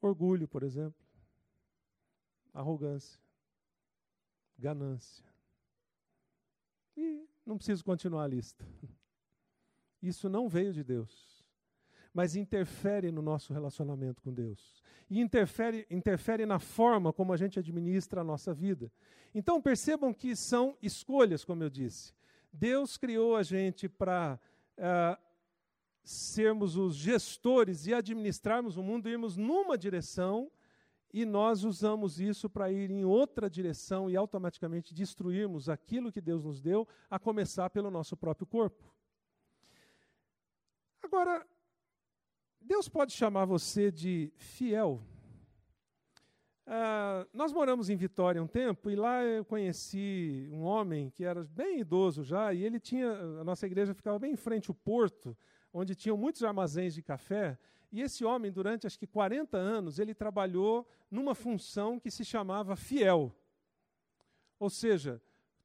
Orgulho, 0.01 0.47
por 0.47 0.63
exemplo. 0.63 1.05
Arrogância. 2.53 3.20
Ganância. 4.57 5.26
E 6.97 7.23
não 7.45 7.57
preciso 7.57 7.85
continuar 7.85 8.23
a 8.23 8.27
lista. 8.27 8.65
Isso 10.01 10.27
não 10.27 10.49
veio 10.49 10.73
de 10.73 10.83
Deus, 10.83 11.45
mas 12.13 12.35
interfere 12.35 13.11
no 13.11 13.21
nosso 13.21 13.53
relacionamento 13.53 14.21
com 14.21 14.33
Deus. 14.33 14.83
E 15.09 15.21
interfere, 15.21 15.85
interfere 15.89 16.45
na 16.45 16.59
forma 16.59 17.13
como 17.13 17.31
a 17.31 17.37
gente 17.37 17.59
administra 17.59 18.21
a 18.21 18.23
nossa 18.23 18.53
vida. 18.53 18.91
Então 19.33 19.61
percebam 19.61 20.13
que 20.13 20.35
são 20.35 20.75
escolhas, 20.81 21.45
como 21.45 21.63
eu 21.63 21.69
disse. 21.69 22.13
Deus 22.51 22.97
criou 22.97 23.35
a 23.35 23.43
gente 23.43 23.87
para 23.87 24.39
uh, 24.77 24.81
ah, 24.81 25.19
sermos 26.03 26.75
os 26.75 26.95
gestores 26.95 27.85
e 27.85 27.93
administrarmos 27.93 28.77
o 28.77 28.83
mundo, 28.83 29.07
irmos 29.07 29.37
numa 29.37 29.77
direção 29.77 30.51
e 31.13 31.25
nós 31.25 31.63
usamos 31.63 32.19
isso 32.19 32.49
para 32.49 32.71
ir 32.71 32.91
em 32.91 33.05
outra 33.05 33.49
direção 33.49 34.09
e 34.09 34.15
automaticamente 34.15 34.93
destruirmos 34.93 35.69
aquilo 35.69 36.11
que 36.11 36.21
Deus 36.21 36.43
nos 36.43 36.61
deu, 36.61 36.87
a 37.09 37.17
começar 37.17 37.69
pelo 37.69 37.89
nosso 37.89 38.15
próprio 38.17 38.45
corpo. 38.45 38.93
Agora, 41.01 41.45
Deus 42.59 42.89
pode 42.89 43.13
chamar 43.13 43.45
você 43.45 43.89
de 43.89 44.31
fiel. 44.35 45.01
Uh, 46.67 47.23
nós 47.31 47.53
moramos 47.53 47.89
em 47.89 47.95
Vitória 47.95 48.43
um 48.43 48.47
tempo 48.47 48.91
e 48.91 48.95
lá 48.95 49.23
eu 49.23 49.45
conheci 49.45 50.49
um 50.51 50.63
homem 50.63 51.09
que 51.09 51.23
era 51.23 51.45
bem 51.45 51.79
idoso 51.79 52.25
já 52.25 52.53
e 52.53 52.61
ele 52.61 52.77
tinha 52.77 53.09
a 53.09 53.43
nossa 53.45 53.65
igreja 53.65 53.93
ficava 53.93 54.19
bem 54.19 54.33
em 54.33 54.35
frente 54.35 54.69
ao 54.69 54.75
porto 54.75 55.37
onde 55.71 55.95
tinham 55.95 56.17
muitos 56.17 56.43
armazéns 56.43 56.93
de 56.93 57.01
café 57.01 57.57
e 57.91 58.01
esse 58.01 58.25
homem, 58.25 58.51
durante 58.51 58.85
acho 58.85 58.99
que 58.99 59.07
40 59.07 59.57
anos, 59.57 59.99
ele 59.99 60.13
trabalhou 60.13 60.88
numa 61.09 61.33
função 61.33 61.99
que 61.99 62.11
se 62.11 62.25
chamava 62.25 62.75
fiel. 62.75 63.33
Ou 64.59 64.69
seja, 64.69 65.21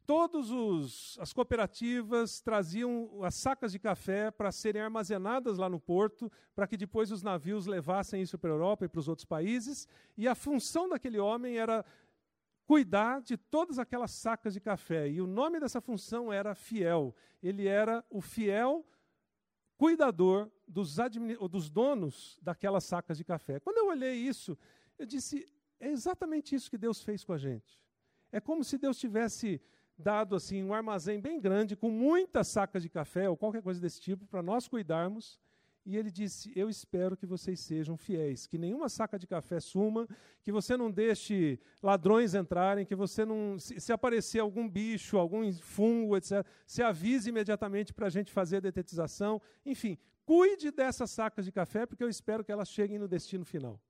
todas 0.07 1.17
as 1.19 1.33
cooperativas 1.33 2.41
traziam 2.41 3.25
as 3.25 3.35
sacas 3.35 3.73
de 3.73 3.79
café 3.79 4.31
para 4.31 4.53
serem 4.53 4.83
armazenadas 4.83 5.59
lá 5.59 5.69
no 5.69 5.81
porto, 5.81 6.31
para 6.55 6.67
que 6.67 6.77
depois 6.77 7.11
os 7.11 7.23
navios 7.23 7.67
levassem 7.67 8.23
isso 8.23 8.39
para 8.39 8.51
a 8.51 8.55
Europa 8.55 8.85
e 8.85 8.89
para 8.89 9.01
os 9.01 9.09
outros 9.09 9.25
países. 9.25 9.89
E 10.17 10.29
a 10.29 10.35
função 10.35 10.89
daquele 10.89 11.19
homem 11.19 11.59
era 11.59 11.85
cuidar 12.67 13.21
de 13.21 13.37
todas 13.37 13.79
aquelas 13.79 14.13
sacas 14.13 14.55
de 14.55 14.61
café. 14.61 15.09
E 15.09 15.21
o 15.21 15.27
nome 15.27 15.59
dessa 15.59 15.81
função 15.81 16.33
era 16.33 16.55
fiel. 16.55 17.15
Ele 17.43 17.67
era 17.67 18.05
o 18.09 18.21
fiel 18.21 18.87
cuidador 19.83 20.49
dos, 20.69 20.97
dos 21.51 21.69
donos 21.69 22.39
daquelas 22.41 22.85
sacas 22.85 23.19
de 23.19 23.25
café. 23.25 23.59
Quando 23.59 23.79
eu 23.79 23.89
olhei 23.89 24.15
isso, 24.15 24.57
eu 24.97 25.05
disse: 25.05 25.45
é 25.81 25.89
exatamente 25.91 26.55
isso 26.55 26.71
que 26.71 26.79
Deus 26.79 27.03
fez 27.03 27.25
com 27.25 27.33
a 27.33 27.37
gente. 27.37 27.83
É 28.31 28.39
como 28.41 28.63
se 28.63 28.79
Deus 28.79 28.97
tivesse 28.97 29.61
dado 29.99 30.37
assim 30.37 30.63
um 30.63 30.73
armazém 30.73 31.21
bem 31.21 31.41
grande 31.41 31.75
com 31.75 31.91
muitas 31.91 32.47
sacas 32.47 32.81
de 32.81 32.89
café 32.89 33.29
ou 33.29 33.37
qualquer 33.37 33.61
coisa 33.61 33.81
desse 33.81 34.01
tipo 34.01 34.25
para 34.25 34.41
nós 34.41 34.69
cuidarmos 34.69 35.41
e 35.85 35.97
ele 35.97 36.11
disse: 36.11 36.53
Eu 36.55 36.69
espero 36.69 37.17
que 37.17 37.27
vocês 37.27 37.59
sejam 37.61 37.97
fiéis, 37.97 38.47
que 38.47 38.57
nenhuma 38.57 38.89
saca 38.89 39.19
de 39.19 39.27
café 39.27 39.59
suma, 39.59 40.07
que 40.43 40.53
você 40.53 40.77
não 40.77 40.91
deixe 40.91 41.59
ladrões 41.83 42.35
entrarem, 42.35 42.87
que 42.87 42.95
você 42.95 43.25
não. 43.25 43.59
Se, 43.59 43.81
se 43.81 43.93
aparecer 43.93 44.41
algum 44.41 44.69
bicho, 44.69 45.19
algum 45.19 45.53
fungo, 45.53 46.17
etc., 46.17 46.47
se 46.67 46.83
avise 46.83 47.31
imediatamente 47.31 47.93
para 47.93 48.07
a 48.07 48.11
gente 48.11 48.33
fazer 48.33 48.59
a 48.59 48.61
detetização. 48.61 49.41
Enfim, 49.67 49.99
cuide 50.25 50.71
dessas 50.71 51.11
sacas 51.11 51.45
de 51.45 51.53
café, 51.53 51.85
porque 51.85 52.05
eu 52.05 52.09
espero 52.09 52.45
que 52.45 52.53
elas 52.53 52.69
cheguem 52.69 52.99
no 52.99 53.09
destino 53.09 53.45
final. 53.45 53.81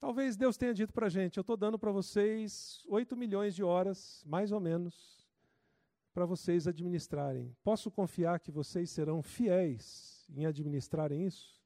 Talvez 0.00 0.36
Deus 0.36 0.56
tenha 0.56 0.74
dito 0.74 0.92
para 0.92 1.06
a 1.06 1.10
gente: 1.10 1.36
eu 1.36 1.42
estou 1.42 1.56
dando 1.56 1.78
para 1.78 1.92
vocês 1.92 2.84
8 2.88 3.16
milhões 3.16 3.54
de 3.54 3.62
horas, 3.62 4.24
mais 4.26 4.50
ou 4.50 4.60
menos, 4.60 5.27
para 6.12 6.26
vocês 6.26 6.66
administrarem. 6.66 7.54
Posso 7.62 7.90
confiar 7.90 8.40
que 8.40 8.50
vocês 8.50 8.90
serão 8.90 9.22
fiéis 9.22 10.26
em 10.34 10.46
administrarem 10.46 11.26
isso? 11.26 11.58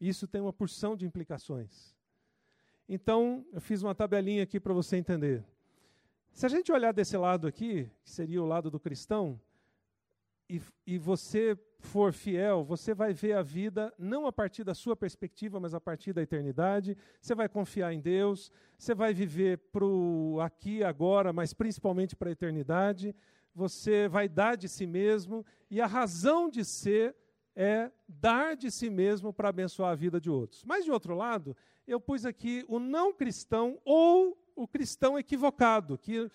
Isso 0.00 0.28
tem 0.28 0.40
uma 0.40 0.52
porção 0.52 0.96
de 0.96 1.06
implicações. 1.06 1.94
Então, 2.88 3.46
eu 3.52 3.60
fiz 3.60 3.82
uma 3.82 3.94
tabelinha 3.94 4.42
aqui 4.42 4.60
para 4.60 4.74
você 4.74 4.96
entender. 4.96 5.44
Se 6.32 6.44
a 6.44 6.48
gente 6.48 6.70
olhar 6.70 6.92
desse 6.92 7.16
lado 7.16 7.46
aqui, 7.46 7.90
que 8.02 8.10
seria 8.10 8.42
o 8.42 8.46
lado 8.46 8.70
do 8.70 8.78
cristão, 8.78 9.40
e, 10.48 10.60
e 10.86 10.98
você 10.98 11.56
for 11.84 12.12
fiel, 12.12 12.64
você 12.64 12.94
vai 12.94 13.12
ver 13.12 13.34
a 13.34 13.42
vida 13.42 13.92
não 13.98 14.26
a 14.26 14.32
partir 14.32 14.64
da 14.64 14.74
sua 14.74 14.96
perspectiva, 14.96 15.60
mas 15.60 15.74
a 15.74 15.80
partir 15.80 16.12
da 16.12 16.22
eternidade. 16.22 16.96
Você 17.20 17.34
vai 17.34 17.48
confiar 17.48 17.92
em 17.92 18.00
Deus, 18.00 18.50
você 18.76 18.94
vai 18.94 19.14
viver 19.14 19.58
para 19.70 19.84
o 19.84 20.40
aqui 20.40 20.82
agora, 20.82 21.32
mas 21.32 21.52
principalmente 21.52 22.16
para 22.16 22.30
a 22.30 22.32
eternidade. 22.32 23.14
Você 23.54 24.08
vai 24.08 24.28
dar 24.28 24.56
de 24.56 24.68
si 24.68 24.86
mesmo, 24.86 25.46
e 25.70 25.80
a 25.80 25.86
razão 25.86 26.48
de 26.48 26.64
ser 26.64 27.14
é 27.54 27.90
dar 28.08 28.56
de 28.56 28.70
si 28.70 28.90
mesmo 28.90 29.32
para 29.32 29.50
abençoar 29.50 29.92
a 29.92 29.94
vida 29.94 30.20
de 30.20 30.28
outros. 30.28 30.64
Mas, 30.64 30.84
de 30.84 30.90
outro 30.90 31.14
lado, 31.14 31.56
eu 31.86 32.00
pus 32.00 32.26
aqui 32.26 32.64
o 32.68 32.80
não 32.80 33.12
cristão 33.12 33.78
ou 33.84 34.36
o 34.56 34.66
cristão 34.66 35.18
equivocado, 35.18 35.96
que 35.96 36.28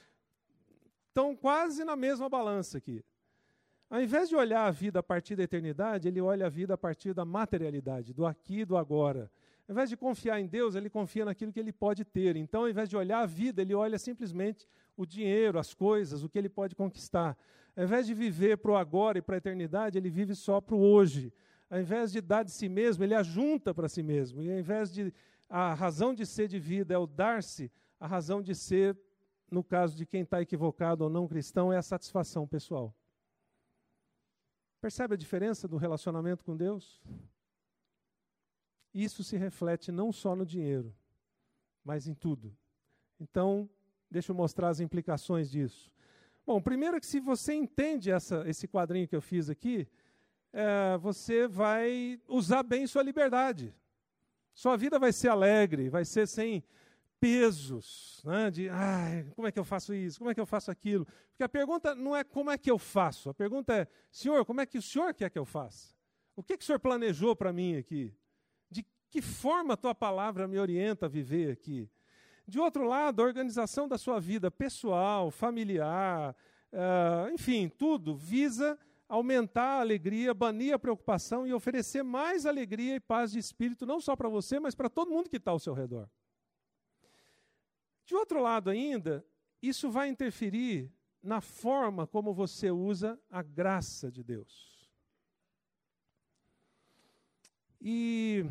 estão 1.09 1.35
quase 1.35 1.83
na 1.83 1.95
mesma 1.95 2.29
balança 2.29 2.77
aqui. 2.77 3.03
Ao 3.89 3.99
invés 3.99 4.29
de 4.29 4.35
olhar 4.35 4.67
a 4.67 4.71
vida 4.71 4.99
a 4.99 5.03
partir 5.03 5.35
da 5.35 5.43
eternidade, 5.43 6.07
ele 6.07 6.21
olha 6.21 6.45
a 6.45 6.49
vida 6.49 6.75
a 6.75 6.77
partir 6.77 7.11
da 7.11 7.25
materialidade, 7.25 8.13
do 8.13 8.23
aqui 8.23 8.59
e 8.59 8.65
do 8.65 8.77
agora. 8.77 9.31
Ao 9.67 9.73
invés 9.73 9.89
de 9.89 9.97
confiar 9.97 10.39
em 10.39 10.45
Deus, 10.45 10.75
ele 10.75 10.91
confia 10.91 11.25
naquilo 11.25 11.51
que 11.51 11.59
ele 11.59 11.73
pode 11.73 12.05
ter. 12.05 12.35
Então, 12.35 12.61
ao 12.61 12.69
invés 12.69 12.87
de 12.87 12.95
olhar 12.95 13.21
a 13.21 13.25
vida, 13.25 13.63
ele 13.63 13.73
olha 13.73 13.97
simplesmente 13.97 14.67
o 14.95 15.07
dinheiro, 15.07 15.57
as 15.57 15.73
coisas, 15.73 16.23
o 16.23 16.29
que 16.29 16.37
ele 16.37 16.49
pode 16.49 16.75
conquistar. 16.75 17.35
Ao 17.75 17.83
invés 17.83 18.05
de 18.05 18.13
viver 18.13 18.57
para 18.57 18.71
o 18.71 18.77
agora 18.77 19.17
e 19.17 19.21
para 19.21 19.35
a 19.35 19.37
eternidade, 19.37 19.97
ele 19.97 20.09
vive 20.09 20.35
só 20.35 20.61
para 20.61 20.75
o 20.75 20.81
hoje. 20.81 21.33
Ao 21.67 21.79
invés 21.79 22.11
de 22.11 22.21
dar 22.21 22.43
de 22.43 22.51
si 22.51 22.69
mesmo, 22.69 23.03
ele 23.03 23.15
ajunta 23.15 23.73
para 23.73 23.89
si 23.89 24.03
mesmo. 24.03 24.41
E 24.43 24.51
ao 24.51 24.59
invés 24.59 24.91
de 24.91 25.11
a 25.49 25.73
razão 25.73 26.13
de 26.13 26.27
ser 26.27 26.47
de 26.47 26.59
vida 26.59 26.93
é 26.93 26.97
o 26.97 27.07
dar-se, 27.07 27.71
a 27.99 28.05
razão 28.05 28.39
de 28.39 28.53
ser, 28.53 28.95
no 29.49 29.63
caso 29.63 29.95
de 29.95 30.05
quem 30.05 30.21
está 30.21 30.39
equivocado 30.41 31.03
ou 31.03 31.09
não 31.09 31.27
cristão, 31.27 31.73
é 31.73 31.77
a 31.77 31.81
satisfação 31.81 32.47
pessoal. 32.47 32.93
Percebe 34.81 35.13
a 35.13 35.17
diferença 35.17 35.67
do 35.67 35.77
relacionamento 35.77 36.43
com 36.43 36.55
Deus? 36.55 37.01
Isso 38.93 39.23
se 39.23 39.37
reflete 39.37 39.91
não 39.91 40.11
só 40.11 40.35
no 40.35 40.45
dinheiro, 40.45 40.95
mas 41.83 42.07
em 42.07 42.13
tudo. 42.13 42.55
Então, 43.19 43.69
deixa 44.09 44.31
eu 44.31 44.35
mostrar 44.35 44.69
as 44.69 44.79
implicações 44.79 45.49
disso. 45.51 45.91
Bom, 46.45 46.61
primeiro 46.61 46.99
que 46.99 47.05
se 47.05 47.19
você 47.19 47.53
entende 47.53 48.09
essa, 48.09 48.47
esse 48.47 48.67
quadrinho 48.67 49.07
que 49.07 49.15
eu 49.15 49.21
fiz 49.21 49.49
aqui, 49.49 49.87
é, 50.51 50.97
você 50.97 51.47
vai 51.47 52.19
usar 52.27 52.63
bem 52.63 52.87
sua 52.87 53.03
liberdade. 53.03 53.75
Sua 54.53 54.75
vida 54.75 54.97
vai 54.97 55.13
ser 55.13 55.29
alegre, 55.29 55.89
vai 55.89 56.05
ser 56.05 56.27
sem 56.27 56.63
pesos, 57.19 58.21
né, 58.25 58.49
de 58.49 58.69
ah, 58.69 59.25
como 59.35 59.47
é 59.47 59.51
que 59.51 59.59
eu 59.59 59.63
faço 59.63 59.93
isso, 59.93 60.19
como 60.19 60.31
é 60.31 60.33
que 60.33 60.39
eu 60.39 60.45
faço 60.45 60.71
aquilo. 60.71 61.05
Porque 61.29 61.43
a 61.43 61.49
pergunta 61.49 61.93
não 61.93 62.15
é 62.15 62.23
como 62.23 62.49
é 62.49 62.57
que 62.57 62.71
eu 62.71 62.77
faço, 62.77 63.29
a 63.29 63.33
pergunta 63.33 63.73
é, 63.73 63.87
Senhor, 64.11 64.45
como 64.45 64.61
é 64.61 64.65
que 64.65 64.77
o 64.77 64.81
Senhor 64.81 65.13
quer 65.13 65.29
que 65.29 65.39
eu 65.39 65.45
faça? 65.45 65.93
O 66.35 66.43
que, 66.43 66.57
que 66.57 66.63
o 66.63 66.65
Senhor 66.65 66.79
planejou 66.79 67.35
para 67.35 67.51
mim 67.51 67.75
aqui? 67.75 68.15
De 68.71 68.85
que 69.09 69.21
forma 69.21 69.73
a 69.73 69.77
tua 69.77 69.93
palavra 69.93 70.47
me 70.47 70.57
orienta 70.57 71.05
a 71.05 71.09
viver 71.09 71.51
aqui? 71.51 71.89
De 72.47 72.59
outro 72.59 72.87
lado, 72.87 73.21
a 73.21 73.25
organização 73.25 73.87
da 73.87 73.97
sua 73.97 74.19
vida 74.19 74.49
pessoal, 74.49 75.29
familiar, 75.29 76.35
uh, 76.73 77.31
enfim, 77.31 77.69
tudo 77.69 78.15
visa 78.15 78.79
aumentar 79.07 79.77
a 79.77 79.79
alegria, 79.81 80.33
banir 80.33 80.73
a 80.73 80.79
preocupação 80.79 81.45
e 81.45 81.53
oferecer 81.53 82.03
mais 82.03 82.45
alegria 82.45 82.95
e 82.95 82.99
paz 82.99 83.31
de 83.31 83.39
espírito, 83.39 83.85
não 83.85 83.99
só 83.99 84.15
para 84.15 84.29
você, 84.29 84.59
mas 84.59 84.75
para 84.75 84.89
todo 84.89 85.11
mundo 85.11 85.29
que 85.29 85.37
está 85.37 85.51
ao 85.51 85.59
seu 85.59 85.73
redor. 85.73 86.07
De 88.09 88.15
outro 88.15 88.41
lado 88.41 88.71
ainda, 88.71 89.23
isso 89.61 89.91
vai 89.91 90.09
interferir 90.09 90.91
na 91.21 91.41
forma 91.41 92.07
como 92.07 92.33
você 92.33 92.71
usa 92.71 93.19
a 93.29 93.43
graça 93.43 94.11
de 94.11 94.23
Deus. 94.23 94.89
E 97.79 98.43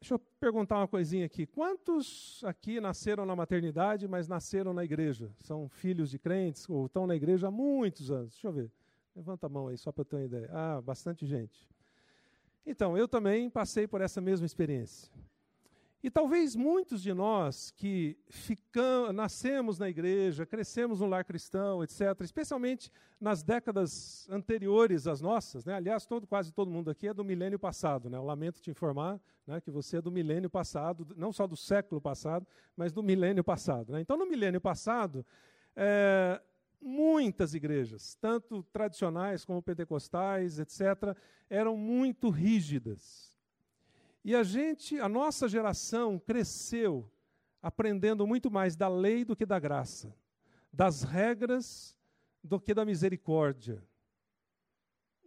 deixa 0.00 0.14
eu 0.14 0.18
perguntar 0.40 0.78
uma 0.78 0.88
coisinha 0.88 1.26
aqui. 1.26 1.44
Quantos 1.44 2.42
aqui 2.44 2.80
nasceram 2.80 3.26
na 3.26 3.36
maternidade, 3.36 4.08
mas 4.08 4.26
nasceram 4.26 4.72
na 4.72 4.82
igreja? 4.82 5.30
São 5.40 5.68
filhos 5.68 6.08
de 6.08 6.18
crentes 6.18 6.66
ou 6.66 6.86
estão 6.86 7.06
na 7.06 7.14
igreja 7.14 7.48
há 7.48 7.50
muitos 7.50 8.10
anos? 8.10 8.32
Deixa 8.32 8.48
eu 8.48 8.52
ver. 8.54 8.72
Levanta 9.14 9.44
a 9.44 9.50
mão 9.50 9.68
aí, 9.68 9.76
só 9.76 9.92
para 9.92 10.00
eu 10.00 10.06
ter 10.06 10.16
uma 10.16 10.24
ideia. 10.24 10.48
Ah, 10.50 10.80
bastante 10.80 11.26
gente. 11.26 11.68
Então, 12.64 12.96
eu 12.96 13.06
também 13.06 13.50
passei 13.50 13.86
por 13.86 14.00
essa 14.00 14.18
mesma 14.18 14.46
experiência. 14.46 15.12
E 16.04 16.10
talvez 16.10 16.54
muitos 16.54 17.02
de 17.02 17.14
nós 17.14 17.70
que 17.70 18.18
ficamos, 18.28 19.14
nascemos 19.14 19.78
na 19.78 19.88
igreja, 19.88 20.44
crescemos 20.44 21.00
no 21.00 21.06
lar 21.06 21.24
cristão, 21.24 21.82
etc., 21.82 22.20
especialmente 22.20 22.92
nas 23.18 23.42
décadas 23.42 24.28
anteriores 24.28 25.06
às 25.06 25.22
nossas, 25.22 25.64
né? 25.64 25.72
aliás, 25.72 26.04
todo, 26.04 26.26
quase 26.26 26.52
todo 26.52 26.70
mundo 26.70 26.90
aqui 26.90 27.08
é 27.08 27.14
do 27.14 27.24
milênio 27.24 27.58
passado, 27.58 28.10
né? 28.10 28.18
eu 28.18 28.22
lamento 28.22 28.60
te 28.60 28.70
informar 28.70 29.18
né, 29.46 29.62
que 29.62 29.70
você 29.70 29.96
é 29.96 30.02
do 30.02 30.12
milênio 30.12 30.50
passado, 30.50 31.06
não 31.16 31.32
só 31.32 31.46
do 31.46 31.56
século 31.56 32.02
passado, 32.02 32.46
mas 32.76 32.92
do 32.92 33.02
milênio 33.02 33.42
passado. 33.42 33.90
Né? 33.94 34.02
Então, 34.02 34.18
no 34.18 34.26
milênio 34.26 34.60
passado, 34.60 35.24
é, 35.74 36.38
muitas 36.82 37.54
igrejas, 37.54 38.14
tanto 38.20 38.62
tradicionais 38.64 39.42
como 39.42 39.62
pentecostais, 39.62 40.58
etc., 40.58 41.16
eram 41.48 41.78
muito 41.78 42.28
rígidas 42.28 43.33
e 44.24 44.34
a 44.34 44.42
gente, 44.42 44.98
a 44.98 45.08
nossa 45.08 45.46
geração 45.46 46.18
cresceu 46.18 47.10
aprendendo 47.60 48.26
muito 48.26 48.50
mais 48.50 48.74
da 48.74 48.88
lei 48.88 49.24
do 49.24 49.36
que 49.36 49.44
da 49.44 49.58
graça, 49.58 50.16
das 50.72 51.02
regras 51.02 51.94
do 52.42 52.58
que 52.58 52.72
da 52.72 52.84
misericórdia. 52.84 53.82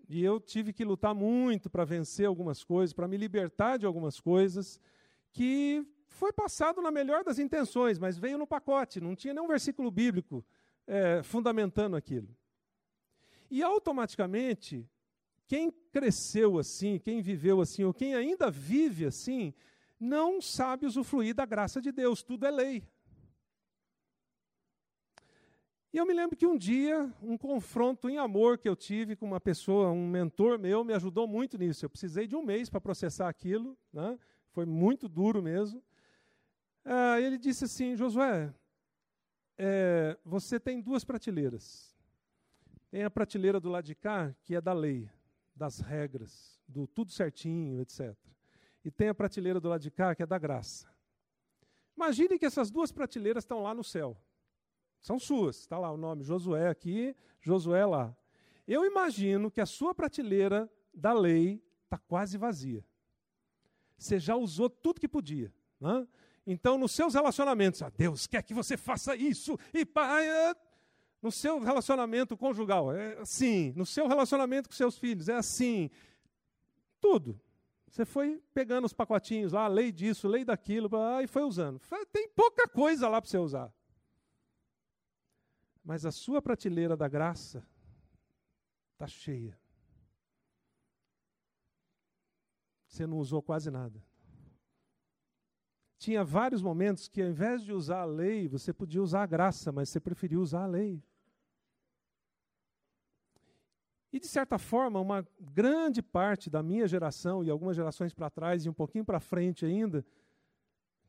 E 0.10 0.24
eu 0.24 0.40
tive 0.40 0.74
que 0.74 0.84
lutar 0.84 1.14
muito 1.14 1.70
para 1.70 1.86
vencer 1.86 2.26
algumas 2.26 2.64
coisas, 2.64 2.94
para 2.94 3.08
me 3.08 3.18
libertar 3.18 3.78
de 3.78 3.86
algumas 3.86 4.20
coisas 4.20 4.82
que 5.32 5.86
foi 6.08 6.34
passado 6.34 6.82
na 6.82 6.90
melhor 6.90 7.24
das 7.24 7.38
intenções, 7.38 8.00
mas 8.00 8.18
veio 8.18 8.38
no 8.38 8.48
pacote, 8.48 9.00
não 9.00 9.16
tinha 9.16 9.34
nenhum 9.34 9.48
versículo 9.48 9.92
bíblico 9.92 10.44
é, 10.88 11.22
fundamentando 11.22 11.96
aquilo. 11.96 12.36
E 13.52 13.62
automaticamente 13.62 14.90
quem 15.48 15.72
cresceu 15.72 16.60
assim, 16.60 17.00
quem 17.00 17.22
viveu 17.22 17.62
assim, 17.62 17.84
ou 17.84 17.94
quem 17.94 18.14
ainda 18.14 18.52
vive 18.52 19.06
assim, 19.06 19.54
não 20.00 20.42
sabe 20.42 20.86
usufruir 20.86 21.34
da 21.34 21.46
graça 21.46 21.82
de 21.82 21.92
Deus, 21.92 22.22
tudo 22.22 22.46
é 22.46 22.52
lei. 22.52 22.84
E 25.94 25.98
eu 25.98 26.06
me 26.06 26.14
lembro 26.14 26.36
que 26.36 26.46
um 26.46 26.58
dia, 26.58 27.12
um 27.24 27.38
confronto 27.38 28.10
em 28.10 28.18
amor 28.18 28.58
que 28.58 28.68
eu 28.68 28.76
tive 28.76 29.16
com 29.16 29.26
uma 29.26 29.40
pessoa, 29.40 29.90
um 29.90 30.08
mentor 30.08 30.60
meu, 30.60 30.84
me 30.84 30.94
ajudou 30.94 31.26
muito 31.26 31.58
nisso. 31.58 31.86
Eu 31.86 31.90
precisei 31.90 32.28
de 32.28 32.36
um 32.36 32.44
mês 32.44 32.70
para 32.70 32.82
processar 32.82 33.30
aquilo, 33.30 33.76
né? 33.92 34.20
foi 34.52 34.66
muito 34.66 35.08
duro 35.08 35.42
mesmo. 35.42 35.82
Ah, 36.84 37.20
ele 37.22 37.38
disse 37.38 37.64
assim: 37.64 37.96
Josué, 37.96 38.54
é, 39.58 40.18
você 40.26 40.60
tem 40.60 40.82
duas 40.82 41.06
prateleiras. 41.06 41.96
Tem 42.92 43.04
a 43.04 43.10
prateleira 43.10 43.60
do 43.60 43.70
lado 43.70 43.86
de 43.86 43.96
cá, 43.96 44.36
que 44.44 44.56
é 44.56 44.62
da 44.62 44.74
lei 44.74 45.10
das 45.58 45.80
regras, 45.80 46.60
do 46.68 46.88
tudo 46.88 47.12
certinho, 47.12 47.82
etc. 47.82 48.16
E 48.86 48.92
tem 48.92 49.10
a 49.10 49.16
prateleira 49.16 49.60
do 49.60 49.68
lado 49.68 49.82
de 49.82 49.92
cá, 49.92 50.16
que 50.16 50.24
é 50.24 50.26
da 50.26 50.38
graça. 50.38 50.88
Imagine 51.96 52.38
que 52.38 52.46
essas 52.46 52.70
duas 52.70 52.92
prateleiras 52.92 53.44
estão 53.44 53.62
lá 53.64 53.74
no 53.74 53.84
céu. 53.84 54.16
São 55.02 55.20
suas. 55.20 55.58
Está 55.58 55.78
lá 55.78 55.92
o 55.92 55.98
nome 55.98 56.24
Josué 56.24 56.70
aqui, 56.70 57.16
Josué 57.42 57.86
lá. 57.86 58.16
Eu 58.68 58.86
imagino 58.86 59.50
que 59.50 59.62
a 59.62 59.66
sua 59.66 59.96
prateleira 59.96 60.72
da 60.94 61.14
lei 61.14 61.64
está 61.84 61.98
quase 61.98 62.38
vazia. 62.38 62.86
Você 63.98 64.20
já 64.20 64.36
usou 64.36 64.70
tudo 64.70 65.00
que 65.00 65.08
podia. 65.08 65.52
Né? 65.80 66.08
Então, 66.46 66.78
nos 66.78 66.92
seus 66.92 67.14
relacionamentos, 67.14 67.82
ah, 67.82 67.90
Deus 67.90 68.28
quer 68.28 68.44
que 68.44 68.54
você 68.54 68.78
faça 68.78 69.16
isso, 69.16 69.58
e 69.74 69.86
pá, 69.86 70.22
no 71.28 71.32
seu 71.32 71.60
relacionamento 71.60 72.38
conjugal, 72.38 72.96
é 72.96 73.18
assim. 73.20 73.74
No 73.76 73.86
seu 73.86 74.08
relacionamento 74.08 74.70
com 74.70 74.76
seus 74.76 74.98
filhos, 74.98 75.28
é 75.28 75.36
assim. 75.36 75.90
Tudo. 77.02 77.40
Você 77.90 78.06
foi 78.06 78.42
pegando 78.54 78.86
os 78.86 78.94
pacotinhos 78.94 79.52
lá, 79.52 79.68
lei 79.68 79.92
disso, 79.92 80.28
lei 80.28 80.46
daquilo, 80.46 80.90
e 81.22 81.28
foi 81.28 81.44
usando. 81.44 81.82
Tem 82.14 82.30
pouca 82.30 82.66
coisa 82.68 83.10
lá 83.10 83.22
para 83.22 83.30
você 83.30 83.38
usar. 83.38 83.74
Mas 85.84 86.06
a 86.06 86.12
sua 86.12 86.42
prateleira 86.42 86.96
da 86.96 87.10
graça 87.10 87.66
está 88.94 89.08
cheia. 89.08 89.58
Você 92.88 93.06
não 93.06 93.18
usou 93.18 93.42
quase 93.42 93.70
nada. 93.70 94.02
tinha 95.98 96.24
vários 96.24 96.62
momentos 96.62 97.08
que, 97.10 97.22
ao 97.22 97.28
invés 97.28 97.64
de 97.64 97.74
usar 97.74 98.02
a 98.02 98.06
lei, 98.06 98.48
você 98.48 98.72
podia 98.72 99.02
usar 99.02 99.24
a 99.24 99.26
graça, 99.26 99.74
mas 99.74 99.90
você 99.90 100.00
preferiu 100.00 100.42
usar 100.42 100.64
a 100.64 100.68
lei. 100.68 101.04
E, 104.18 104.20
de 104.20 104.28
certa 104.28 104.58
forma, 104.58 105.00
uma 105.00 105.24
grande 105.40 106.02
parte 106.02 106.50
da 106.50 106.64
minha 106.64 106.88
geração, 106.88 107.44
e 107.44 107.52
algumas 107.52 107.76
gerações 107.76 108.16
para 108.16 108.32
trás, 108.32 108.66
e 108.66 108.70
um 108.70 108.74
pouquinho 108.74 109.06
para 109.06 109.20
frente 109.20 109.64
ainda, 109.64 110.04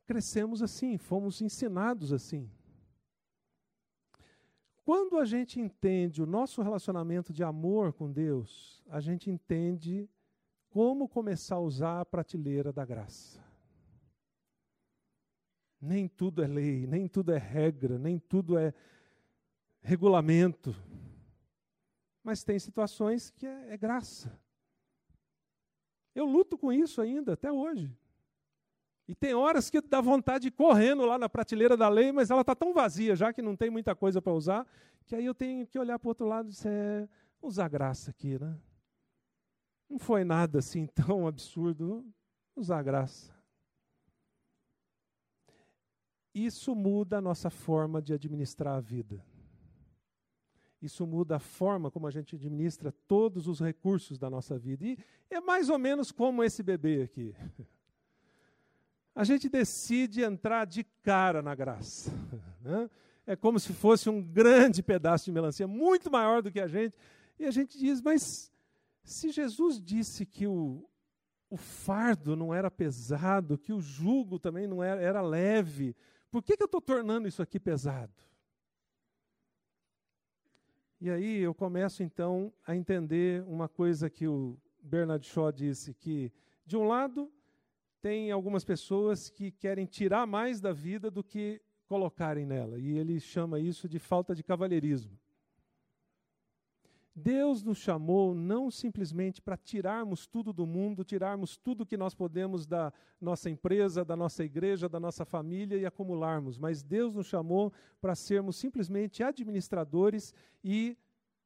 crescemos 0.05 0.61
assim, 0.61 0.99
fomos 0.99 1.41
ensinados 1.41 2.13
assim. 2.13 2.51
Quando 4.85 5.17
a 5.17 5.25
gente 5.25 5.59
entende 5.59 6.23
o 6.23 6.27
nosso 6.27 6.61
relacionamento 6.61 7.33
de 7.33 7.43
amor 7.43 7.95
com 7.95 8.13
Deus, 8.13 8.85
a 8.91 9.01
gente 9.01 9.31
entende 9.31 10.07
como 10.69 11.09
começar 11.09 11.55
a 11.55 11.61
usar 11.61 12.01
a 12.03 12.05
prateleira 12.05 12.75
da 12.75 12.85
graça. 12.85 13.43
Nem 15.81 16.07
tudo 16.09 16.45
é 16.45 16.47
lei, 16.47 16.87
nem 16.87 17.09
tudo 17.09 17.33
é 17.33 17.39
regra, 17.39 17.99
nem 17.99 18.19
tudo 18.19 18.59
é 18.59 18.75
regulamento. 19.81 20.77
Mas 22.29 22.45
tem 22.45 22.59
situações 22.59 23.31
que 23.31 23.47
é, 23.47 23.73
é 23.73 23.77
graça. 23.79 24.39
Eu 26.15 26.27
luto 26.27 26.59
com 26.59 26.71
isso 26.71 27.01
ainda, 27.01 27.33
até 27.33 27.51
hoje. 27.51 27.91
E 29.09 29.15
tem 29.15 29.33
horas 29.33 29.71
que 29.71 29.81
dá 29.81 30.03
vontade 30.03 30.43
de 30.43 30.49
ir 30.49 30.51
correndo 30.51 31.07
lá 31.07 31.17
na 31.17 31.27
prateleira 31.27 31.75
da 31.75 31.89
lei, 31.89 32.13
mas 32.13 32.31
ela 32.31 32.43
está 32.43 32.55
tão 32.55 32.75
vazia, 32.75 33.17
já 33.17 33.33
que 33.33 33.41
não 33.41 33.57
tem 33.57 33.71
muita 33.71 33.97
coisa 33.97 34.21
para 34.21 34.35
usar, 34.35 34.67
que 35.07 35.17
aí 35.17 35.25
eu 35.25 35.35
tenho 35.35 35.67
que 35.67 35.79
olhar 35.79 35.99
para 35.99 36.07
o 36.07 36.11
outro 36.11 36.27
lado 36.27 36.51
e 36.51 36.53
dizer, 36.53 36.69
é, 36.71 37.09
usar 37.41 37.67
graça 37.67 38.11
aqui, 38.11 38.39
né? 38.39 38.61
Não 39.89 39.99
foi 39.99 40.23
nada 40.23 40.59
assim 40.59 40.85
tão 40.95 41.27
absurdo, 41.27 42.05
usar 42.55 42.83
graça. 42.83 43.35
Isso 46.35 46.75
muda 46.75 47.17
a 47.17 47.23
nossa 47.23 47.49
forma 47.49 48.03
de 48.03 48.13
administrar 48.13 48.77
a 48.77 48.81
vida. 48.81 49.25
Isso 50.81 51.07
muda 51.07 51.37
a 51.37 51.41
forma 51.41 51.91
como 51.91 52.07
a 52.07 52.11
gente 52.11 52.37
administra 52.37 52.93
todos 53.07 53.49
os 53.49 53.61
recursos 53.61 54.17
da 54.19 54.31
nossa 54.31 54.57
vida. 54.57 54.85
E 54.85 54.97
é 55.31 55.41
mais 55.41 55.69
ou 55.69 55.79
menos 55.79 56.13
como 56.13 56.45
esse 56.45 56.63
bebê 56.63 57.03
aqui. 57.03 57.35
A 59.15 59.25
gente 59.25 59.49
decide 59.49 60.23
entrar 60.23 60.65
de 60.65 60.85
cara 61.03 61.43
na 61.43 61.55
graça. 61.55 62.11
Né? 62.61 62.91
É 63.25 63.37
como 63.37 63.59
se 63.61 63.73
fosse 63.73 64.11
um 64.11 64.21
grande 64.21 64.83
pedaço 64.83 65.27
de 65.27 65.33
melancia, 65.33 65.67
muito 65.67 66.11
maior 66.11 66.43
do 66.43 66.51
que 66.51 66.59
a 66.59 66.67
gente. 66.67 66.97
E 67.39 67.45
a 67.45 67.51
gente 67.53 67.79
diz, 67.79 68.01
mas 68.03 68.51
se 69.05 69.31
Jesus 69.31 69.81
disse 69.81 70.27
que 70.27 70.47
o, 70.47 70.85
o 71.49 71.57
fardo 71.57 72.35
não 72.35 72.53
era 72.53 72.71
pesado, 72.71 73.57
que 73.57 73.73
o 73.73 73.81
jugo 73.81 74.39
também 74.39 74.67
não 74.67 74.83
era, 74.83 75.01
era 75.01 75.23
leve, 75.23 75.97
por 76.31 76.43
que, 76.43 76.57
que 76.57 76.63
eu 76.63 76.67
estou 76.67 76.81
tornando 76.81 77.29
isso 77.29 77.41
aqui 77.41 77.61
pesado? 77.61 78.13
E 81.01 81.09
aí 81.09 81.39
eu 81.39 81.55
começo 81.55 82.03
então 82.03 82.53
a 82.67 82.75
entender 82.75 83.45
uma 83.47 83.69
coisa 83.69 84.11
que 84.11 84.27
o 84.27 84.59
Bernard 84.83 85.25
Shaw 85.25 85.53
disse, 85.53 85.95
que 85.95 86.33
de 86.67 86.77
um 86.77 86.89
lado 86.89 87.31
tem 88.03 88.33
algumas 88.33 88.65
pessoas 88.65 89.31
que 89.31 89.53
querem 89.53 89.87
tirar 89.87 90.27
mais 90.27 90.61
da 90.61 90.73
vida 90.73 91.09
do 91.09 91.23
que 91.23 91.63
colocarem 91.87 92.45
nela, 92.45 92.79
e 92.79 92.99
ele 92.99 93.21
chama 93.21 93.61
isso 93.61 93.89
de 93.89 94.01
falta 94.01 94.35
de 94.35 94.43
cavalheirismo. 94.43 95.17
Deus 97.19 97.65
nos 97.65 97.79
chamou 97.79 98.33
não 98.33 98.71
simplesmente 98.71 99.43
para 99.43 99.57
tirarmos 99.57 100.27
tudo 100.27 100.53
do 100.53 100.65
mundo, 100.65 101.05
tirarmos 101.05 101.57
tudo 101.57 101.85
que 101.85 101.97
nós 101.97 102.15
podemos 102.15 102.65
da 102.65 102.93
nossa 103.21 103.51
empresa, 103.51 104.05
da 104.05 104.17
nossa 104.17 104.45
igreja, 104.45 104.89
da 104.89 105.01
nossa 105.01 105.25
família 105.25 105.77
e 105.77 105.85
acumularmos, 105.85 106.57
mas 106.57 106.83
Deus 106.83 107.17
nos 107.17 107.27
chamou 107.27 107.73
para 108.01 108.15
sermos 108.15 108.57
simplesmente 108.57 109.23
administradores 109.23 110.33
e 110.63 110.97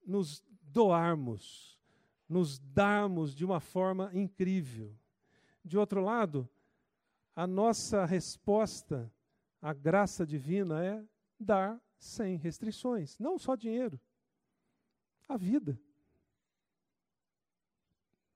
nos 0.06 0.44
doarmos, 0.62 1.80
nos 2.28 2.58
darmos 2.58 3.34
de 3.34 3.44
uma 3.44 3.58
forma 3.58 4.10
incrível. 4.12 4.94
De 5.64 5.78
outro 5.78 6.02
lado, 6.02 6.48
a 7.34 7.46
nossa 7.46 8.04
resposta 8.04 9.10
à 9.60 9.72
graça 9.72 10.26
divina 10.26 10.84
é 10.84 11.02
dar 11.40 11.80
sem 11.98 12.36
restrições, 12.36 13.18
não 13.18 13.38
só 13.38 13.56
dinheiro 13.56 13.98
a 15.28 15.36
vida. 15.36 15.78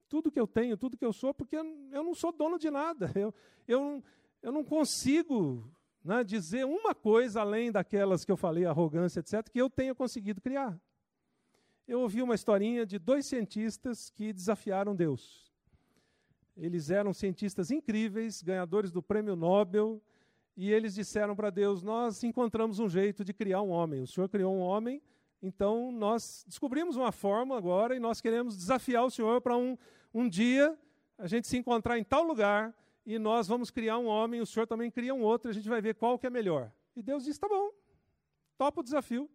Tudo 0.08 0.30
que 0.30 0.38
eu 0.38 0.46
tenho, 0.46 0.76
tudo 0.76 0.96
que 0.96 1.04
eu 1.04 1.12
sou, 1.12 1.34
porque 1.34 1.56
eu 1.56 2.04
não 2.04 2.14
sou 2.14 2.32
dono 2.32 2.58
de 2.58 2.70
nada. 2.70 3.10
Eu, 3.14 3.34
eu, 3.66 4.04
eu 4.42 4.52
não 4.52 4.62
consigo 4.62 5.68
né, 6.04 6.22
dizer 6.22 6.64
uma 6.64 6.94
coisa 6.94 7.40
além 7.40 7.72
daquelas 7.72 8.24
que 8.24 8.30
eu 8.30 8.36
falei, 8.36 8.64
arrogância, 8.64 9.20
etc., 9.20 9.48
que 9.50 9.60
eu 9.60 9.68
tenha 9.68 9.94
conseguido 9.94 10.40
criar. 10.40 10.80
Eu 11.86 12.00
ouvi 12.00 12.22
uma 12.22 12.34
historinha 12.34 12.86
de 12.86 12.98
dois 12.98 13.26
cientistas 13.26 14.10
que 14.10 14.32
desafiaram 14.32 14.94
Deus. 14.94 15.52
Eles 16.56 16.90
eram 16.90 17.12
cientistas 17.12 17.70
incríveis, 17.70 18.42
ganhadores 18.42 18.90
do 18.90 19.02
prêmio 19.02 19.36
Nobel, 19.36 20.00
e 20.56 20.72
eles 20.72 20.94
disseram 20.94 21.36
para 21.36 21.50
Deus: 21.50 21.82
Nós 21.82 22.24
encontramos 22.24 22.78
um 22.78 22.88
jeito 22.88 23.24
de 23.24 23.34
criar 23.34 23.60
um 23.60 23.70
homem. 23.70 24.02
O 24.02 24.06
Senhor 24.06 24.28
criou 24.28 24.54
um 24.54 24.60
homem, 24.60 25.02
então, 25.46 25.92
nós 25.92 26.44
descobrimos 26.44 26.96
uma 26.96 27.12
forma 27.12 27.56
agora 27.56 27.94
e 27.94 28.00
nós 28.00 28.20
queremos 28.20 28.56
desafiar 28.56 29.04
o 29.04 29.10
Senhor 29.10 29.40
para 29.40 29.56
um, 29.56 29.78
um 30.12 30.28
dia 30.28 30.76
a 31.16 31.28
gente 31.28 31.46
se 31.46 31.56
encontrar 31.56 31.96
em 31.98 32.02
tal 32.02 32.24
lugar 32.24 32.74
e 33.06 33.16
nós 33.16 33.46
vamos 33.46 33.70
criar 33.70 33.96
um 33.96 34.06
homem, 34.06 34.40
o 34.40 34.46
Senhor 34.46 34.66
também 34.66 34.90
cria 34.90 35.14
um 35.14 35.22
outro, 35.22 35.48
a 35.48 35.54
gente 35.54 35.68
vai 35.68 35.80
ver 35.80 35.94
qual 35.94 36.18
que 36.18 36.26
é 36.26 36.30
melhor. 36.30 36.72
E 36.96 37.02
Deus 37.02 37.24
disse: 37.24 37.38
tá 37.38 37.48
bom, 37.48 37.70
topa 38.58 38.80
o 38.80 38.82
desafio. 38.82 39.30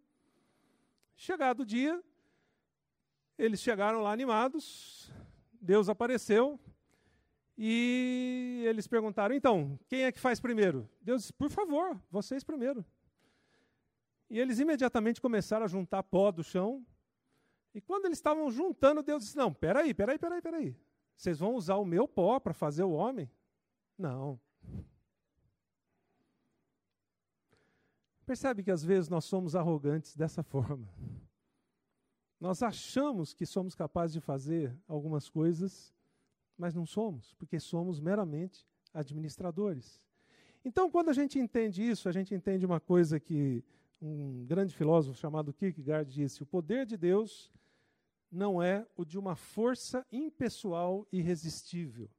Chegado 1.15 1.61
o 1.61 1.65
dia, 1.65 2.03
eles 3.37 3.61
chegaram 3.61 4.01
lá 4.01 4.11
animados, 4.11 5.09
Deus 5.61 5.87
apareceu 5.87 6.59
e 7.57 8.65
eles 8.67 8.85
perguntaram: 8.85 9.33
então, 9.33 9.79
quem 9.87 10.03
é 10.03 10.11
que 10.11 10.19
faz 10.19 10.41
primeiro? 10.41 10.89
Deus 11.01 11.21
disse: 11.21 11.33
por 11.33 11.49
favor, 11.49 11.97
vocês 12.11 12.43
primeiro. 12.43 12.85
E 14.31 14.39
eles 14.39 14.59
imediatamente 14.59 15.19
começaram 15.19 15.65
a 15.65 15.67
juntar 15.67 16.01
pó 16.03 16.31
do 16.31 16.41
chão. 16.41 16.85
E 17.73 17.81
quando 17.81 18.05
eles 18.05 18.17
estavam 18.17 18.49
juntando, 18.49 19.03
Deus 19.03 19.25
disse: 19.25 19.35
Não, 19.35 19.53
peraí, 19.53 19.93
peraí, 19.93 20.17
peraí, 20.17 20.41
peraí. 20.41 20.77
Vocês 21.17 21.37
vão 21.37 21.53
usar 21.53 21.75
o 21.75 21.83
meu 21.83 22.07
pó 22.07 22.39
para 22.39 22.53
fazer 22.53 22.83
o 22.83 22.91
homem? 22.91 23.29
Não. 23.97 24.39
Percebe 28.25 28.63
que 28.63 28.71
às 28.71 28.81
vezes 28.81 29.09
nós 29.09 29.25
somos 29.25 29.53
arrogantes 29.53 30.15
dessa 30.15 30.41
forma. 30.43 30.87
Nós 32.39 32.63
achamos 32.63 33.33
que 33.33 33.45
somos 33.45 33.75
capazes 33.75 34.13
de 34.13 34.21
fazer 34.21 34.73
algumas 34.87 35.27
coisas, 35.27 35.93
mas 36.57 36.73
não 36.73 36.85
somos, 36.85 37.33
porque 37.33 37.59
somos 37.59 37.99
meramente 37.99 38.65
administradores. 38.93 39.99
Então, 40.63 40.89
quando 40.89 41.09
a 41.09 41.13
gente 41.13 41.37
entende 41.37 41.83
isso, 41.83 42.07
a 42.07 42.13
gente 42.13 42.33
entende 42.33 42.65
uma 42.65 42.79
coisa 42.79 43.19
que 43.19 43.61
um 44.01 44.45
grande 44.45 44.73
filósofo 44.73 45.17
chamado 45.17 45.53
Kierkegaard 45.53 46.11
disse: 46.11 46.41
o 46.41 46.45
poder 46.45 46.85
de 46.85 46.97
Deus 46.97 47.51
não 48.31 48.61
é 48.61 48.87
o 48.95 49.05
de 49.05 49.19
uma 49.19 49.35
força 49.35 50.05
impessoal 50.11 51.07
irresistível, 51.11 52.09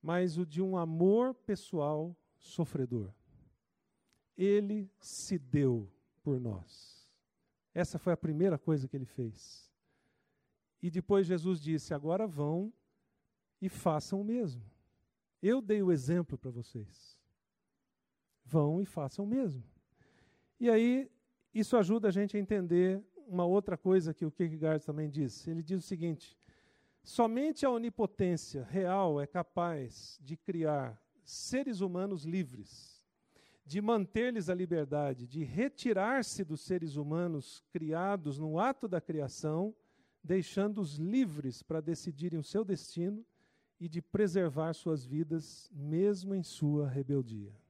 mas 0.00 0.38
o 0.38 0.46
de 0.46 0.62
um 0.62 0.76
amor 0.76 1.34
pessoal 1.34 2.16
sofredor. 2.38 3.10
Ele 4.36 4.90
se 5.00 5.38
deu 5.38 5.90
por 6.22 6.38
nós. 6.38 7.08
Essa 7.74 7.98
foi 7.98 8.12
a 8.12 8.16
primeira 8.16 8.58
coisa 8.58 8.86
que 8.86 8.96
ele 8.96 9.06
fez. 9.06 9.70
E 10.80 10.90
depois 10.90 11.26
Jesus 11.26 11.60
disse: 11.60 11.94
agora 11.94 12.26
vão 12.26 12.72
e 13.60 13.68
façam 13.68 14.20
o 14.20 14.24
mesmo. 14.24 14.62
Eu 15.42 15.60
dei 15.60 15.82
o 15.82 15.90
exemplo 15.90 16.38
para 16.38 16.50
vocês. 16.50 17.18
Vão 18.44 18.80
e 18.80 18.84
façam 18.84 19.24
o 19.24 19.28
mesmo. 19.28 19.71
E 20.62 20.70
aí, 20.70 21.10
isso 21.52 21.76
ajuda 21.76 22.06
a 22.06 22.10
gente 22.12 22.36
a 22.36 22.40
entender 22.40 23.02
uma 23.26 23.44
outra 23.44 23.76
coisa 23.76 24.14
que 24.14 24.24
o 24.24 24.30
Kierkegaard 24.30 24.86
também 24.86 25.10
diz. 25.10 25.44
Ele 25.48 25.60
diz 25.60 25.82
o 25.82 25.84
seguinte: 25.84 26.38
somente 27.02 27.66
a 27.66 27.70
onipotência 27.70 28.62
real 28.70 29.20
é 29.20 29.26
capaz 29.26 30.20
de 30.22 30.36
criar 30.36 31.02
seres 31.24 31.80
humanos 31.80 32.22
livres, 32.22 33.04
de 33.66 33.80
manter-lhes 33.80 34.48
a 34.48 34.54
liberdade, 34.54 35.26
de 35.26 35.42
retirar-se 35.42 36.44
dos 36.44 36.60
seres 36.60 36.94
humanos 36.94 37.60
criados 37.72 38.38
no 38.38 38.60
ato 38.60 38.86
da 38.86 39.00
criação, 39.00 39.74
deixando-os 40.22 40.94
livres 40.94 41.60
para 41.60 41.80
decidirem 41.80 42.38
o 42.38 42.44
seu 42.44 42.64
destino 42.64 43.26
e 43.80 43.88
de 43.88 44.00
preservar 44.00 44.74
suas 44.74 45.04
vidas, 45.04 45.68
mesmo 45.74 46.36
em 46.36 46.42
sua 46.44 46.88
rebeldia. 46.88 47.61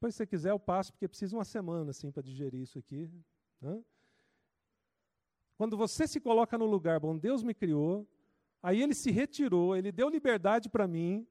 Depois, 0.00 0.14
se 0.14 0.18
você 0.18 0.26
quiser, 0.26 0.50
eu 0.50 0.58
passo, 0.58 0.90
porque 0.94 1.06
precisa 1.06 1.36
uma 1.36 1.44
semana 1.44 1.90
assim, 1.90 2.10
para 2.10 2.22
digerir 2.22 2.62
isso 2.62 2.78
aqui. 2.78 3.12
Né? 3.60 3.84
Quando 5.58 5.76
você 5.76 6.08
se 6.08 6.18
coloca 6.18 6.56
no 6.56 6.64
lugar, 6.64 6.98
bom, 6.98 7.18
Deus 7.18 7.42
me 7.42 7.52
criou, 7.52 8.08
aí 8.62 8.80
ele 8.80 8.94
se 8.94 9.10
retirou, 9.10 9.76
ele 9.76 9.92
deu 9.92 10.08
liberdade 10.08 10.70
para 10.70 10.88
mim, 10.88 11.28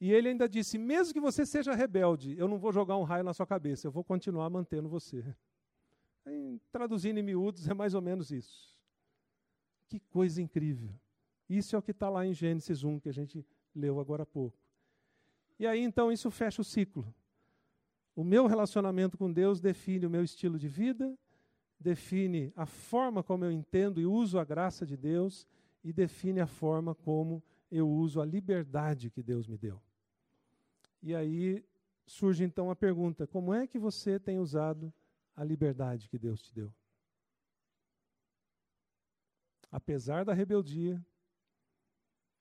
E 0.00 0.12
ele 0.12 0.30
ainda 0.30 0.48
disse: 0.48 0.76
mesmo 0.76 1.14
que 1.14 1.20
você 1.20 1.46
seja 1.46 1.72
rebelde, 1.72 2.36
eu 2.36 2.48
não 2.48 2.58
vou 2.58 2.72
jogar 2.72 2.96
um 2.96 3.04
raio 3.04 3.22
na 3.22 3.32
sua 3.32 3.46
cabeça, 3.46 3.86
eu 3.86 3.92
vou 3.92 4.02
continuar 4.02 4.50
mantendo 4.50 4.88
você. 4.88 5.24
Em, 6.26 6.60
traduzindo 6.72 7.18
em 7.18 7.22
miúdos, 7.22 7.68
é 7.68 7.74
mais 7.74 7.94
ou 7.94 8.02
menos 8.02 8.32
isso. 8.32 8.76
Que 9.86 10.00
coisa 10.00 10.42
incrível. 10.42 10.90
Isso 11.48 11.76
é 11.76 11.78
o 11.78 11.82
que 11.82 11.92
está 11.92 12.08
lá 12.08 12.26
em 12.26 12.34
Gênesis 12.34 12.82
1, 12.82 12.98
que 12.98 13.08
a 13.08 13.12
gente 13.12 13.46
leu 13.72 14.00
agora 14.00 14.24
há 14.24 14.26
pouco. 14.26 14.58
E 15.60 15.64
aí 15.64 15.80
então 15.80 16.10
isso 16.10 16.28
fecha 16.28 16.60
o 16.60 16.64
ciclo. 16.64 17.06
O 18.14 18.22
meu 18.22 18.46
relacionamento 18.46 19.16
com 19.16 19.32
Deus 19.32 19.60
define 19.60 20.06
o 20.06 20.10
meu 20.10 20.22
estilo 20.22 20.58
de 20.58 20.68
vida, 20.68 21.16
define 21.80 22.52
a 22.54 22.66
forma 22.66 23.22
como 23.22 23.44
eu 23.44 23.50
entendo 23.50 24.00
e 24.00 24.06
uso 24.06 24.38
a 24.38 24.44
graça 24.44 24.84
de 24.84 24.96
Deus 24.96 25.46
e 25.82 25.92
define 25.92 26.40
a 26.40 26.46
forma 26.46 26.94
como 26.94 27.42
eu 27.70 27.88
uso 27.88 28.20
a 28.20 28.24
liberdade 28.24 29.10
que 29.10 29.22
Deus 29.22 29.48
me 29.48 29.56
deu. 29.56 29.80
E 31.02 31.14
aí 31.14 31.64
surge 32.06 32.44
então 32.44 32.70
a 32.70 32.76
pergunta: 32.76 33.26
como 33.26 33.52
é 33.52 33.66
que 33.66 33.78
você 33.78 34.20
tem 34.20 34.38
usado 34.38 34.92
a 35.34 35.42
liberdade 35.42 36.08
que 36.08 36.18
Deus 36.18 36.42
te 36.42 36.54
deu? 36.54 36.72
Apesar 39.70 40.24
da 40.24 40.34
rebeldia, 40.34 41.02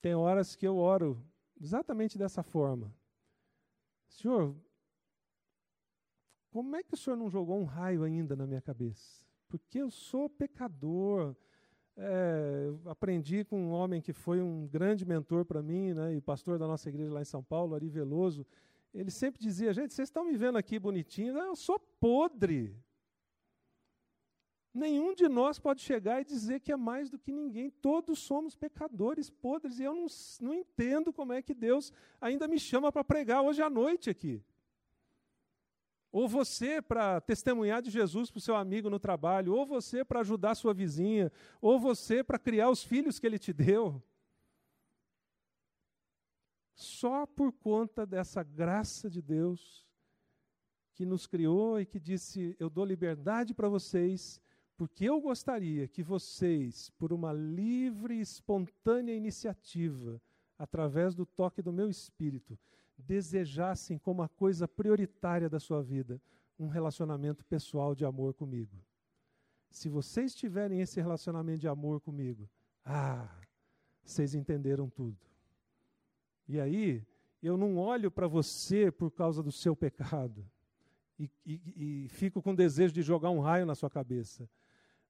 tem 0.02 0.14
horas 0.14 0.54
que 0.56 0.68
eu 0.68 0.78
oro 0.78 1.24
exatamente 1.60 2.18
dessa 2.18 2.44
forma. 2.44 2.94
Senhor, 4.10 4.54
como 6.52 6.76
é 6.76 6.84
que 6.84 6.94
o 6.94 6.98
senhor 6.98 7.16
não 7.16 7.30
jogou 7.30 7.58
um 7.58 7.64
raio 7.64 8.04
ainda 8.04 8.36
na 8.36 8.46
minha 8.46 8.62
cabeça? 8.62 9.26
Porque 9.48 9.80
eu 9.80 9.90
sou 9.90 10.30
pecador. 10.30 11.34
É, 11.96 12.70
aprendi 12.86 13.44
com 13.46 13.58
um 13.58 13.72
homem 13.72 14.02
que 14.02 14.14
foi 14.14 14.42
um 14.42 14.68
grande 14.68 15.06
mentor 15.06 15.46
para 15.46 15.62
mim, 15.62 15.94
né, 15.94 16.16
e 16.16 16.22
pastor 16.22 16.58
da 16.58 16.68
nossa 16.68 16.90
igreja 16.90 17.12
lá 17.14 17.22
em 17.22 17.26
São 17.26 17.44
Paulo, 17.44 17.74
Ari 17.76 17.90
Veloso. 17.90 18.46
Ele 18.94 19.10
sempre 19.10 19.42
dizia: 19.42 19.74
gente, 19.74 19.94
vocês 19.94 20.10
estão 20.10 20.26
me 20.26 20.36
vendo 20.36 20.58
aqui 20.58 20.78
bonitinho, 20.78 21.38
eu 21.38 21.56
sou 21.56 21.80
podre. 21.80 22.76
Nenhum 24.74 25.14
de 25.14 25.28
nós 25.28 25.60
pode 25.60 25.82
chegar 25.82 26.22
e 26.22 26.26
dizer 26.26 26.62
que 26.62 26.72
é 26.72 26.78
mais 26.78 27.10
do 27.10 27.20
que 27.20 27.32
ninguém. 27.32 27.70
Todos 27.70 28.20
somos 28.20 28.56
pecadores 28.56 29.30
podres. 29.30 29.80
E 29.80 29.84
eu 29.84 29.94
não, 29.94 30.06
não 30.40 30.54
entendo 30.54 31.12
como 31.12 31.34
é 31.34 31.42
que 31.42 31.54
Deus 31.54 31.92
ainda 32.22 32.48
me 32.48 32.58
chama 32.58 32.90
para 32.90 33.04
pregar 33.04 33.42
hoje 33.42 33.62
à 33.62 33.70
noite 33.70 34.10
aqui. 34.10 34.42
Ou 36.12 36.28
você 36.28 36.82
para 36.82 37.22
testemunhar 37.22 37.82
de 37.82 37.90
Jesus 37.90 38.30
para 38.30 38.40
o 38.40 38.42
seu 38.42 38.56
amigo 38.56 38.90
no 38.90 39.00
trabalho, 39.00 39.54
ou 39.54 39.66
você 39.66 40.04
para 40.04 40.20
ajudar 40.20 40.56
sua 40.56 40.74
vizinha, 40.74 41.32
ou 41.62 41.80
você 41.80 42.24
para 42.24 42.38
criar 42.38 42.70
os 42.70 42.84
filhos 42.84 43.18
que 43.18 43.26
ele 43.26 43.40
te 43.40 43.54
deu. 43.54 44.04
Só 46.74 47.26
por 47.26 47.52
conta 47.54 48.06
dessa 48.06 48.44
graça 48.44 49.10
de 49.10 49.22
Deus 49.22 49.88
que 50.94 51.06
nos 51.06 51.28
criou 51.28 51.80
e 51.80 51.86
que 51.86 52.00
disse: 52.00 52.56
Eu 52.60 52.70
dou 52.70 52.84
liberdade 52.84 53.54
para 53.54 53.70
vocês 53.70 54.42
porque 54.82 55.06
eu 55.06 55.22
gostaria 55.22 55.88
que 55.88 56.02
vocês, 56.02 56.90
por 56.98 57.14
uma 57.14 57.32
livre 57.32 58.16
e 58.16 58.22
espontânea 58.22 59.14
iniciativa, 59.14 60.20
através 60.58 61.14
do 61.14 61.24
toque 61.24 61.62
do 61.62 61.72
meu 61.72 61.88
espírito, 61.88 62.58
desejassem 63.02 63.98
como 63.98 64.22
a 64.22 64.30
coisa 64.30 64.68
prioritária 64.68 65.50
da 65.50 65.60
sua 65.60 65.82
vida 65.82 66.22
um 66.58 66.68
relacionamento 66.68 67.44
pessoal 67.46 67.96
de 67.96 68.06
amor 68.06 68.34
comigo. 68.34 68.78
Se 69.70 69.90
vocês 69.90 70.36
tiverem 70.36 70.82
esse 70.82 71.00
relacionamento 71.00 71.60
de 71.60 71.68
amor 71.68 72.00
comigo, 72.02 72.50
ah, 72.86 73.30
vocês 74.04 74.36
entenderam 74.36 74.90
tudo. 74.90 75.18
E 76.48 76.60
aí, 76.60 77.06
eu 77.42 77.58
não 77.58 77.78
olho 77.78 78.12
para 78.12 78.28
você 78.28 78.92
por 78.92 79.12
causa 79.12 79.42
do 79.42 79.52
seu 79.52 79.76
pecado 79.76 80.46
e, 81.18 81.30
e, 81.46 82.04
e 82.06 82.10
fico 82.10 82.42
com 82.42 82.54
desejo 82.54 82.94
de 82.94 83.02
jogar 83.02 83.30
um 83.30 83.40
raio 83.40 83.66
na 83.66 83.76
sua 83.76 83.90
cabeça 83.90 84.48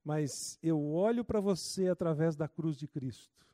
mas 0.03 0.57
eu 0.61 0.81
olho 0.91 1.23
para 1.23 1.39
você 1.39 1.87
através 1.87 2.35
da 2.35 2.47
cruz 2.47 2.77
de 2.77 2.87
Cristo. 2.87 3.45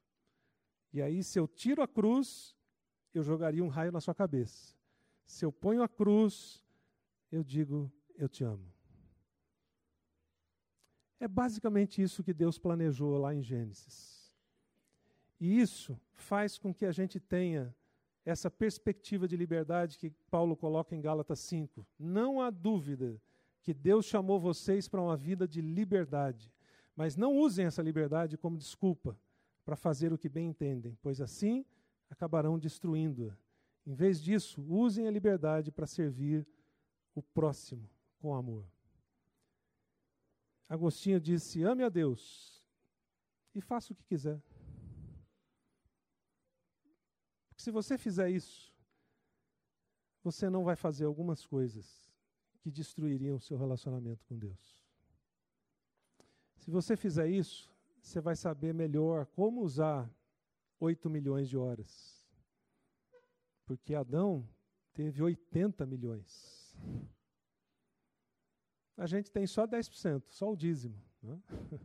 E 0.94 1.02
aí, 1.02 1.24
se 1.24 1.38
eu 1.38 1.48
tiro 1.48 1.82
a 1.82 1.88
cruz, 1.88 2.56
eu 3.18 3.24
jogaria 3.24 3.64
um 3.64 3.68
raio 3.68 3.92
na 3.92 4.02
sua 4.02 4.16
cabeça. 4.16 4.76
Se 5.26 5.44
eu 5.44 5.52
ponho 5.52 5.84
a 5.84 5.88
cruz, 5.88 6.64
eu 7.32 7.44
digo: 7.44 7.92
Eu 8.16 8.30
te 8.30 8.44
amo. 8.44 8.72
É 11.20 11.28
basicamente 11.28 12.02
isso 12.02 12.24
que 12.24 12.34
Deus 12.34 12.58
planejou 12.58 13.18
lá 13.18 13.34
em 13.34 13.42
Gênesis. 13.42 14.32
E 15.40 15.60
isso 15.60 16.00
faz 16.14 16.58
com 16.58 16.74
que 16.74 16.86
a 16.86 16.92
gente 16.92 17.20
tenha 17.20 17.76
essa 18.24 18.52
perspectiva 18.52 19.28
de 19.28 19.38
liberdade 19.38 19.98
que 19.98 20.10
Paulo 20.30 20.56
coloca 20.56 20.96
em 20.96 21.02
Gálatas 21.02 21.40
5. 21.40 21.86
Não 21.98 22.42
há 22.42 22.50
dúvida 22.50 23.22
que 23.62 23.74
Deus 23.74 24.06
chamou 24.06 24.40
vocês 24.40 24.88
para 24.88 25.02
uma 25.02 25.16
vida 25.16 25.48
de 25.48 25.62
liberdade. 25.62 26.52
Mas 26.96 27.16
não 27.16 27.36
usem 27.38 27.66
essa 27.66 27.82
liberdade 27.82 28.38
como 28.38 28.58
desculpa 28.58 29.20
para 29.64 29.76
fazer 29.76 30.14
o 30.14 30.18
que 30.18 30.30
bem 30.30 30.50
entendem, 30.50 30.98
pois 31.02 31.22
assim 31.22 31.66
acabarão 32.10 32.58
destruindo-a. 32.58 33.36
Em 33.86 33.94
vez 33.94 34.22
disso, 34.22 34.62
usem 34.62 35.08
a 35.08 35.12
liberdade 35.12 35.72
para 35.72 35.88
servir 35.88 36.46
o 37.16 37.22
próximo 37.22 37.90
com 38.20 38.36
amor. 38.36 38.66
Agostinho 40.68 41.20
disse: 41.20 41.64
ame 41.64 41.84
a 41.84 41.90
Deus 41.90 42.62
e 43.56 43.62
faça 43.62 43.94
o 43.94 43.96
que 43.96 44.04
quiser. 44.04 44.42
Porque 47.48 47.64
se 47.64 47.72
você 47.72 47.98
fizer 47.98 48.30
isso, 48.30 48.76
você 50.24 50.50
não 50.50 50.64
vai 50.64 50.76
fazer 50.76 51.06
algumas 51.06 51.46
coisas 51.46 52.12
que 52.60 52.70
destruiriam 52.70 53.38
o 53.38 53.40
seu 53.40 53.58
relacionamento 53.58 54.26
com 54.26 54.38
Deus. 54.38 54.86
Se 56.58 56.70
você 56.70 56.98
fizer 56.98 57.30
isso, 57.30 57.74
você 58.02 58.20
vai 58.20 58.36
saber 58.36 58.74
melhor 58.74 59.26
como 59.28 59.62
usar 59.62 60.14
8 60.80 61.10
milhões 61.10 61.50
de 61.50 61.58
horas. 61.58 62.26
Porque 63.66 63.94
Adão 63.94 64.48
teve 64.94 65.22
80 65.22 65.86
milhões. 65.86 66.76
A 68.96 69.06
gente 69.06 69.32
tem 69.32 69.46
só 69.46 69.68
10%, 69.68 70.24
só 70.28 70.52
o 70.52 70.56
dízimo. 70.56 71.00
Né? 71.22 71.40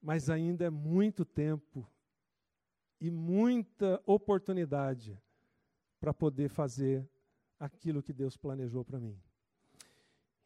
Mas 0.00 0.30
ainda 0.30 0.64
é 0.64 0.70
muito 0.70 1.24
tempo 1.24 1.86
e 3.00 3.10
muita 3.10 4.00
oportunidade 4.06 5.20
para 6.00 6.14
poder 6.14 6.48
fazer 6.48 7.08
aquilo 7.58 8.02
que 8.02 8.12
Deus 8.12 8.36
planejou 8.36 8.84
para 8.84 9.00
mim. 9.00 9.20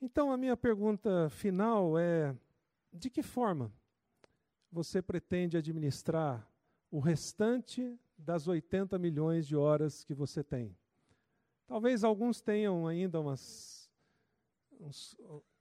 Então, 0.00 0.32
a 0.32 0.36
minha 0.36 0.56
pergunta 0.56 1.28
final 1.28 1.98
é: 1.98 2.34
de 2.92 3.10
que 3.10 3.22
forma 3.22 3.72
você 4.72 5.02
pretende 5.02 5.56
administrar 5.56 6.49
o 6.90 6.98
restante 6.98 7.98
das 8.18 8.48
80 8.48 8.98
milhões 8.98 9.46
de 9.46 9.56
horas 9.56 10.04
que 10.04 10.14
você 10.14 10.42
tem? 10.42 10.76
Talvez 11.66 12.02
alguns 12.02 12.40
tenham 12.40 12.86
ainda 12.86 13.20
umas 13.20 13.88
uns 14.80 15.16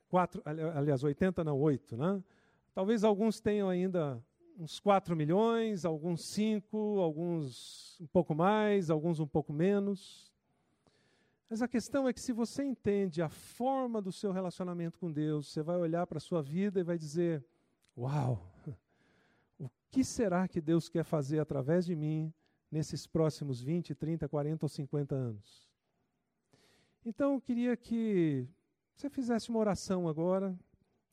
quatro, 0.08 0.42
aliás, 0.46 1.04
80 1.04 1.44
não, 1.44 1.60
8, 1.60 1.98
né? 1.98 2.24
Talvez 2.74 3.04
alguns 3.04 3.40
tenham 3.40 3.70
ainda 3.70 4.24
uns 4.58 4.80
4 4.80 5.16
milhões, 5.16 5.86
alguns 5.86 6.26
5, 6.34 7.00
alguns 7.00 8.00
um 8.02 8.08
pouco 8.08 8.34
mais, 8.34 8.90
alguns 8.90 9.20
um 9.20 9.28
pouco 9.28 9.54
menos. 9.54 10.32
Mas 11.50 11.62
a 11.62 11.68
questão 11.68 12.08
é 12.08 12.14
que 12.14 12.22
se 12.22 12.32
você 12.32 12.64
entende 12.64 13.22
a 13.22 13.30
forma 13.30 14.02
do 14.02 14.12
seu 14.12 14.32
relacionamento 14.32 15.00
com 15.00 15.12
Deus, 15.12 15.52
você 15.52 15.64
vai 15.64 15.78
olhar 15.78 16.06
para 16.06 16.18
a 16.18 16.22
sua 16.22 16.42
vida 16.42 16.80
e 16.80 16.84
vai 16.84 16.98
dizer: 16.98 17.44
Uau, 17.98 18.46
que 19.92 20.04
será 20.04 20.48
que 20.48 20.62
Deus 20.62 20.88
quer 20.88 21.04
fazer 21.04 21.40
através 21.40 21.86
de 21.86 21.96
mim 21.96 22.34
nesses 22.72 23.08
próximos 23.08 23.62
20, 23.62 23.96
30, 23.96 24.28
40 24.28 24.66
ou 24.66 24.70
50 24.70 25.16
anos? 25.16 25.70
Então 27.06 27.34
eu 27.34 27.42
queria 27.42 27.76
que 27.76 28.48
você 28.96 29.10
fizesse 29.10 29.50
uma 29.50 29.60
oração 29.60 30.08
agora. 30.08 30.58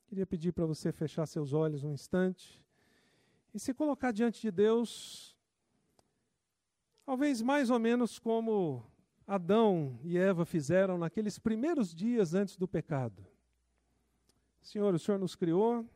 Queria 0.07 0.27
pedir 0.27 0.53
para 0.53 0.66
você 0.66 0.93
fechar 0.93 1.27
seus 1.27 1.53
olhos 1.53 1.85
um 1.85 1.93
instante 1.93 2.62
e 3.55 3.59
se 3.59 3.72
colocar 3.72 4.12
diante 4.12 4.43
de 4.43 4.51
Deus, 4.51 5.35
talvez 7.05 7.41
mais 7.41 7.70
ou 7.70 7.79
menos 7.79 8.18
como 8.18 8.85
Adão 9.27 9.99
e 10.05 10.18
Eva 10.18 10.45
fizeram 10.45 10.99
naqueles 10.99 11.39
primeiros 11.39 11.95
dias 11.95 12.35
antes 12.35 12.57
do 12.57 12.68
pecado. 12.68 13.27
Senhor, 14.61 14.95
o 14.95 14.99
Senhor 14.99 15.18
nos 15.18 15.35
criou, 15.35 15.89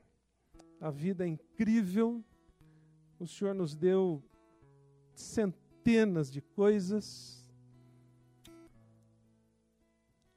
a 0.81 0.91
vida 0.91 1.25
é 1.25 1.29
incrível, 1.29 2.25
o 3.21 3.27
Senhor 3.27 3.55
nos 3.55 3.77
deu 3.77 4.21
centenas 5.15 6.29
de 6.31 6.41
coisas. 6.41 7.49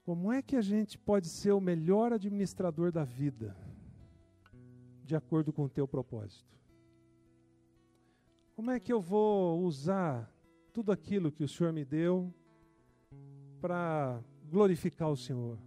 Como 0.04 0.32
é 0.32 0.42
que 0.42 0.56
a 0.56 0.62
gente 0.62 0.98
pode 0.98 1.28
ser 1.28 1.54
o 1.54 1.62
melhor 1.62 2.14
administrador 2.14 2.92
da 2.92 3.04
vida, 3.04 3.56
de 5.04 5.16
acordo 5.16 5.52
com 5.52 5.64
o 5.64 5.70
teu 5.70 5.88
propósito? 5.88 6.54
Como 8.56 8.70
é 8.70 8.80
que 8.80 8.94
eu 8.94 9.02
vou 9.02 9.64
usar 9.64 10.32
tudo 10.74 10.92
aquilo 10.92 11.32
que 11.32 11.44
o 11.44 11.48
Senhor 11.48 11.72
me 11.72 11.86
deu 11.86 12.34
para 13.62 14.22
glorificar 14.50 15.10
o 15.10 15.16
Senhor. 15.16 15.58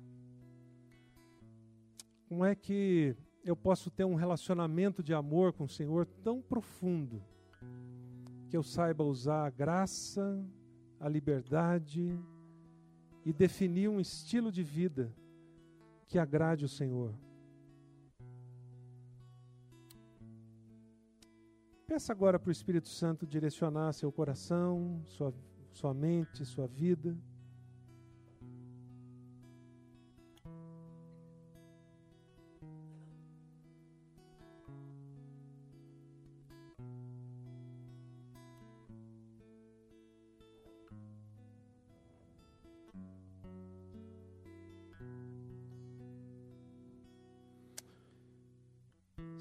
Como 2.28 2.44
é 2.44 2.54
que 2.54 3.16
eu 3.47 3.57
posso 3.57 3.90
ter 3.90 4.05
um 4.05 4.16
relacionamento 4.16 5.03
de 5.03 5.14
amor 5.14 5.53
com 5.53 5.64
o 5.64 5.68
Senhor 5.68 6.05
tão 6.24 6.42
profundo 6.42 7.22
que 8.49 8.57
eu 8.57 8.62
saiba 8.62 9.05
usar 9.05 9.47
a 9.47 9.51
graça, 9.51 10.44
a 10.99 11.09
liberdade 11.09 12.18
e 13.24 13.32
definir 13.32 13.88
um 13.88 14.01
estilo 14.01 14.51
de 14.51 14.64
vida 14.64 15.14
que 16.09 16.18
agrade 16.18 16.64
o 16.64 16.68
Senhor? 16.68 17.14
Peça 21.86 22.12
agora 22.12 22.38
para 22.38 22.49
o 22.49 22.53
Espírito 22.53 22.88
Santo 22.88 23.24
direcionar 23.24 23.92
seu 23.92 24.11
coração, 24.11 25.01
sua, 25.05 25.32
sua 25.72 25.94
mente, 25.94 26.44
sua 26.44 26.66
vida. 26.66 27.16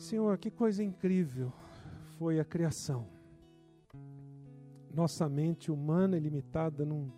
Senhor, 0.05 0.37
que 0.37 0.51
coisa 0.51 0.83
incrível 0.83 1.51
foi 2.19 2.39
a 2.39 2.45
criação. 2.45 3.07
Nossa 4.93 5.27
mente 5.27 5.71
humana 5.71 6.15
e 6.15 6.19
limitada 6.19 6.85
não, 6.85 7.11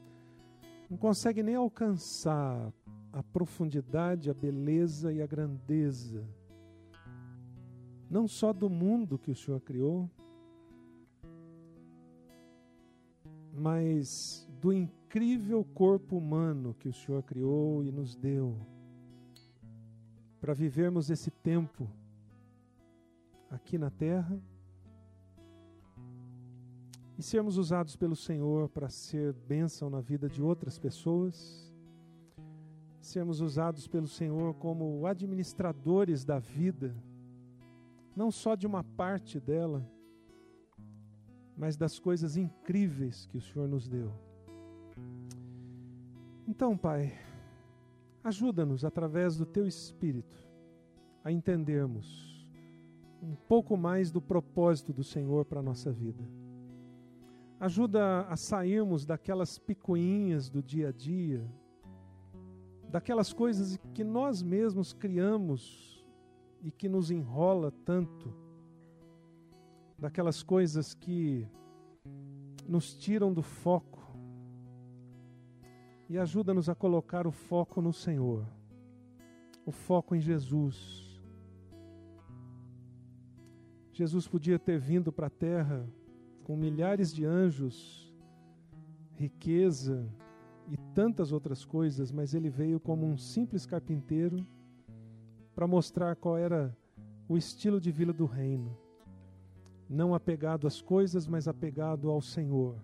não 0.90 0.98
consegue 0.98 1.44
nem 1.44 1.56
alcançar 1.56 2.74
a 3.12 3.22
profundidade, 3.22 4.30
a 4.30 4.34
beleza 4.34 5.12
e 5.12 5.22
a 5.22 5.28
grandeza, 5.28 6.26
não 8.10 8.26
só 8.26 8.54
do 8.54 8.70
mundo 8.70 9.20
que 9.20 9.32
o 9.32 9.36
Senhor 9.36 9.60
criou, 9.60 10.10
mas 13.54 14.48
do 14.62 14.72
incrível 14.72 15.62
corpo 15.74 16.16
humano 16.16 16.74
que 16.80 16.88
o 16.88 16.94
Senhor 16.94 17.22
criou 17.24 17.84
e 17.84 17.92
nos 17.92 18.16
deu, 18.16 18.56
para 20.40 20.54
vivermos 20.54 21.10
esse 21.10 21.30
tempo 21.30 21.90
aqui 23.50 23.78
na 23.78 23.90
terra 23.90 24.40
e 27.18 27.24
sermos 27.24 27.58
usados 27.58 27.96
pelo 27.96 28.16
Senhor 28.16 28.70
para 28.70 28.90
ser 28.90 29.34
bênção 29.34 29.90
na 29.90 30.00
vida 30.00 30.30
de 30.30 30.42
outras 30.42 30.78
pessoas, 30.78 31.74
sermos 33.02 33.42
usados 33.42 33.88
pelo 33.88 34.08
Senhor 34.08 34.54
como 34.56 35.06
administradores 35.08 36.24
da 36.24 36.38
vida, 36.38 36.96
não 38.16 38.30
só 38.30 38.54
de 38.54 38.68
uma 38.68 38.84
parte 38.84 39.40
dela, 39.40 39.84
mas 41.58 41.76
das 41.76 41.98
coisas 41.98 42.38
incríveis 42.38 43.26
que 43.26 43.38
o 43.38 43.42
Senhor 43.42 43.68
nos 43.68 43.88
deu. 43.88 44.14
Então, 46.48 46.78
Pai, 46.78 47.18
ajuda-nos 48.24 48.86
através 48.86 49.38
do 49.38 49.46
Teu 49.46 49.68
Espírito 49.68 50.38
a 51.24 51.32
entendermos 51.32 52.37
um 53.22 53.36
pouco 53.36 53.76
mais 53.76 54.12
do 54.12 54.22
propósito 54.22 54.94
do 54.94 55.04
Senhor 55.04 55.46
para 55.46 55.60
a 55.60 55.64
nossa 55.64 55.92
vida 55.92 56.24
ajuda 57.60 58.22
a 58.28 58.38
sairmos 58.38 59.06
daquelas 59.06 59.58
picuinhas 59.58 60.50
do 60.50 60.62
dia 60.62 60.90
a 60.90 60.92
dia, 60.92 61.44
daquelas 62.90 63.34
coisas 63.34 63.78
que 63.94 64.04
nós 64.04 64.44
mesmos 64.44 64.94
criamos 64.94 66.06
e 66.62 66.72
que 66.72 66.88
nos 66.88 67.10
enrola 67.10 67.72
tanto, 67.84 68.34
daquelas 69.98 70.44
coisas 70.44 70.94
que 70.94 71.48
nos 72.68 72.96
tiram 72.96 73.34
do 73.34 73.42
foco 73.42 73.98
e 76.10 76.18
ajuda-nos 76.18 76.70
a 76.70 76.76
colocar 76.76 77.26
o 77.26 77.32
foco 77.32 77.82
no 77.82 77.92
Senhor, 77.92 78.46
o 79.66 79.72
foco 79.72 80.16
em 80.16 80.22
Jesus. 80.22 81.07
Jesus 83.98 84.28
podia 84.28 84.60
ter 84.60 84.78
vindo 84.78 85.12
para 85.12 85.26
a 85.26 85.30
terra 85.30 85.84
com 86.44 86.56
milhares 86.56 87.12
de 87.12 87.26
anjos, 87.26 88.14
riqueza 89.16 90.08
e 90.70 90.78
tantas 90.94 91.32
outras 91.32 91.66
coisas, 91.66 92.12
mas 92.12 92.36
ele 92.36 92.48
veio 92.48 92.80
como 92.80 93.08
um 93.08 93.18
simples 93.18 93.66
carpinteiro 93.66 94.46
para 95.56 95.66
mostrar 95.66 96.16
qual 96.16 96.38
era 96.38 96.78
o 97.28 97.40
estilo 97.40 97.82
de 97.82 97.92
vida 97.92 98.14
do 98.14 98.28
reino. 98.28 98.78
Não 99.90 100.14
apegado 100.14 100.68
às 100.68 100.80
coisas, 100.80 101.26
mas 101.26 101.48
apegado 101.48 102.12
ao 102.12 102.22
Senhor. 102.22 102.76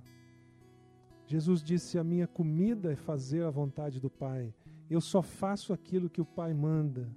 Jesus 1.28 1.62
disse: 1.62 2.00
A 2.00 2.04
minha 2.04 2.26
comida 2.26 2.92
é 2.92 2.96
fazer 2.96 3.44
a 3.44 3.52
vontade 3.52 4.00
do 4.00 4.10
Pai. 4.10 4.52
Eu 4.90 5.00
só 5.00 5.22
faço 5.22 5.74
aquilo 5.74 6.10
que 6.10 6.22
o 6.22 6.26
Pai 6.26 6.56
manda. 6.56 7.08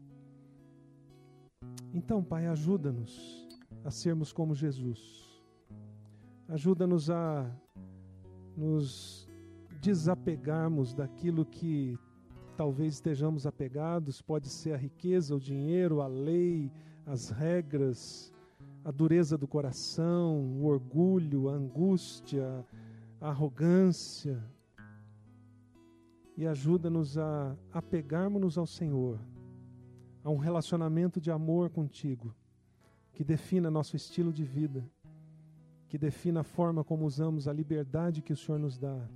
Então, 1.94 2.22
Pai, 2.22 2.46
ajuda-nos 2.46 3.45
a 3.86 3.90
sermos 3.90 4.32
como 4.32 4.52
Jesus. 4.52 5.40
Ajuda-nos 6.48 7.08
a 7.08 7.48
nos 8.56 9.28
desapegarmos 9.80 10.92
daquilo 10.92 11.46
que 11.46 11.96
talvez 12.56 12.94
estejamos 12.94 13.46
apegados, 13.46 14.20
pode 14.20 14.48
ser 14.48 14.72
a 14.72 14.76
riqueza, 14.76 15.36
o 15.36 15.40
dinheiro, 15.40 16.00
a 16.00 16.08
lei, 16.08 16.72
as 17.06 17.30
regras, 17.30 18.32
a 18.84 18.90
dureza 18.90 19.38
do 19.38 19.46
coração, 19.46 20.40
o 20.60 20.64
orgulho, 20.64 21.48
a 21.48 21.52
angústia, 21.52 22.66
a 23.20 23.28
arrogância. 23.28 24.42
E 26.36 26.44
ajuda-nos 26.44 27.16
a 27.16 27.56
apegarmos-nos 27.72 28.58
ao 28.58 28.66
Senhor, 28.66 29.20
a 30.24 30.30
um 30.30 30.38
relacionamento 30.38 31.20
de 31.20 31.30
amor 31.30 31.70
contigo, 31.70 32.34
que 33.16 33.24
defina 33.24 33.70
nosso 33.70 33.96
estilo 33.96 34.30
de 34.30 34.44
vida 34.44 34.84
que 35.88 35.96
defina 35.96 36.40
a 36.40 36.44
forma 36.44 36.84
como 36.84 37.06
usamos 37.06 37.48
a 37.48 37.52
liberdade 37.52 38.20
que 38.20 38.34
o 38.34 38.36
Senhor 38.36 38.58
nos 38.58 38.76
dá 38.76 39.08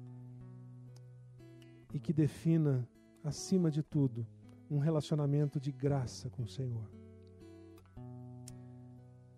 e 1.93 2.01
que 2.01 2.11
defina, 2.11 2.89
acima 3.23 3.71
de 3.71 3.83
tudo, 3.83 4.27
um 4.71 4.79
relacionamento 4.79 5.61
de 5.61 5.71
graça 5.71 6.31
com 6.31 6.45
o 6.45 6.49
Senhor. 6.49 6.89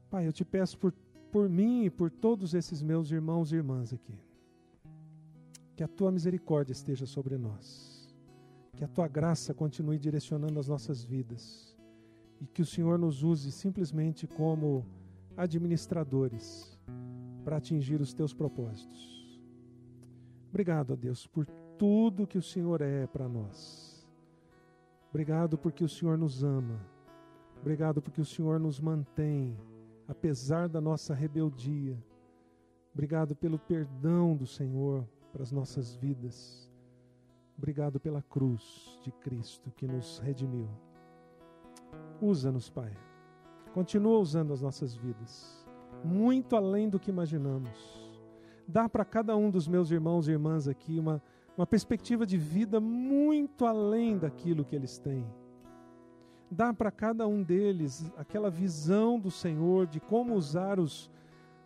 Pai, 0.09 0.29
eu 0.29 0.33
te 0.33 0.45
peço 0.45 0.79
por, 0.79 0.93
por 1.33 1.49
mim 1.49 1.85
e 1.85 1.91
por 1.91 2.09
todos 2.09 2.55
esses 2.55 2.83
meus 2.83 3.11
irmãos 3.11 3.51
e 3.51 3.57
irmãs 3.57 3.93
aqui, 3.93 4.15
que 5.75 5.83
a 5.83 5.89
tua 5.89 6.13
misericórdia 6.13 6.73
esteja 6.73 7.07
sobre 7.07 7.37
nós, 7.37 8.15
que 8.77 8.85
a 8.85 8.89
tua 8.89 9.09
graça 9.09 9.53
continue 9.53 9.99
direcionando 9.99 10.61
as 10.61 10.69
nossas 10.69 11.03
vidas 11.03 11.72
e 12.43 12.47
que 12.47 12.61
o 12.61 12.66
Senhor 12.66 12.99
nos 12.99 13.22
use 13.22 13.53
simplesmente 13.53 14.26
como 14.26 14.84
administradores 15.36 16.76
para 17.45 17.57
atingir 17.57 18.01
os 18.01 18.12
teus 18.12 18.34
propósitos. 18.34 19.40
Obrigado, 20.51 20.93
a 20.93 20.97
Deus, 20.97 21.24
por 21.24 21.47
tudo 21.78 22.26
que 22.26 22.36
o 22.36 22.43
Senhor 22.43 22.80
é 22.80 23.07
para 23.07 23.28
nós. 23.28 24.05
Obrigado 25.11 25.57
porque 25.57 25.84
o 25.84 25.88
Senhor 25.88 26.18
nos 26.18 26.43
ama. 26.43 26.84
Obrigado 27.61 28.03
porque 28.03 28.20
o 28.20 28.24
Senhor 28.24 28.59
nos 28.59 28.80
mantém, 28.80 29.57
apesar 30.09 30.68
da 30.68 30.80
nossa 30.80 31.14
rebeldia. 31.14 31.97
Obrigado 32.93 33.36
pelo 33.36 33.59
perdão 33.59 34.36
do 34.36 34.49
Senhor 34.49 35.09
para 35.32 35.45
as 35.45 35.53
nossas 35.53 35.95
vidas. 35.95 36.68
Obrigado 37.57 38.01
pela 38.01 38.20
cruz 38.20 38.99
de 39.01 39.12
Cristo 39.12 39.70
que 39.70 39.86
nos 39.86 40.18
redimiu. 40.18 40.68
Usa-nos, 42.20 42.70
Pai. 42.70 42.93
Continua 43.72 44.18
usando 44.18 44.53
as 44.53 44.61
nossas 44.61 44.95
vidas 44.95 45.62
muito 46.05 46.57
além 46.57 46.88
do 46.88 46.99
que 46.99 47.11
imaginamos. 47.11 48.11
Dá 48.66 48.88
para 48.88 49.05
cada 49.05 49.36
um 49.36 49.51
dos 49.51 49.68
meus 49.68 49.90
irmãos 49.90 50.28
e 50.28 50.32
irmãs 50.32 50.68
aqui 50.68 50.99
uma, 50.99 51.22
uma 51.57 51.66
perspectiva 51.66 52.24
de 52.26 52.36
vida 52.36 52.80
muito 52.80 53.66
além 53.66 54.18
daquilo 54.18 54.64
que 54.64 54.74
eles 54.74 54.99
têm. 54.99 55.26
Dá 56.51 56.72
para 56.72 56.90
cada 56.90 57.26
um 57.26 57.43
deles 57.43 58.11
aquela 58.16 58.51
visão 58.51 59.18
do 59.18 59.30
Senhor 59.30 59.86
de 59.86 60.01
como 60.01 60.34
usar 60.34 60.78
os, 60.78 61.11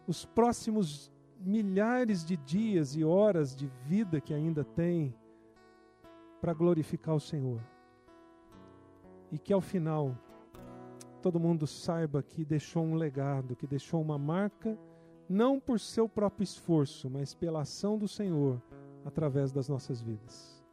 os 0.06 0.24
próximos 0.24 1.12
milhares 1.40 2.24
de 2.24 2.36
dias 2.36 2.94
e 2.96 3.04
horas 3.04 3.54
de 3.54 3.66
vida 3.84 4.20
que 4.20 4.32
ainda 4.32 4.64
tem 4.64 5.14
para 6.40 6.54
glorificar 6.54 7.14
o 7.14 7.20
Senhor. 7.20 7.60
E 9.36 9.38
que 9.38 9.52
ao 9.52 9.60
final 9.60 10.16
todo 11.20 11.38
mundo 11.38 11.66
saiba 11.66 12.22
que 12.22 12.42
deixou 12.42 12.82
um 12.82 12.94
legado, 12.94 13.54
que 13.54 13.66
deixou 13.66 14.00
uma 14.00 14.16
marca 14.16 14.78
não 15.28 15.60
por 15.60 15.78
seu 15.78 16.08
próprio 16.08 16.42
esforço, 16.42 17.10
mas 17.10 17.34
pela 17.34 17.60
ação 17.60 17.98
do 17.98 18.08
Senhor 18.08 18.62
através 19.04 19.52
das 19.52 19.68
nossas 19.68 20.00
vidas. 20.00 20.64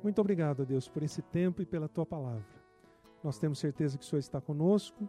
Muito 0.00 0.20
obrigado, 0.20 0.64
Deus, 0.64 0.88
por 0.88 1.02
esse 1.02 1.20
tempo 1.22 1.60
e 1.60 1.66
pela 1.66 1.88
tua 1.88 2.06
palavra. 2.06 2.46
Nós 3.20 3.36
temos 3.36 3.58
certeza 3.58 3.98
que 3.98 4.04
o 4.04 4.06
Senhor 4.06 4.20
está 4.20 4.40
conosco, 4.40 5.08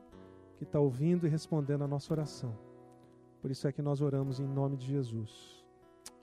que 0.58 0.64
está 0.64 0.80
ouvindo 0.80 1.28
e 1.28 1.30
respondendo 1.30 1.84
a 1.84 1.88
nossa 1.88 2.12
oração. 2.12 2.58
Por 3.40 3.52
isso 3.52 3.68
é 3.68 3.72
que 3.72 3.84
nós 3.84 4.02
oramos 4.02 4.40
em 4.40 4.48
nome 4.48 4.78
de 4.78 4.88
Jesus. 4.88 5.64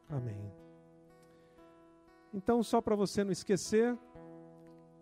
Amém. 0.08 0.52
Então, 2.34 2.60
só 2.60 2.80
para 2.80 2.96
você 2.96 3.22
não 3.22 3.30
esquecer, 3.30 3.96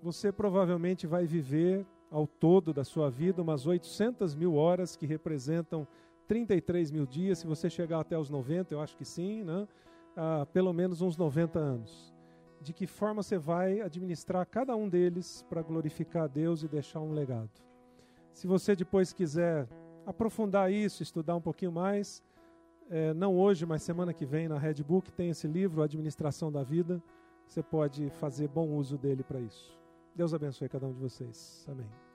você 0.04 0.30
provavelmente 0.30 1.06
vai 1.06 1.24
viver 1.26 1.86
ao 2.10 2.26
todo 2.26 2.74
da 2.74 2.84
sua 2.84 3.08
vida 3.08 3.40
umas 3.40 3.66
800 3.66 4.34
mil 4.34 4.54
horas, 4.54 4.96
que 4.96 5.06
representam 5.06 5.88
33 6.28 6.90
mil 6.90 7.06
dias. 7.06 7.38
Se 7.38 7.46
você 7.46 7.70
chegar 7.70 8.00
até 8.00 8.18
os 8.18 8.28
90, 8.28 8.74
eu 8.74 8.82
acho 8.82 8.94
que 8.98 9.04
sim, 9.04 9.42
né? 9.42 9.66
Ah, 10.14 10.46
pelo 10.52 10.74
menos 10.74 11.00
uns 11.00 11.16
90 11.16 11.58
anos. 11.58 12.14
De 12.60 12.74
que 12.74 12.86
forma 12.86 13.22
você 13.22 13.38
vai 13.38 13.80
administrar 13.80 14.44
cada 14.44 14.76
um 14.76 14.90
deles 14.90 15.42
para 15.48 15.62
glorificar 15.62 16.24
a 16.24 16.26
Deus 16.26 16.62
e 16.62 16.68
deixar 16.68 17.00
um 17.00 17.12
legado? 17.12 17.50
Se 18.30 18.46
você 18.46 18.76
depois 18.76 19.10
quiser 19.10 19.66
aprofundar 20.04 20.70
isso, 20.70 21.02
estudar 21.02 21.34
um 21.34 21.40
pouquinho 21.40 21.72
mais, 21.72 22.22
é, 22.90 23.14
não 23.14 23.38
hoje, 23.38 23.64
mas 23.64 23.82
semana 23.82 24.12
que 24.12 24.26
vem 24.26 24.48
na 24.48 24.58
Red 24.58 24.82
Book 24.86 25.10
tem 25.12 25.30
esse 25.30 25.48
livro, 25.48 25.82
Administração 25.82 26.52
da 26.52 26.62
Vida. 26.62 27.02
Você 27.46 27.62
pode 27.62 28.10
fazer 28.10 28.48
bom 28.48 28.68
uso 28.76 28.98
dele 28.98 29.22
para 29.22 29.40
isso. 29.40 29.82
Deus 30.14 30.32
abençoe 30.32 30.68
cada 30.68 30.86
um 30.86 30.92
de 30.92 31.00
vocês. 31.00 31.66
Amém. 31.68 32.13